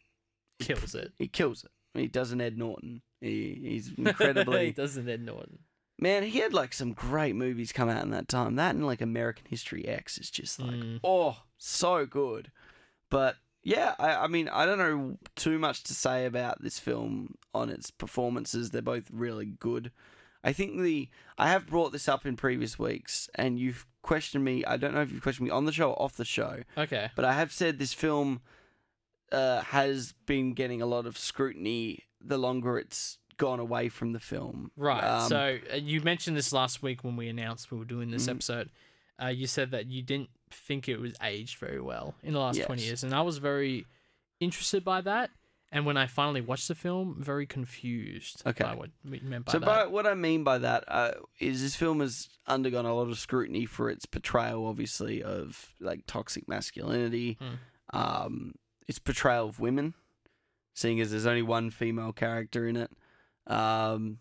[0.58, 1.12] Kills it.
[1.18, 1.70] he kills it.
[1.98, 3.00] He does an Ed Norton.
[3.20, 5.60] He, he's incredibly he doesn't Ed Norton.
[6.00, 6.22] Man.
[6.24, 8.56] He had like some great movies come out in that time.
[8.56, 11.00] That and like American History X is just like Mm.
[11.04, 12.50] oh so good.
[13.10, 17.34] But yeah, I, I mean I don't know too much to say about this film
[17.54, 18.70] on its performances.
[18.70, 19.92] They're both really good.
[20.42, 24.64] I think the I have brought this up in previous weeks, and you've questioned me.
[24.64, 27.10] I don't know if you've questioned me on the show or off the show, Okay.
[27.14, 28.40] but I have said this film
[29.32, 34.20] uh, has been getting a lot of scrutiny the longer it's gone away from the
[34.20, 34.70] film.
[34.76, 35.02] Right.
[35.02, 38.26] Um, so uh, you mentioned this last week when we announced we were doing this
[38.26, 38.30] Mhm.
[38.36, 38.70] episode.
[39.22, 42.62] Uh, you said that you didn't think it was aged very well in the last
[42.62, 43.02] 20 years.
[43.02, 43.86] And I was very
[44.40, 45.30] interested by that.
[45.72, 48.64] And when I finally watched the film, very confused Okay.
[48.64, 49.66] by what we meant by so, that.
[49.66, 53.18] by, what I mean by that uh, is this film has undergone a lot of
[53.18, 57.54] scrutiny for its portrayal, obviously, of like toxic masculinity, Hmm.
[57.98, 58.54] um,
[58.88, 59.94] its portrayal of women,
[60.74, 62.90] seeing as there's only one female character in it,
[63.50, 64.18] um,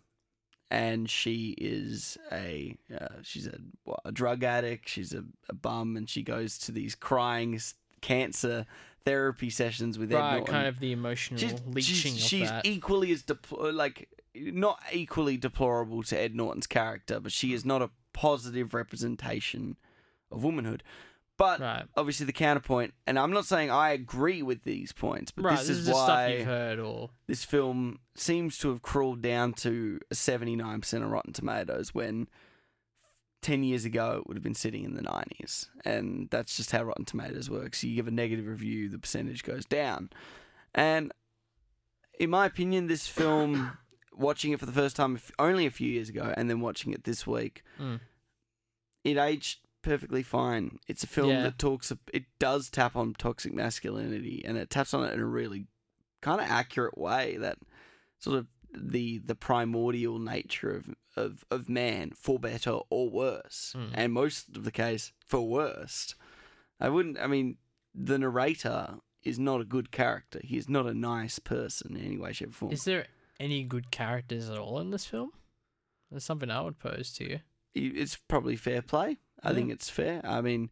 [0.72, 3.60] and she is a uh, she's a
[4.06, 7.60] a drug addict, she's a, a bum, and she goes to these crying
[8.02, 8.66] cancer
[9.06, 10.54] therapy sessions with Ed right, Norton.
[10.54, 16.04] kind of the emotional she's, leeching she's, she's equally as depl- like not equally deplorable
[16.04, 19.78] to Ed Norton's character, but she is not a positive representation
[20.32, 20.84] of womanhood.
[21.40, 21.86] But right.
[21.96, 25.58] obviously, the counterpoint, and I'm not saying I agree with these points, but right.
[25.58, 29.54] this, This, is, is why you've heard or this film seems to have crawled down
[29.54, 32.28] to a 79% of Rotten Tomatoes when
[33.42, 35.70] 10 years ago it would have been sitting in the 90s.
[35.86, 37.84] And that's just how Rotten Tomatoes works.
[37.86, 40.10] You give a negative review, the percentage goes down.
[40.76, 41.14] And
[42.20, 43.78] in my opinion, this film,
[44.14, 47.06] watching it for the first time only a few years ago and then watching it
[47.06, 48.02] this week, Mm.
[49.06, 50.80] it aged perfectly fine.
[50.88, 51.44] It's a film Yeah.
[51.44, 55.26] that talks, it does tap on toxic masculinity and it taps on it in a
[55.26, 55.68] really
[56.22, 57.58] kind of accurate way that
[58.18, 63.90] sort of the the primordial nature of of, of man for better or worse Mm.
[63.96, 66.14] and most of the case for worst
[66.80, 67.58] i wouldn't i mean
[67.96, 72.18] the narrator is not a good character he is not a nice person in any
[72.18, 73.08] way shape or form is there
[73.40, 75.32] any good characters at all in this film?
[76.12, 77.40] That's something I would pose to you.
[77.74, 80.70] You- it's probably fair play i think it's fair i mean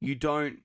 [0.00, 0.60] you don't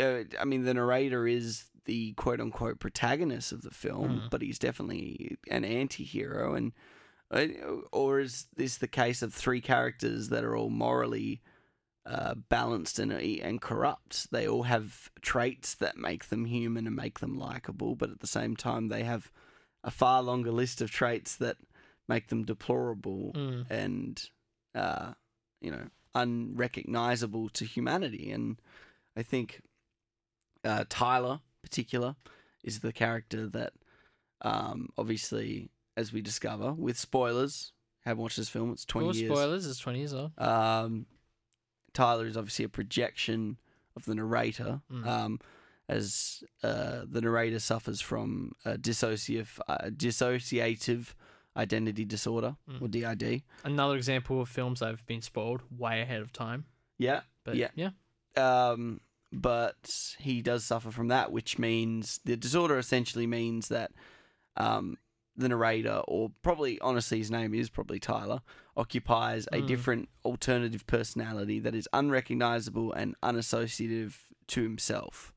[0.00, 4.30] uh, i mean the narrator is the quote unquote protagonist of the film, Mm.
[4.30, 6.52] but he's definitely an anti hero.
[6.54, 6.72] And
[7.30, 7.46] uh,
[7.92, 11.40] or is this the case of three characters that are all morally
[12.04, 14.30] uh, balanced and and corrupt?
[14.30, 18.26] They all have traits that make them human and make them likable, but at the
[18.26, 19.32] same time, they have
[19.82, 21.56] a far longer list of traits that
[22.06, 23.66] make them deplorable Mm.
[23.70, 24.30] and
[24.74, 25.14] uh,
[25.62, 28.30] you know unrecognizable to humanity.
[28.30, 28.60] And
[29.16, 29.60] I think
[30.64, 32.16] uh, Tyler, particular,
[32.64, 33.72] is the character that
[34.42, 37.72] um, obviously, as we discover with spoilers,
[38.04, 38.72] haven't watched this film.
[38.72, 39.30] It's twenty years.
[39.30, 39.66] spoilers.
[39.66, 40.32] It's twenty years old.
[40.38, 41.06] Um,
[41.92, 43.58] Tyler is obviously a projection
[43.96, 45.06] of the narrator, Mm.
[45.06, 45.40] um,
[45.88, 51.14] as uh, the narrator suffers from a dissociative, uh, dissociative
[51.58, 52.80] identity disorder Mm.
[52.82, 53.42] or DID.
[53.64, 56.64] Another example of films that have been spoiled way ahead of time.
[56.98, 57.70] Yeah, But Yeah.
[57.74, 57.90] yeah,
[58.36, 59.00] um,
[59.32, 63.92] but he does suffer from that, which means the disorder essentially means that
[64.56, 64.96] um,
[65.36, 68.40] the narrator, or probably honestly his name is probably Tyler,
[68.76, 69.66] occupies a Mm.
[69.68, 74.14] different alternative personality that is unrecognizable and unassociative
[74.48, 75.32] to himself.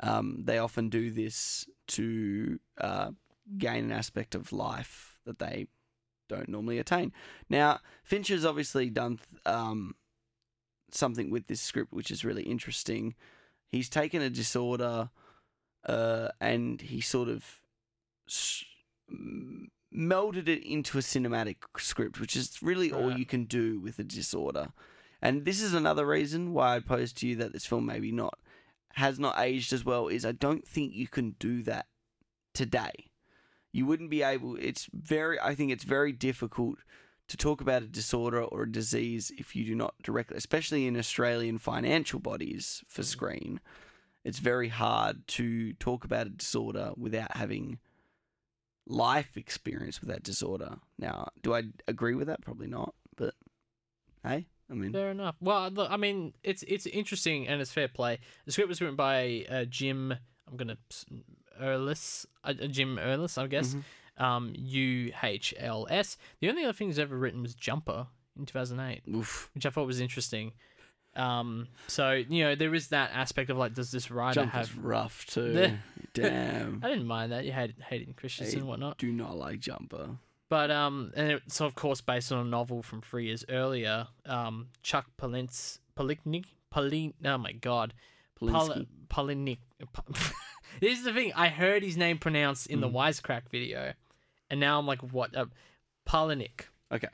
[0.00, 3.10] Um, they often do this to uh,
[3.58, 5.66] gain an aspect of life that they
[6.28, 7.12] don't normally attain.
[7.48, 9.94] Now, Fincher's obviously done um,
[10.90, 13.14] something with this script which is really interesting.
[13.70, 15.10] He's taken a disorder
[15.86, 17.44] uh, and he sort of
[18.28, 18.64] s-
[19.10, 23.98] m- melded it into a cinematic script, which is really all you can do with
[23.98, 24.68] a disorder.
[25.22, 28.38] And this is another reason why I'd pose to you that this film maybe not
[28.94, 30.08] has not aged as well.
[30.08, 31.86] Is I don't think you can do that
[32.52, 33.10] today.
[33.76, 34.56] You wouldn't be able.
[34.56, 35.38] It's very.
[35.38, 36.78] I think it's very difficult
[37.28, 40.96] to talk about a disorder or a disease if you do not directly, especially in
[40.96, 43.60] Australian financial bodies for screen.
[44.24, 47.78] It's very hard to talk about a disorder without having
[48.86, 50.78] life experience with that disorder.
[50.98, 52.40] Now, do I agree with that?
[52.40, 52.94] Probably not.
[53.14, 53.34] But
[54.24, 55.36] hey, I mean, fair enough.
[55.42, 58.20] Well, look, I mean, it's it's interesting and it's fair play.
[58.46, 60.14] The script was written by uh, Jim.
[60.48, 60.78] I'm gonna
[61.60, 63.74] Erlis, uh, Jim Erlis, I guess.
[63.74, 63.82] Mhm.
[64.22, 66.16] Um, U H L S.
[66.40, 68.06] The only other thing he's ever written was Jumper
[68.38, 69.50] in 2008, oof.
[69.54, 70.52] which I thought was interesting.
[71.14, 74.68] Um, so you know there is that aspect of like, does this writer Jump is
[74.68, 74.78] have?
[74.84, 75.52] rough too.
[76.14, 76.80] The- Damn.
[76.84, 77.44] I didn't mind that.
[77.44, 78.96] You had Hayden Christensen and whatnot.
[78.96, 80.16] do not like Jumper.
[80.48, 84.06] But um, and it's of course based on a novel from three years earlier.
[84.24, 87.12] Um, Chuck Palahniuk, Palahniuk, Palin.
[87.24, 87.92] Oh my god,
[88.40, 88.86] Polinsky.
[89.10, 89.56] Pal-.
[90.80, 91.32] this is the thing.
[91.34, 92.92] I heard his name pronounced in the Mm.
[92.94, 93.94] Wisecrack video,
[94.50, 95.34] and now I'm like, what?
[95.36, 95.46] Uh,
[96.06, 96.66] Palahniuk.
[96.92, 97.08] Okay.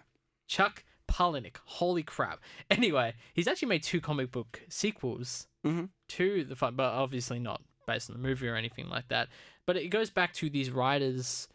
[0.46, 1.56] Chuck Palahniuk.
[1.64, 2.40] Holy crap.
[2.70, 5.90] Anyway, he's actually made two comic book sequels Mhm.
[6.08, 9.28] to the fun, but obviously not based on the movie or anything like that.
[9.66, 11.48] But it goes back to these writers,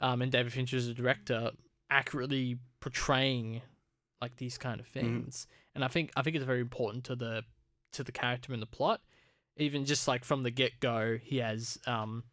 [0.00, 1.52] um, and David Fincher as a director
[1.90, 3.62] accurately portraying
[4.20, 5.46] like these kind of things.
[5.74, 7.44] And I think I think it's very important to the
[7.92, 9.00] to the character and the plot.
[9.56, 12.24] Even just like from the get go, he has um,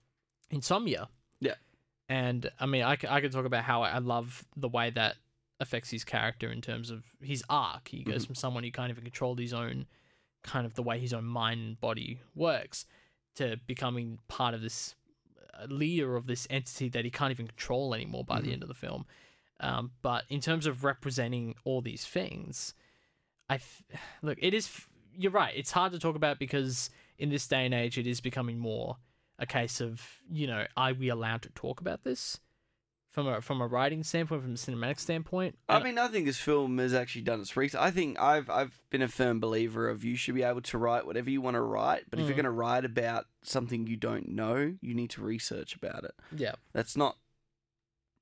[0.50, 1.10] insomnia.
[1.40, 1.56] Yeah.
[2.10, 5.16] And I mean, I, c- I could talk about how I love the way that
[5.60, 7.88] affects his character in terms of his arc.
[7.90, 8.28] He goes Mhm.
[8.28, 9.88] from someone who can't even control his own
[10.44, 12.86] kind of the way his own mind and body works
[13.36, 14.96] to becoming part of this
[15.60, 18.54] uh, leader of this entity that he can't even control anymore by the Mhm.
[18.54, 19.06] end of the film.
[19.60, 22.74] Um, but in terms of representing all these things,
[23.50, 23.82] I f-
[24.22, 24.38] look.
[24.42, 24.68] It is.
[24.68, 24.88] f-
[25.20, 25.54] You're right.
[25.58, 28.98] It's hard to talk about because in this day and age, it is becoming more
[29.40, 30.02] a case of
[30.32, 32.40] you know, are we allowed to talk about this
[33.12, 35.58] from a from a writing standpoint, from a cinematic standpoint?
[35.70, 37.80] I mean, I think this film has actually done its research.
[37.80, 41.06] I think I've I've been a firm believer of you should be able to write
[41.06, 42.28] whatever you want to write, but if Mm.
[42.30, 46.16] you're going to write about something you don't know, you need to research about it.
[46.36, 47.18] yeah, That's not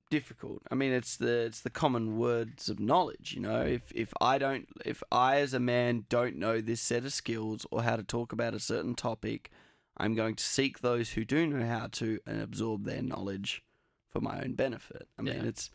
[0.09, 0.61] difficult.
[0.71, 3.33] I mean, it's the it's the common words of knowledge.
[3.33, 7.05] You know, if if I don't, if I as a man don't know this set
[7.05, 9.49] of skills or how to talk about a certain topic,
[9.97, 13.63] I'm going to seek those who do know how to and absorb their knowledge
[14.09, 15.07] for my own benefit.
[15.17, 15.43] I mean, Yeah.
[15.43, 15.69] it's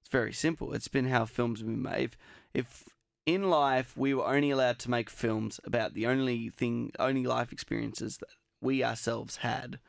[0.00, 0.72] it's very simple.
[0.72, 2.02] It's been how films have been made.
[2.04, 2.16] If,
[2.54, 2.84] if
[3.26, 7.52] in life we were only allowed to make films about the only thing, only life
[7.52, 8.28] experiences that
[8.60, 9.80] we ourselves had,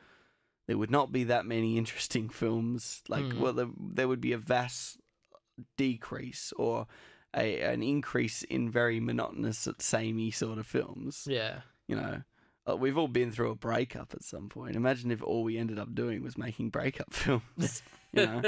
[0.68, 3.02] there would not be that many interesting films.
[3.08, 3.38] Like, Mm.
[3.40, 4.98] well, there, there would be a vast
[5.76, 6.86] decrease or
[7.34, 11.26] a an increase in very monotonous, samey sort of films.
[11.28, 11.62] yeah.
[11.88, 12.22] You know,
[12.68, 14.76] Uh, we've all been through a breakup at some point.
[14.76, 17.82] Imagine if all we ended up doing was making breakup films.
[18.12, 18.42] you know,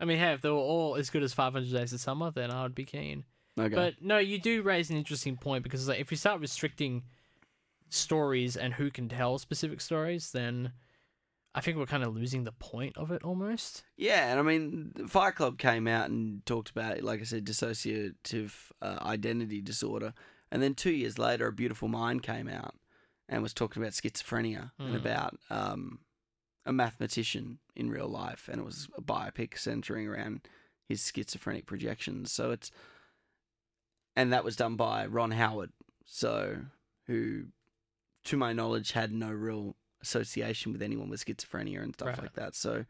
[0.00, 2.50] I mean, hey, if they were all as good as 500 Days of Summer, then
[2.52, 3.24] I would be keen.
[3.58, 3.74] okay.
[3.74, 7.02] But no, you do raise an interesting point because like, if you start restricting
[7.88, 10.72] stories and who can tell specific stories, then
[11.54, 13.82] I think we're kind of losing the point of it almost.
[13.96, 18.52] Yeah, and I mean, Fight Club came out and talked about, like I said, dissociative
[18.80, 20.14] uh, identity disorder,
[20.52, 22.74] and then two years later, A Beautiful Mind came out
[23.28, 24.96] and was talking about schizophrenia and Mm.
[24.96, 26.00] about um,
[26.66, 30.42] a mathematician in real life, and it was a biopic centering around
[30.88, 32.30] his schizophrenic projections.
[32.32, 32.70] So it's,
[34.16, 35.70] and that was done by Ron Howard,
[36.04, 36.58] so
[37.06, 37.46] who,
[38.24, 42.22] to my knowledge, had no real association with anyone with schizophrenia and stuff Right.
[42.22, 42.54] like that.
[42.54, 42.84] So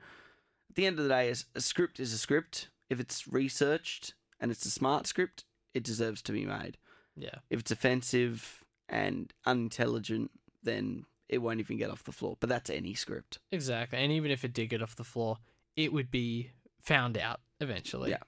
[0.68, 2.68] at the end of the day, a script is a script.
[2.88, 5.44] If it's researched and it's a smart script,
[5.74, 6.76] it deserves to be made.
[7.16, 7.36] Yeah.
[7.50, 10.30] If it's offensive and unintelligent,
[10.62, 12.36] then it won't even get off the floor.
[12.40, 13.38] But that's any script.
[13.52, 13.98] Exactly.
[13.98, 15.38] And even if it did get off the floor,
[15.76, 16.50] it would be
[16.80, 18.10] found out eventually.
[18.10, 18.18] Yeah.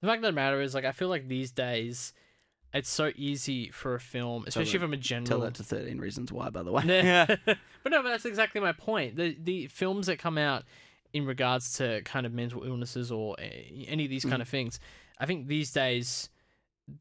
[0.00, 2.12] The fact of the matter is, like, I feel like these days,
[2.76, 5.26] it's so easy for a film, especially that- from a general.
[5.26, 6.82] Tell that to 13 Reasons Why, by the way.
[6.86, 7.26] Yeah.
[7.44, 7.56] but
[7.90, 9.16] no, but that's exactly my point.
[9.16, 10.64] The the films that come out
[11.12, 14.78] in regards to kind of mental illnesses or eh, any of these kind of things,
[15.18, 16.28] I think these days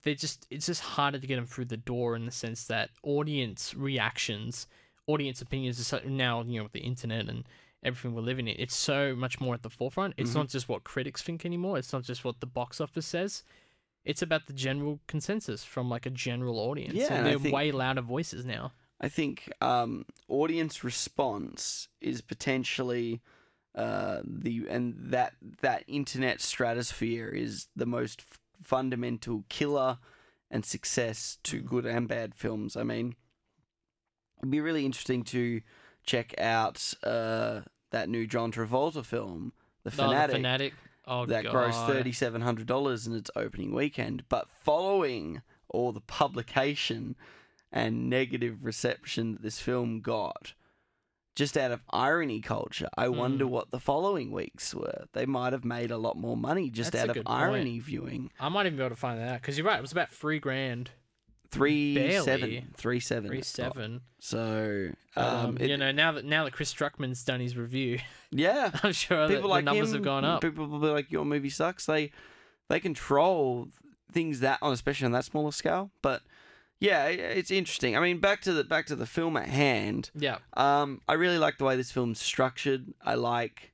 [0.04, 2.90] they're just it's just harder to get them through the door in the sense that
[3.04, 4.68] audience reactions,
[5.08, 7.44] audience opinions is so, now you know with the internet and
[7.84, 10.16] everything we're living in, it's so much more at the forefront.
[10.18, 11.78] It's not just what critics think anymore.
[11.78, 13.44] It's not just what the box office says.
[14.06, 16.94] It's about the general consensus from like a general audience.
[16.94, 18.72] Yeah, and they're think- way louder voices now.
[19.02, 23.22] I think um, audience response is potentially
[23.76, 29.98] uh, the and that that internet stratosphere is the most f- fundamental killer
[30.50, 32.78] and success to good and bad films.
[32.78, 33.16] I mean,
[34.40, 35.62] it'd be really interesting to
[36.06, 39.52] check out uh, that new John Travolta film,
[39.84, 40.74] The Oh, the fanatic.
[41.08, 41.54] Oh, that God.
[41.54, 44.24] grossed thirty seven hundred dollars in its opening weekend.
[44.30, 47.16] But following all the publication
[47.72, 50.54] and negative reception that this film got,
[51.36, 53.18] just out of irony culture, I Hmm.
[53.18, 55.06] wonder what the following weeks were.
[55.14, 57.40] They might have made a lot more money just That's out of good point.
[57.40, 58.32] irony viewing.
[58.40, 59.78] I might even be able to find that out because you're right.
[59.78, 60.92] It was about three grand,
[61.56, 62.26] Three Barely.
[62.26, 64.02] seven, three seven, three seven.
[64.20, 68.00] So, um, um, it- you know, now that now that Chris Stuckmann's done his review,
[68.32, 70.42] yeah, I'm sure that people the like numbers him, have gone up.
[70.42, 72.12] People will be like, "Your movie sucks." They
[72.70, 73.70] they control
[74.12, 75.92] things that on, especially on that smaller scale.
[76.02, 76.22] But
[76.80, 77.96] yeah, it's interesting.
[77.96, 80.10] I mean, back to the back to the film at hand.
[80.14, 82.94] Yeah, Um, I really like the way this film's structured.
[83.04, 83.72] I like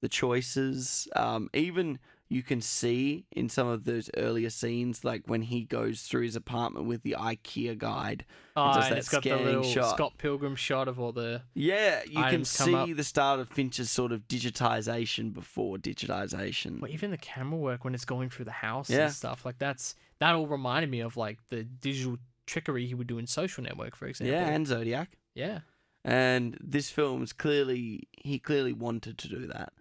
[0.00, 1.06] the choices.
[1.14, 1.98] Um, even
[2.32, 6.36] you can see in some of those earlier scenes, like when he goes through his
[6.36, 8.24] apartment with the IKEA guide.
[8.56, 9.96] oh, and that it's got the little shot.
[9.96, 11.42] Scott Pilgrim shot of all the.
[11.54, 12.86] Yeah, you can Items come up.
[12.86, 16.80] see the start of Finch's sort of digitization before digitization.
[16.80, 19.06] Well, even the camera work when it's going through the house Yeah.
[19.06, 23.06] and stuff like that's that all reminded me of like the digital trickery he would
[23.06, 24.32] do in Social Network, for example.
[24.34, 25.16] Yeah, and Zodiac.
[25.34, 25.60] yeah,
[26.04, 29.72] And this film's clearly he clearly wanted to do that.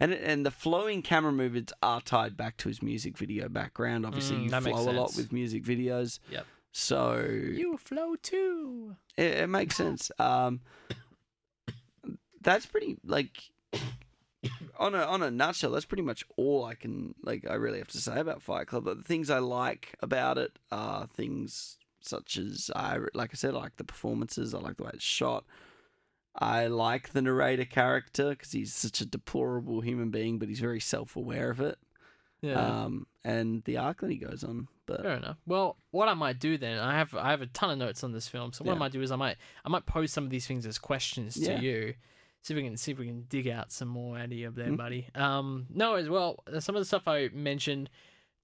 [0.00, 4.06] And and the flowing camera movements are tied back to his music video background.
[4.06, 6.20] Obviously, Mm, you flow a lot with music videos.
[6.30, 6.46] Yep.
[6.70, 8.94] So you flow too.
[9.16, 10.10] it, it makes sense.
[10.18, 10.60] Um,
[12.40, 13.50] that's pretty like
[14.78, 15.72] on a on a nutshell.
[15.72, 17.44] That's pretty much all I can like.
[17.48, 18.84] I really have to say about Fight Club.
[18.84, 23.54] But the things I like about it are things such as I like I said,
[23.54, 24.54] I like the performances.
[24.54, 25.44] I like the way it's shot.
[26.34, 30.80] I like the narrator character because he's such a deplorable human being, but he's very
[30.80, 31.78] self aware of it.
[32.40, 32.84] Yeah.
[32.84, 34.68] Um, and the arc that he goes on.
[34.86, 35.36] But Fair enough.
[35.46, 38.12] Well, what I might do then, I have I have a ton of notes on
[38.12, 38.52] this film.
[38.52, 40.64] So what I might do is I might I might pose some of these things
[40.64, 41.60] as questions to Yeah.
[41.60, 41.94] you.
[42.42, 44.50] See if we can see if we can dig out some more out of you
[44.50, 44.76] there, Mhm.
[44.76, 45.08] buddy.
[45.14, 47.90] Um, no, as well, uh, some of the stuff I mentioned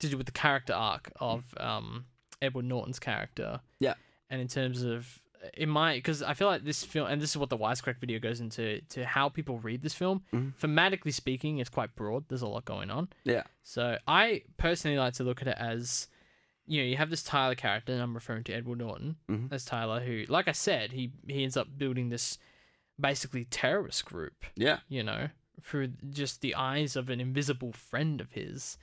[0.01, 2.07] to do with the character arc of um
[2.43, 3.61] Edward Norton's character.
[3.79, 3.95] Yeah.
[4.29, 5.21] And in terms of
[5.55, 8.19] in my because I feel like this film and this is what the wisecrack video
[8.19, 10.23] goes into to how people read this film.
[10.33, 10.55] Mhm.
[10.59, 12.25] Thematically speaking, it's quite broad.
[12.29, 13.09] There's a lot going on.
[13.25, 16.09] yeah, So I personally like to look at it as,
[16.67, 19.53] you know, you have this Tyler character, and I'm referring to Edward Norton Mhm.
[19.53, 22.39] as Tyler, who, like I said, he he ends up building this
[22.99, 25.29] basically terrorist group, yeah, you know,
[25.61, 28.79] through just the eyes of an invisible friend of his,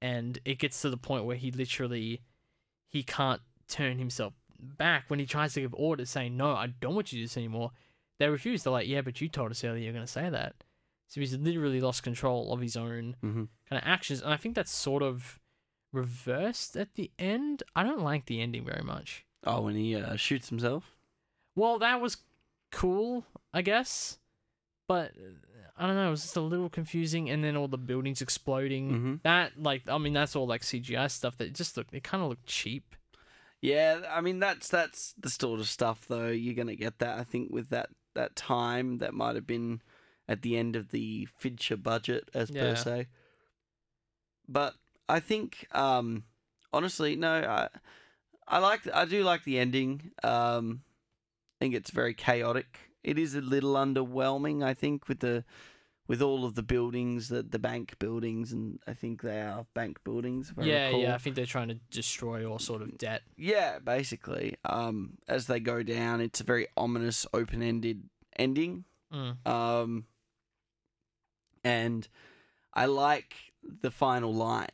[0.00, 2.22] and it gets to the point where he literally
[2.88, 6.94] he can't turn himself back when he tries to give orders saying no i don't
[6.94, 7.70] want you to do this anymore
[8.18, 10.54] they refuse they're like yeah but you told us earlier you're going to say that
[11.08, 13.48] so he's literally lost control of his own Mhm.
[13.68, 15.38] kind of actions and i think that's sort of
[15.92, 20.16] reversed at the end i don't like the ending very much Oh, when he uh,
[20.16, 20.94] shoots himself.
[21.56, 22.18] well that was
[22.70, 24.18] cool i guess
[24.86, 27.78] but uh, i don't know it was just a little confusing and then all the
[27.78, 29.22] buildings exploding Mhm.
[29.22, 32.28] that like i mean that's all like cgi stuff that just looked it kind of
[32.28, 32.94] looked cheap
[33.62, 36.28] Yeah, I mean that's that's the sort of stuff though.
[36.28, 39.82] You're gonna get that I think with that that time that might have been
[40.28, 42.62] at the end of the Fincher budget as Yeah.
[42.62, 43.06] per se.
[44.48, 44.74] But
[45.08, 46.24] I think um
[46.72, 47.68] honestly no I
[48.48, 50.12] I like I do like the ending.
[50.22, 50.82] Um
[51.60, 52.78] I think it's very chaotic.
[53.04, 55.44] It is a little underwhelming I think with the
[56.10, 60.02] with all of the buildings, the the bank buildings and I think they are bank
[60.02, 61.00] buildings yeah, recall.
[61.02, 61.14] yeah.
[61.14, 63.22] I think they're trying to destroy all sort of debt.
[63.36, 64.56] Yeah, basically.
[64.64, 68.02] Um, as they go down, it's a very ominous, open-ended
[68.36, 68.84] ending.
[69.14, 69.46] Mm.
[69.46, 70.06] Um,
[71.62, 72.08] and
[72.74, 73.34] I like
[73.82, 74.66] the final line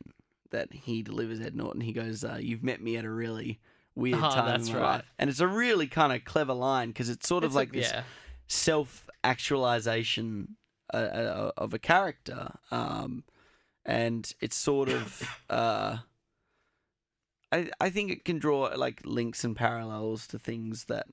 [0.52, 1.82] that he delivers Ed Norton.
[1.82, 3.60] He goes, uh, "You've met me at a really
[3.94, 4.92] weird Ah, time that's in my right.
[4.96, 7.58] life," and it's a really kind of clever line because it's sort of It's a-
[7.58, 8.04] like this yeah,
[8.46, 10.56] self-actualization
[10.92, 13.24] uh, uh, of a character, um,
[13.84, 15.22] and it's sort of.
[15.48, 15.98] Uh,
[17.52, 21.06] I I think it can draw like links and parallels to things that,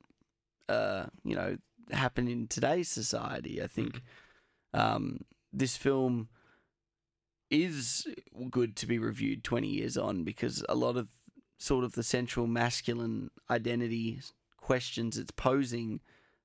[0.67, 1.57] uh, you know,
[1.91, 3.61] happen in today's society.
[3.61, 4.01] I think,
[4.73, 5.19] um,
[5.51, 6.29] this film
[7.51, 8.07] is
[8.49, 11.09] good to be reviewed twenty years on because a lot of
[11.59, 14.19] sort of the central masculine identity
[14.57, 15.99] questions it's posing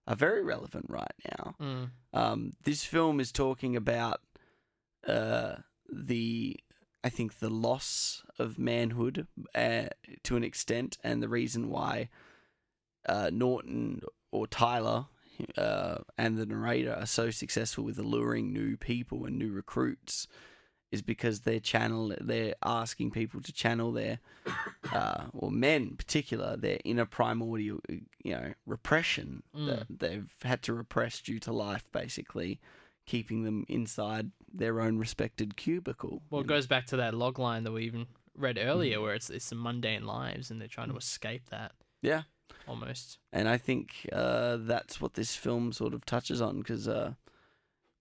[0.08, 1.54] are very relevant right now.
[1.60, 1.90] Mm.
[2.12, 4.20] Um, this film is talking about
[5.06, 5.56] uh,
[5.92, 6.56] the,
[7.04, 9.88] I think, the loss of manhood uh,
[10.24, 12.08] to an extent, and the reason why
[13.06, 14.00] uh, Norton
[14.32, 15.06] or Tyler
[15.56, 20.26] uh, and the narrator are so successful with alluring new people and new recruits
[20.90, 24.18] is because they're channel they're asking people to channel their
[24.92, 30.72] uh, or men in particular their inner primordial you know repression that they've had to
[30.72, 32.58] repress due to life basically
[33.06, 36.54] keeping them inside their own respected cubicle Well, it know?
[36.54, 40.06] goes back to that log line that we even read earlier, where it's it's mundane
[40.06, 41.72] lives, and they're trying to escape that.
[42.02, 42.22] Yeah.
[42.66, 43.18] Almost.
[43.32, 47.14] and I think uh, that's what this film sort of touches on because uh,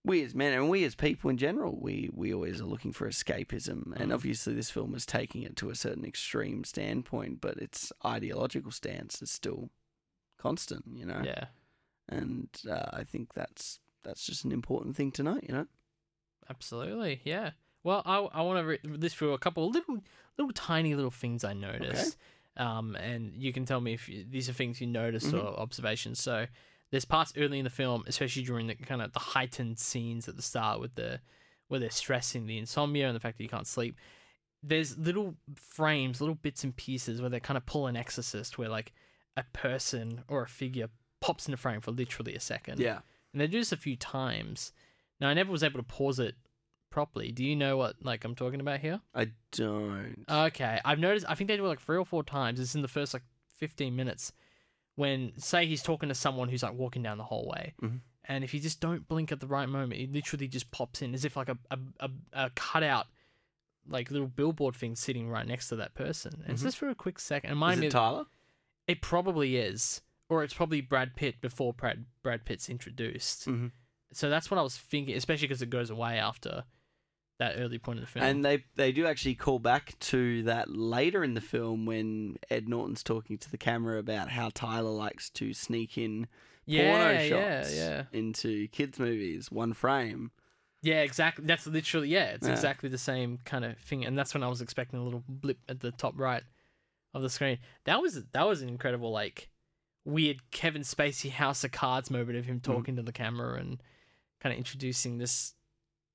[0.07, 3.07] we as men and we as people in general, we we always are looking for
[3.07, 4.13] escapism, and Mm.
[4.13, 9.21] obviously this film is taking it to a certain extreme standpoint, but its ideological stance
[9.21, 9.69] is still
[10.37, 11.21] constant, you know.
[11.23, 11.45] Yeah,
[12.09, 15.67] And uh, I think that's that's just an important thing to note, you know.
[16.49, 17.21] absolutely.
[17.23, 17.51] Yeah.
[17.83, 20.03] Well, I I want to read this through a couple of little
[20.37, 22.17] little tiny little things I noticed.
[22.55, 25.43] Um, and you can tell me if you, these are things you noticed Mhm.
[25.43, 26.19] or observations.
[26.19, 26.47] So
[26.91, 30.35] there's parts early in the film, especially during the kind of the heightened scenes at
[30.35, 31.19] the start with the
[31.67, 33.97] where they're stressing the insomnia and the fact that you can't sleep.
[34.63, 38.69] There's little frames, little bits and pieces where they kind of pull an exorcist, where
[38.69, 38.93] like
[39.35, 42.79] a person or a figure pops in the frame for literally a second.
[42.79, 42.99] Yeah.
[43.33, 44.71] And they do this a few times.
[45.19, 46.35] Now I never was able to pause it
[46.89, 47.31] properly.
[47.31, 49.01] Do you know what like I'm talking about here?
[49.13, 50.23] I don't.
[50.29, 51.25] Okay, I've noticed.
[51.27, 52.59] I think they do it like three or four times.
[52.59, 53.23] It's in the first like
[53.57, 54.31] fifteen minutes
[54.97, 58.01] when, say, he's talking to someone who's like walking down the hallway, Mhm.
[58.25, 61.13] and if you just don't blink at the right moment, it literally just pops in
[61.13, 63.07] as if like a a, a, a cutout,
[63.87, 66.41] like little billboard thing sitting right next to that person.
[66.43, 66.65] And it's Mhm.
[66.65, 67.51] just for a quick second.
[67.61, 67.89] It is it.
[67.91, 68.25] Tyler?
[68.87, 73.47] It probably is, or it's probably Brad Pitt before Brad Brad Pitt's introduced.
[73.47, 73.71] Mhm.
[74.13, 76.63] So that's what I was thinking, especially because it goes away after
[77.39, 78.25] that early point of the film.
[78.25, 82.67] And they they do actually call back to that later in the film when Ed
[82.67, 86.27] Norton's talking to the camera about how Tyler likes to sneak in
[86.65, 88.03] yeah, porno shots yeah.
[88.11, 90.31] into kids movies, one frame.
[90.81, 91.45] Yeah, exactly.
[91.45, 92.25] That's literally yeah.
[92.31, 92.53] It's Yeah.
[92.53, 95.59] exactly the same kind of thing, and that's when I was expecting a little blip
[95.69, 96.43] at the top right
[97.13, 97.57] of the screen.
[97.85, 99.49] That was that was an incredible like
[100.05, 102.71] weird Kevin Spacey House of Cards moment of him Mm-hmm.
[102.71, 103.81] talking to the camera and
[104.39, 105.53] kind of introducing this,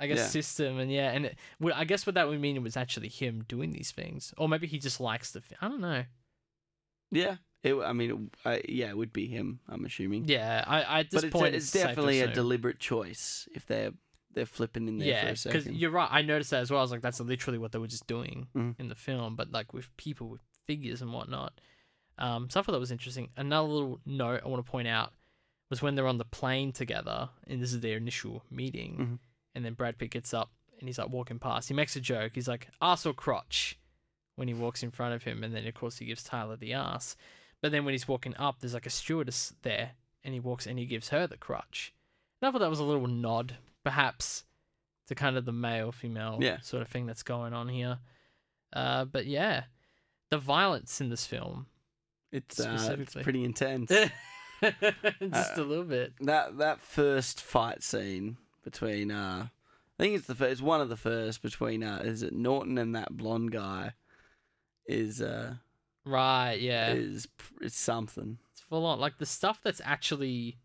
[0.02, 0.26] I guess, Yeah.
[0.26, 0.78] system.
[0.78, 3.44] And yeah, and it, well, I guess what that would mean it was actually him
[3.48, 5.42] doing these things, or maybe he just likes the.
[5.60, 6.04] I don't know.
[7.10, 8.10] Yeah, it, I mean,
[8.44, 9.60] it, uh, yeah, it would be him.
[9.68, 10.24] I'm assuming.
[10.26, 13.66] Yeah, I, I at this but it's, point a, it's definitely a deliberate choice if
[13.66, 13.92] they're
[14.34, 16.08] they're flipping in there yeah, because you're right.
[16.10, 16.80] I noticed that as well.
[16.80, 18.74] I was like, that's literally what they were just doing Mhm.
[18.80, 21.60] in the film, but like with people with figures and whatnot.
[22.18, 23.28] Um, so I thought that was interesting.
[23.36, 25.12] Another little note I want to point out
[25.68, 29.18] was when they're on the plane together, and this is their initial meeting, Mhm.
[29.54, 31.68] And then Brad Pitt gets up and he's like walking past.
[31.68, 32.32] He makes a joke.
[32.34, 33.78] He's like ass or crotch
[34.36, 36.72] when he walks in front of him, and then of course he gives Tyler the
[36.72, 37.16] ass.
[37.60, 39.92] But then when he's walking up, there's like a stewardess there,
[40.24, 41.92] and he walks and he gives her the crotch.
[42.40, 44.44] And I thought that was a little nod, perhaps,
[45.06, 46.60] to kind of the male female Yeah.
[46.60, 47.98] sort of thing that's going on here.
[48.72, 49.64] Uh, but yeah,
[50.30, 51.66] the violence in this film,
[52.32, 53.90] it's, uh, it's pretty intense.
[54.62, 56.14] just Uh, a little bit.
[56.20, 59.48] that that first fight scene between uh
[59.98, 62.78] I think it's the first, it's one of the first between uh is it Norton
[62.78, 63.92] and that blonde guy
[64.86, 65.54] is uh
[66.04, 66.92] Right, yeah.
[66.92, 67.28] is
[67.60, 68.38] is something.
[68.52, 68.98] It's full on.
[68.98, 70.58] Like the stuff that's actually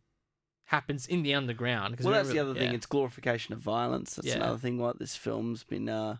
[0.66, 1.98] happens in the underground.
[2.02, 2.74] Well, that's the other thing.
[2.74, 4.16] It's glorification of violence.
[4.16, 4.38] That's Yeah.
[4.38, 4.80] another thing.
[4.80, 6.18] What this film's been uh,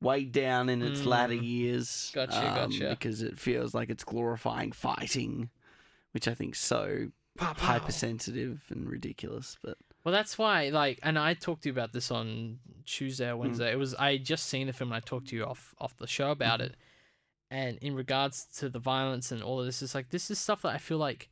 [0.00, 1.44] weighed down in its latter Mm.
[1.44, 2.10] years.
[2.14, 2.88] Gotcha, um, gotcha.
[2.90, 5.50] Because it feels like it's glorifying fighting,
[6.12, 9.58] which I think so hypersensitive and ridiculous.
[9.62, 13.32] But Well, that's why, like, and I talked to you about this on Tuesday Hmm.
[13.32, 13.72] or Wednesday.
[13.72, 16.06] It was I just seen the film and I talked to you off off the
[16.06, 16.72] show about Mm-hmm.
[16.72, 16.76] it.
[17.50, 20.62] And in regards to the violence and all of this, it's like this is stuff
[20.62, 21.28] that I feel like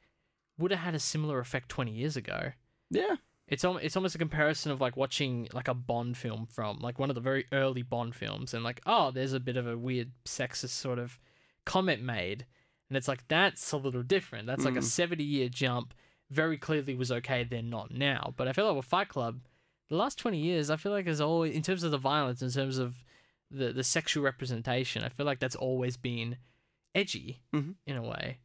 [0.59, 2.53] would have had a similar effect twenty years ago.
[2.90, 3.16] yeah,
[3.49, 6.99] It's al- it's almost a comparison of like watching like a Bond film from like
[6.99, 9.77] one of the very early Bond films, and like oh, there's a bit of a
[9.77, 11.19] weird sexist sort of
[11.65, 12.47] comment made,
[12.89, 14.47] and it's like that's a little different.
[14.47, 14.85] That's like a Mm.
[14.85, 15.93] seventy year jump.
[16.33, 18.33] Very clearly was okay then, not now.
[18.37, 19.41] But I feel like with Fight Club,
[19.89, 22.51] the last twenty years, I feel like is always in terms of the violence, in
[22.51, 22.95] terms of
[23.51, 25.05] the the sexual representation.
[25.05, 26.39] I feel like that's always been
[26.95, 27.75] edgy Mhm.
[27.87, 28.39] in a way.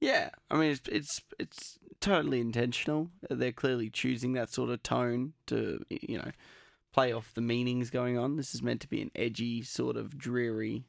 [0.00, 0.30] yeah.
[0.50, 3.10] I mean, it's it's it's totally intentional.
[3.30, 6.32] They're clearly choosing that sort of tone to you know
[6.92, 8.36] play off the meanings going on.
[8.36, 10.84] This is meant to be an edgy, sort of dreary.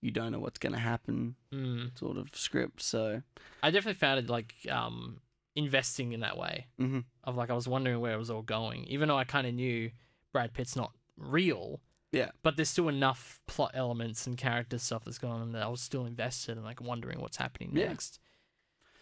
[0.00, 1.96] You don't know what's going to happen, Mm.
[1.98, 2.82] sort of script.
[2.82, 3.22] So,
[3.62, 5.20] I definitely found it like um
[5.54, 6.66] investing in that way.
[6.78, 9.46] hmm of like I was wondering where it was all going, even though I kind
[9.46, 9.90] of knew
[10.32, 11.80] Brad Pitt's not real.
[12.10, 12.30] Yeah.
[12.42, 15.80] But there's still enough plot elements and character stuff that's going on that I was
[15.80, 17.88] still invested and like wondering what's happening Yeah.
[17.88, 18.18] next.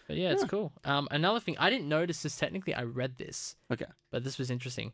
[0.07, 0.49] But yeah, it's Yeah.
[0.49, 0.73] cool.
[0.85, 2.75] Um, another thing I didn't notice this technically.
[2.75, 3.87] I read this, okay.
[4.11, 4.93] but this was interesting.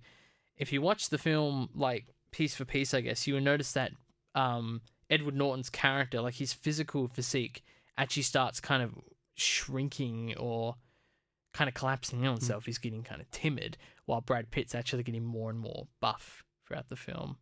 [0.57, 3.93] If you watch the film like piece for piece, I guess you will notice that
[4.35, 7.63] um, Edward Norton's character, like his physical physique,
[7.99, 8.95] actually starts kind of
[9.35, 10.77] shrinking or
[11.57, 12.39] kind of collapsing in on mm.
[12.39, 12.67] himself.
[12.67, 16.89] He's getting kind of timid, while Brad Pitt's actually getting more and more buff throughout
[16.89, 17.39] the film.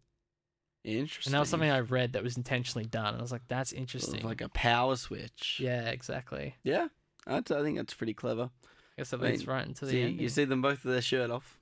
[0.84, 1.30] Interesting.
[1.30, 3.08] And that was something I read that was intentionally done.
[3.08, 4.22] And I was like, that's interesting.
[4.22, 5.58] like a power switch.
[5.60, 6.56] yeah, exactly.
[6.62, 6.88] Yeah.
[7.26, 8.50] That's, I think that's pretty clever.
[8.64, 10.20] I guess that I leads mean, right into the See, end.
[10.20, 11.58] you see them both with their shirt off.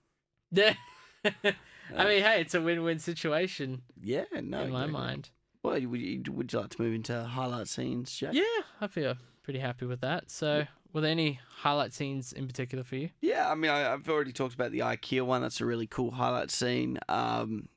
[0.51, 0.74] Yeah.
[1.24, 4.39] I mean, hey, it's a win-win situation Yeah, no.
[4.39, 4.93] in my exactly.
[4.93, 5.31] mind.
[5.62, 8.35] Well, would you, would you like to move into highlight scenes, Jack?
[8.35, 8.43] Yeah,
[8.81, 9.15] I feel
[9.45, 10.31] pretty happy with that.
[10.31, 13.10] So, were there any highlight scenes in particular for you?
[13.20, 15.43] Yeah, I mean, I, I've already talked about the IKEA one.
[15.43, 16.98] That's a really cool highlight scene.
[17.09, 17.69] Um,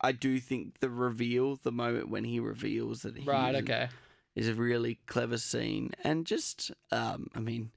[0.00, 3.54] I do think the reveal, the moment when he reveals that he Right.
[3.54, 3.88] Okay.
[4.34, 7.70] is a really clever scene, and just, um, I mean,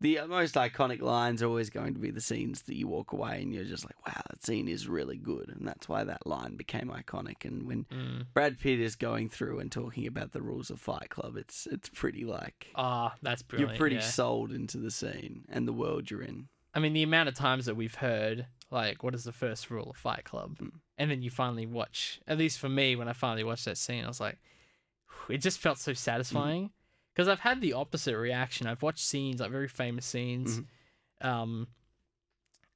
[0.00, 3.42] the most iconic lines are always going to be the scenes that you walk away
[3.42, 6.54] and you're just like, wow, that scene is really good, and that's why that line
[6.56, 7.44] became iconic.
[7.44, 8.26] And when Mm.
[8.32, 11.88] Brad Pitt is going through and talking about the rules of Fight Club, it's it's
[11.88, 13.72] pretty like Ah, that's brilliant.
[13.72, 14.02] you're pretty yeah.
[14.02, 16.48] sold into the scene and the world you're in.
[16.74, 19.90] I mean, the amount of times that we've heard, like, what is the first rule
[19.90, 20.58] of Fight Club?
[20.58, 20.70] Mm.
[20.98, 24.04] And then you finally watch, at least for me, when I finally watched that scene,
[24.04, 24.38] I was like,
[25.28, 26.70] it just felt so satisfying.
[27.18, 28.68] Because I've had the opposite reaction.
[28.68, 30.60] I've watched scenes, like very famous scenes.
[31.20, 31.66] Um,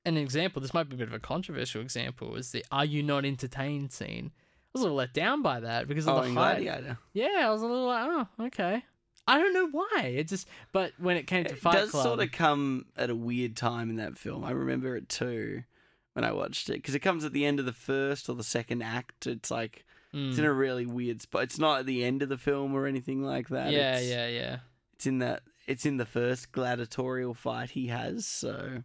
[0.05, 3.05] an example, this might be a bit of a controversial example, is the Are You
[3.05, 4.33] Not Entertained scene.
[4.35, 6.33] I was a little let down by that because of Oh, the.
[6.33, 6.99] Gladiator.
[7.13, 8.83] Yeah, I was a little like, oh, okay.
[9.29, 10.13] I don't know why.
[10.17, 13.15] It just, but when it came to It Fight does sort of come at a
[13.15, 14.43] weird time in that film.
[14.45, 15.63] I remember it too
[16.15, 18.43] when I watched it because it comes at the end of the first or the
[18.43, 19.29] second act.
[19.29, 20.39] It's like it's Mm.
[20.41, 21.45] in a really weird spot.
[21.45, 23.73] It's not at the end of the film or anything like that.
[23.73, 24.57] yeah, it's, yeah, yeah.
[24.95, 25.43] It's in that.
[25.67, 28.27] It's in the first gladiatorial fight he has.
[28.27, 28.83] So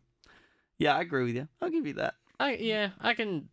[0.77, 1.47] yeah, I agree with you.
[1.61, 2.15] I'll give you that.
[2.39, 3.49] I yeah, I can.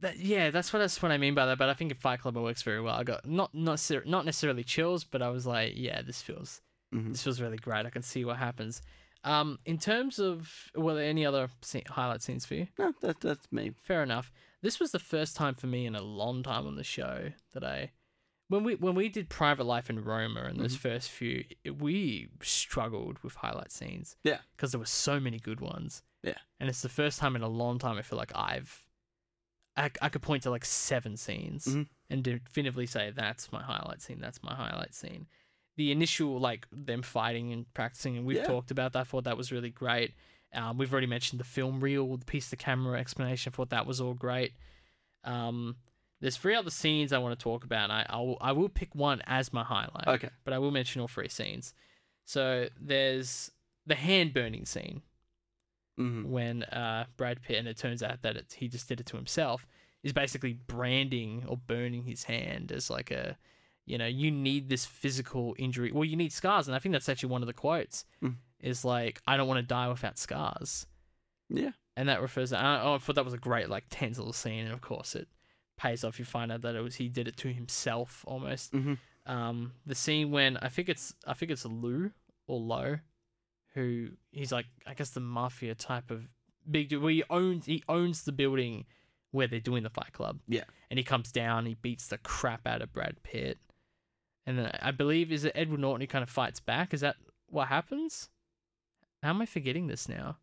[0.00, 1.58] That, yeah, that's what that's what I mean by that.
[1.58, 2.94] But I think in Fight Club works very well.
[2.94, 6.60] I got not not not necessarily chills, but I was like, yeah, this feels
[6.94, 7.10] Mhm.
[7.10, 7.84] this feels really great.
[7.84, 8.80] I can see what happens.
[9.24, 11.48] Um, in terms of were there any other
[11.88, 12.68] highlight scenes for you?
[12.78, 13.72] No, that, that's me.
[13.82, 14.30] Fair enough.
[14.62, 17.64] This was the first time for me in a long time on the show that
[17.64, 17.92] I,
[18.48, 21.44] when we when we did Private Life in Roma and those first few,
[21.78, 24.16] we struggled with highlight scenes.
[24.24, 24.38] Yeah.
[24.56, 26.02] because there were so many good ones.
[26.22, 26.34] Yeah.
[26.58, 28.84] and it's the first time in a long time I feel like I've,
[29.76, 31.86] I, I could point to like seven scenes Mhm.
[32.10, 34.18] and definitively say that's my highlight scene.
[34.20, 35.26] That's my highlight scene.
[35.78, 38.46] The initial like them fighting and practicing, and we've Yeah.
[38.46, 39.00] talked about that.
[39.00, 40.12] I thought that was really great.
[40.52, 43.52] Um, we've already mentioned the film reel, the piece to camera explanation.
[43.52, 44.52] I thought that was all great.
[45.24, 45.76] Um,
[46.20, 47.84] there's three other scenes I want to talk about.
[47.84, 50.06] And I I'll, I will pick one as my highlight.
[50.08, 50.30] Okay.
[50.44, 51.74] But I will mention all three scenes.
[52.24, 53.50] So there's
[53.86, 55.02] the hand burning scene
[55.96, 59.06] hmm when uh, Brad Pitt, and it turns out that it, he just did it
[59.06, 59.66] to himself,
[60.02, 63.36] is basically branding or burning his hand as like a,
[63.88, 65.90] you know, you need this physical injury.
[65.92, 68.04] Well, you need scars, and I think that's actually one of the quotes.
[68.22, 68.36] Mm.
[68.60, 70.86] Is like, I don't want to die without scars,
[71.48, 71.70] Yeah.
[71.96, 72.50] and that refers.
[72.50, 75.14] To, I, I thought that was a great like tense little scene, and of course
[75.14, 75.28] it
[75.76, 76.18] pays off.
[76.18, 78.72] You find out that it was he did it to himself almost.
[78.72, 78.94] hmm
[79.26, 82.10] um, the scene when I think it's I think it's Lou
[82.46, 82.96] or Lo,
[83.74, 86.28] who he's like I guess the mafia type of
[86.68, 87.02] big dude.
[87.02, 88.86] Where he owns he owns the building
[89.30, 90.40] where they're doing the Fight Club.
[90.48, 90.64] Yeah.
[90.90, 93.58] and he comes down, he beats the crap out of Brad Pitt,
[94.48, 96.94] and then I believe is it Edward Norton who kind of fights back.
[96.94, 97.16] Is that
[97.50, 98.30] what happens?
[99.22, 100.38] How am I forgetting this now?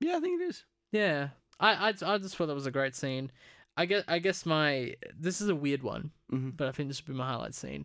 [0.00, 0.64] Yeah, I think it is.
[0.92, 3.32] Yeah, I I, I just thought that was a great scene.
[3.76, 6.56] I guess I guess my this is a weird one, Mhm.
[6.56, 7.84] but I think this would be my highlight scene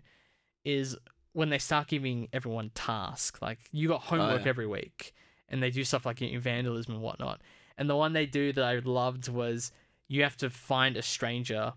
[0.63, 0.95] is
[1.33, 3.41] when they start giving everyone tasks.
[3.41, 4.49] Like you got homework yeah.
[4.49, 5.15] every week,
[5.49, 7.41] and they do stuff like vandalism and whatnot.
[7.79, 9.71] And the one they do that I loved was
[10.07, 11.73] you have to find a stranger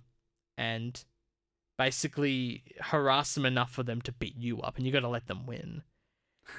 [0.59, 1.02] and
[1.78, 5.27] basically harass them enough for them to beat you up, and you got to let
[5.27, 5.82] them win.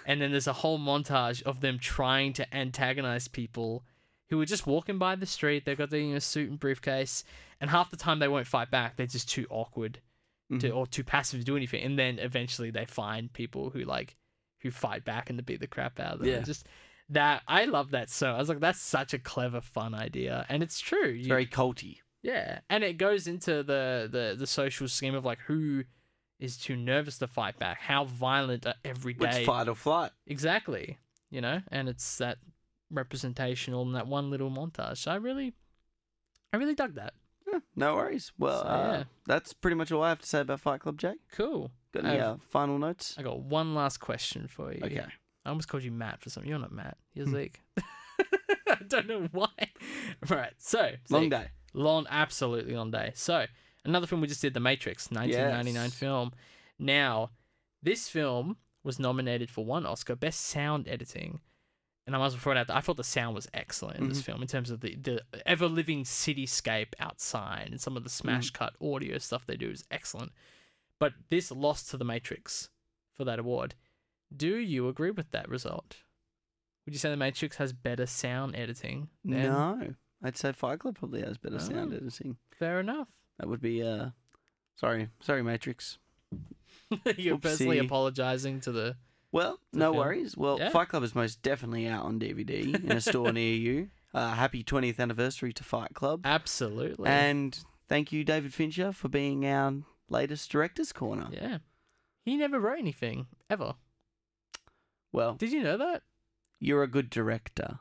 [0.06, 3.86] And then there's a whole montage of them trying to antagonize people
[4.30, 5.66] who are just walking by the street.
[5.66, 7.24] They've got their you know, suit and briefcase,
[7.62, 8.96] and half the time they won't fight back.
[8.96, 10.02] They're just too awkward
[10.50, 10.78] to mm-hmm.
[10.78, 11.84] or too passive to do anything.
[11.84, 14.16] And then eventually they find people who like
[14.62, 16.30] who fight back and to beat the crap out of them.
[16.30, 16.42] Yeah.
[16.42, 16.68] Just
[17.10, 18.32] that I love that so.
[18.32, 21.08] I was like, that's such a clever, fun idea, and it's true.
[21.10, 22.00] You- very culty.
[22.22, 25.84] Yeah, and it goes into the, the the social scheme of like who
[26.40, 30.12] is too nervous to fight back, how violent are every Which fight or flight.
[30.28, 30.98] Exactly,
[31.30, 32.38] you know, and it's that
[32.92, 34.98] representational in that one little montage.
[34.98, 35.54] So I really,
[36.54, 37.14] I really dug that.
[37.52, 38.32] Yeah, no worries.
[38.38, 39.04] Well, So, uh, yeah.
[39.26, 41.20] that's pretty much all I have to say about Fight Club, Jake.
[41.32, 41.72] Cool.
[41.94, 43.16] Got any uh, final notes?
[43.18, 44.82] I got one last question for you.
[44.84, 45.06] Okay.
[45.46, 46.50] I almost called you Matt for something.
[46.50, 46.98] You're not Matt.
[47.14, 47.36] You're Hmm.
[47.36, 47.62] Zeke.
[48.70, 49.48] I don't know why.
[50.30, 50.52] Right.
[50.58, 51.46] So Long day.
[51.78, 53.12] Long, absolutely long day.
[53.16, 53.46] So
[53.86, 55.94] another film we just did, The Matrix, 1999 Yes.
[55.94, 56.32] film.
[56.80, 57.32] Now,
[57.82, 61.40] this film was nominated for one Oscar, Best Sound Editing.
[62.06, 64.22] And I must have thrown out that I thought the sound was excellent in this
[64.22, 64.26] Mhm.
[64.26, 68.50] film in terms of the, the ever living cityscape outside and some of the smash
[68.52, 70.32] cut audio stuff they do is excellent.
[71.00, 72.70] But this lost to The Matrix
[73.14, 73.76] for that award.
[74.36, 75.98] Do you agree with that result?
[76.86, 79.10] Would you say The Matrix has better sound editing?
[79.26, 79.96] than- No.
[80.24, 81.98] I'd say Fight Club probably has better sound Oh.
[81.98, 82.38] editing.
[82.58, 83.08] Fair enough.
[83.40, 84.10] That would be, uh,
[84.76, 85.10] sorry.
[85.22, 85.98] Sorry, Matrix.
[87.18, 88.98] You're personally apologizing to the.
[89.32, 89.98] Well, the no film.
[89.98, 90.36] worries.
[90.38, 90.70] Well, Yeah.
[90.70, 93.90] Fight Club is most definitely out on DVD in a store near you.
[94.14, 96.22] Uh, happy 20th anniversary to Fight Club.
[96.24, 97.08] Absolutely.
[97.08, 97.58] And
[97.88, 99.74] thank you, David Fincher, for being our
[100.10, 101.28] latest Director's Corner.
[101.32, 101.58] yeah.
[102.26, 103.76] He never wrote anything, ever.
[105.12, 106.04] Well, Did you know that?
[106.60, 107.80] you're a good director.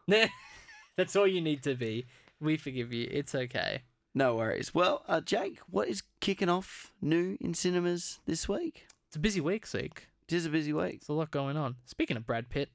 [0.96, 2.06] That's all you need to be.
[2.40, 3.08] We forgive you.
[3.10, 3.82] It's okay.
[4.14, 4.74] No worries.
[4.74, 8.86] Well, uh, Jake, what is kicking off new in cinemas this week?
[9.08, 10.08] It's a busy week, Zeke.
[10.28, 11.00] It is a busy week.
[11.00, 11.76] There's a lot going on.
[11.84, 12.70] Speaking of Brad Pitt,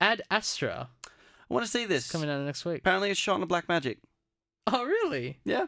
[0.00, 2.06] Ad Astra I want to see this.
[2.06, 2.78] is coming out next week.
[2.78, 3.98] Apparently, it's shot in a Blackmagic.
[4.66, 5.38] Oh, really?
[5.44, 5.66] Yeah.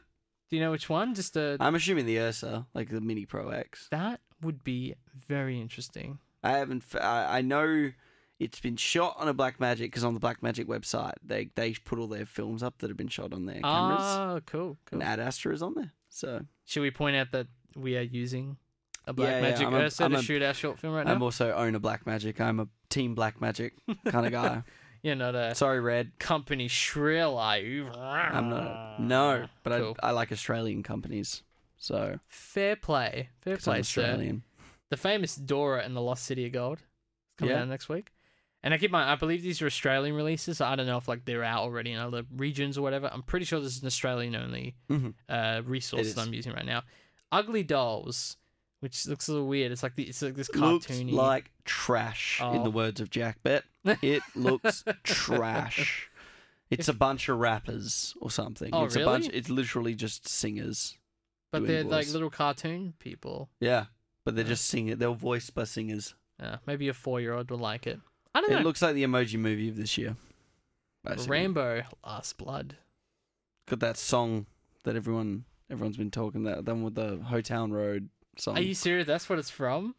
[0.51, 1.15] Do you know which one?
[1.15, 1.57] Just a.
[1.61, 3.89] I'm assuming the Ursa, like the Mini Pro X.
[3.91, 4.95] that would be
[5.29, 6.19] very interesting.
[6.43, 6.83] I haven't.
[6.93, 7.93] f- I, I know
[8.39, 12.07] it's been shot on a Blackmagic because on the Blackmagic website they they put all
[12.09, 14.77] their films up that have been shot on their cameras, Oh, cool.
[14.87, 15.01] cool.
[15.01, 15.93] and Ad Astra is on there.
[16.11, 18.57] So Should we point out that we are using
[19.07, 20.95] a Black Yeah, yeah, Magic I'm a- Ursa I'm to a- shoot our short film
[20.95, 21.13] right now?
[21.13, 22.41] I'm also own a Blackmagic.
[22.41, 23.73] I'm a Team Blackmagic
[24.07, 24.63] kind of guy.
[25.03, 26.19] You're not a Sorry, Red.
[26.19, 27.89] company shrill, are you?
[27.91, 28.99] I'm not.
[29.01, 29.97] No, but Cool.
[30.03, 31.43] I I like Australian companies.
[31.77, 33.29] So Fair play.
[33.43, 34.41] Fair I'm play, sir.
[34.89, 36.79] The famous Dora and the Lost City of Gold
[37.39, 37.63] coming Yeah.
[37.63, 38.11] out next week.
[38.67, 40.59] And I keep my I believe these are Australian releases.
[40.59, 43.09] So I don't know if like they're out already in other regions or whatever.
[43.13, 45.15] I'm pretty sure this is an Australian only Mhm.
[45.29, 46.21] uh, resource that.
[46.27, 46.83] I'm using right now.
[47.31, 48.37] Ugly Dolls,
[48.81, 49.71] which looks a little weird.
[49.71, 51.13] It's like the, it's like this Looks cartoony.
[51.13, 52.41] like trash.
[52.43, 52.71] In the Oh.
[52.71, 53.63] words of Jack Bet,
[54.03, 56.11] it looks trash.
[56.69, 58.71] It's a bunch of rappers or something.
[58.73, 59.27] Oh, it's a bunch.
[59.27, 59.39] really?
[59.39, 60.99] It's literally just singers.
[61.53, 63.49] but they're like little cartoon people.
[63.61, 63.85] Yeah,
[64.25, 64.49] but they're Yeah.
[64.49, 64.97] just singing.
[64.99, 66.17] They're voiced by singers.
[66.41, 68.01] Uh, maybe a four year old will like it.
[68.37, 70.15] I don't It looks like the Emoji Movie of this year.
[71.03, 71.31] basically.
[71.31, 72.77] Rambo Last Blood.
[73.67, 74.45] Got that song
[74.85, 78.59] that everyone everyone's been talking that then with the Old Town Road song.
[78.59, 79.07] Are you serious?
[79.07, 79.95] That's what it's from?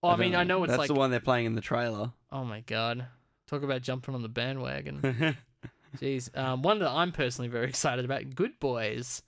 [0.00, 0.88] Oh, I, mean, don't I know it's that's like.
[0.88, 2.12] the one they're playing in the trailer.
[2.30, 3.06] Oh my god.
[3.48, 5.36] Talk about jumping on the bandwagon.
[5.98, 6.36] Jeez.
[6.38, 9.22] Um, one that I'm personally very excited about Good Boys.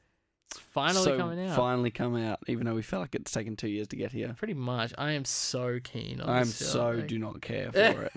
[0.51, 1.57] It's finally so coming out.
[1.57, 4.35] Finally come out, even though we felt like it's taken two years to get here.
[4.39, 4.93] Pretty much.
[4.97, 8.11] I am so keen on I'm this film, so like- do not care for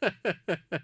[0.00, 0.58] it.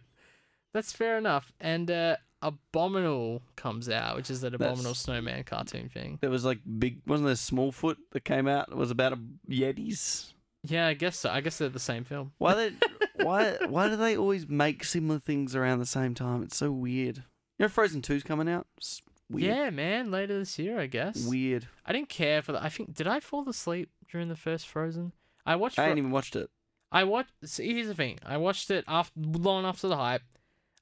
[0.74, 1.52] That's fair enough.
[1.60, 6.18] And uh, Abominable comes out, which is that That's- Abominable Snowman cartoon thing.
[6.20, 8.68] There was like big, wasn't there Smallfoot that came out?
[8.70, 9.18] It was about a
[9.50, 10.32] Yetis.
[10.64, 11.30] Yeah, I guess so.
[11.30, 12.32] I guess they're the same film.
[12.38, 12.72] Why they,
[13.24, 16.42] why why do they always make similar things around the same time?
[16.42, 17.18] It's so weird.
[17.58, 18.66] You know, Frozen 2's coming out.
[18.76, 19.00] It's
[19.30, 19.56] weird.
[19.56, 20.10] Yeah, man.
[20.10, 21.26] Later this year, I guess.
[21.26, 21.66] Weird.
[21.84, 22.62] I didn't care for that.
[22.62, 25.12] I think did I fall asleep during the first Frozen?
[25.44, 25.78] I watched.
[25.78, 26.50] I ain't even watched it.
[26.92, 27.32] I watched.
[27.44, 28.18] See, here's the thing.
[28.24, 30.22] I watched it after long after the hype.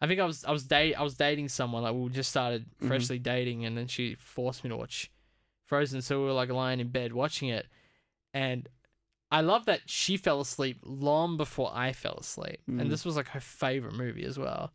[0.01, 2.67] I think I was I was date I was dating someone like we just started
[2.87, 5.11] freshly dating, and then she forced me to watch
[5.67, 6.03] Frozen.
[6.03, 7.67] So we were like lying in bed watching it,
[8.35, 8.69] and
[9.31, 12.83] I love that she fell asleep long before I fell asleep, Mm.
[12.83, 14.73] and this was like her favorite movie as well.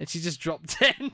[0.00, 1.12] And she just dropped dead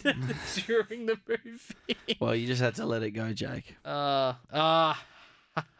[0.64, 1.96] during the movie.
[2.20, 3.76] Well, you just had to let it go, Jake.
[3.84, 4.94] Uh, uh,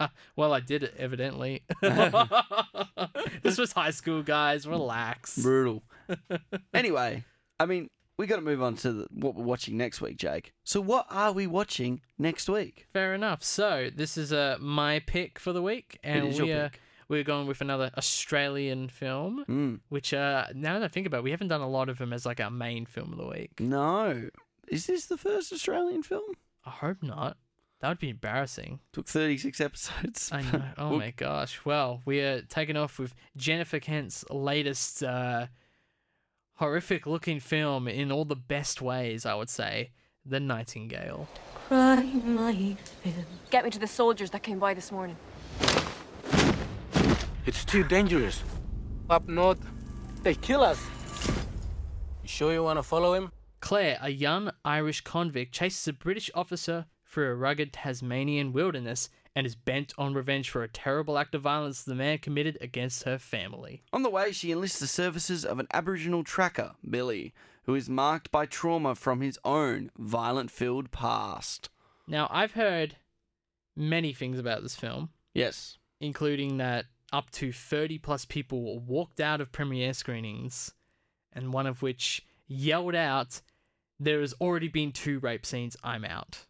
[0.37, 1.63] well, I did it evidently.
[3.43, 4.67] this was high school, guys.
[4.67, 5.39] Relax.
[5.39, 5.83] Brutal.
[6.75, 7.25] anyway,
[7.61, 10.53] I mean, we got to move on to the, what we're watching next week, Jake.
[10.65, 12.87] So, what are we watching next week?
[12.93, 13.43] Fair enough.
[13.43, 16.69] So this is uh, my pick for the week, and we your uh,
[17.07, 17.11] pick.
[17.11, 19.81] we're going with another Australian film, Mm.
[19.89, 22.13] which uh, now that I think about, it, we haven't done a lot of them
[22.13, 23.61] as like our main film of the week.
[23.61, 24.31] No.
[24.69, 26.35] Is this the first Australian film?
[26.65, 27.37] I hope not.
[27.81, 28.81] That would be embarrassing.
[28.93, 30.31] Took 36 episodes.
[30.33, 30.63] I know.
[30.79, 30.99] Oh Oop.
[31.01, 31.61] my gosh.
[31.65, 35.47] Well, we are taking off with Jennifer Kent's latest uh,
[36.55, 39.91] horrific looking film in all the best ways, I would say.
[40.25, 41.29] The Nightingale.
[41.71, 45.17] Get me to the soldiers that came by this morning.
[47.47, 48.43] It's too dangerous.
[49.09, 49.65] Up north,
[50.23, 50.85] they kill us.
[52.23, 53.31] You sure you want to follow him?
[53.61, 59.47] Claire, a young Irish convict, chases a British officer through a rugged Tasmanian wilderness and
[59.47, 63.19] is bent on revenge for a terrible act of violence the man committed against her
[63.19, 63.83] family.
[63.93, 67.33] On the way, she enlists the services of an Aboriginal tracker, Billy,
[67.65, 71.69] who is marked by trauma from his own violent filled past.
[72.09, 72.97] Now, I've heard
[73.77, 75.79] many things about this film, Yes.
[76.01, 80.73] including that up to 30 plus people walked out of premiere screenings,
[81.33, 83.41] and one of which yelled out,
[83.99, 86.47] There has already been two rape scenes, I'm out.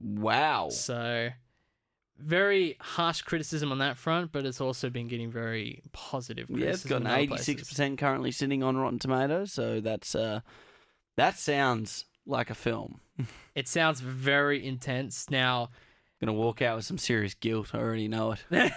[0.00, 0.68] Wow.
[0.68, 1.30] So,
[2.18, 6.68] very harsh criticism on that front, but it's also been getting very positive criticism.
[6.68, 10.40] Yeah, it's got an eighty-six percent currently sitting on Rotten Tomatoes, so that's uh,
[11.16, 13.00] that sounds like a film.
[13.54, 15.30] It sounds very intense.
[15.30, 15.70] Now,
[16.20, 17.74] Gonna walk out with some serious guilt.
[17.74, 18.42] I already know it.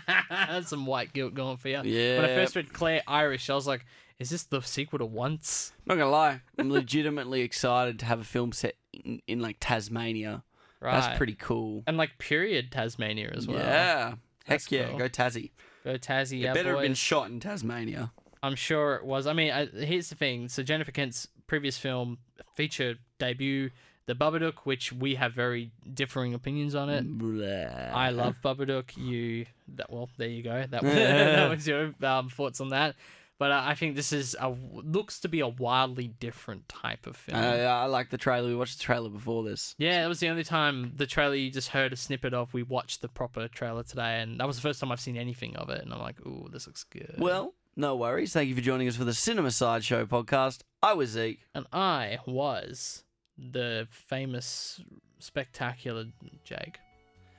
[0.64, 1.82] some white guilt going for you.
[1.84, 2.16] Yeah.
[2.16, 3.84] When I first read Claire Irish, I was like,
[4.18, 5.72] is this the sequel to Once?
[5.86, 10.44] Not gonna lie, I'm legitimately excited to have a film set in, in like Tasmania.
[10.80, 11.00] Right.
[11.00, 11.84] That's pretty cool.
[11.86, 13.58] And like period Tasmania as well.
[13.58, 14.14] Yeah.
[14.44, 14.98] Heck yeah, cool.
[14.98, 15.50] go Tassie.
[15.84, 18.12] Go Tassie, It yeah, better have been shot in Tasmania.
[18.42, 19.26] I'm sure it was.
[19.26, 20.48] I mean, I, here's the thing.
[20.48, 22.18] So Jennifer Kent's previous film
[22.54, 23.70] feature debut,
[24.06, 27.06] The Babadook, which we have very differing opinions on it.
[27.06, 27.96] Blah.
[27.96, 28.96] I love Babadook.
[28.96, 29.46] You
[29.76, 30.64] that well, there you go.
[30.68, 32.96] That was, that was your um, thoughts on that.
[33.38, 37.16] But uh, I think this is a looks to be a wildly different type of
[37.16, 37.38] film.
[37.38, 38.46] Uh, I like the trailer.
[38.48, 39.74] We watched the trailer before this.
[39.78, 42.54] yeah, that was the only time the trailer you just heard a snippet of.
[42.54, 45.56] We watched the proper trailer today, and that was the first time I've seen anything
[45.56, 45.82] of it.
[45.82, 47.16] And I'm like, ooh, this looks good.
[47.18, 48.32] Well, no worries.
[48.32, 50.60] Thank you for joining us for the Cinema Sideshow podcast.
[50.80, 51.40] I was Zeke.
[51.54, 53.02] and I was
[53.50, 54.80] the famous,
[55.18, 56.06] spectacular
[56.44, 56.78] Jake.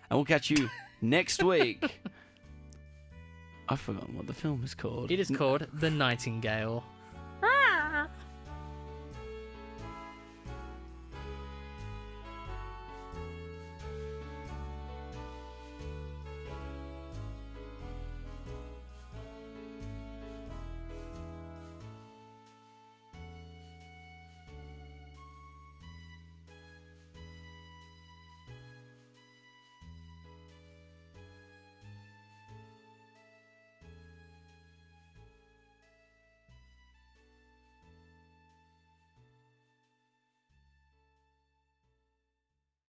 [0.10, 0.70] And we'll catch you
[1.02, 2.02] next week.
[3.70, 5.12] I've forgotten what the film is called.
[5.12, 6.84] It is called The Nightingale.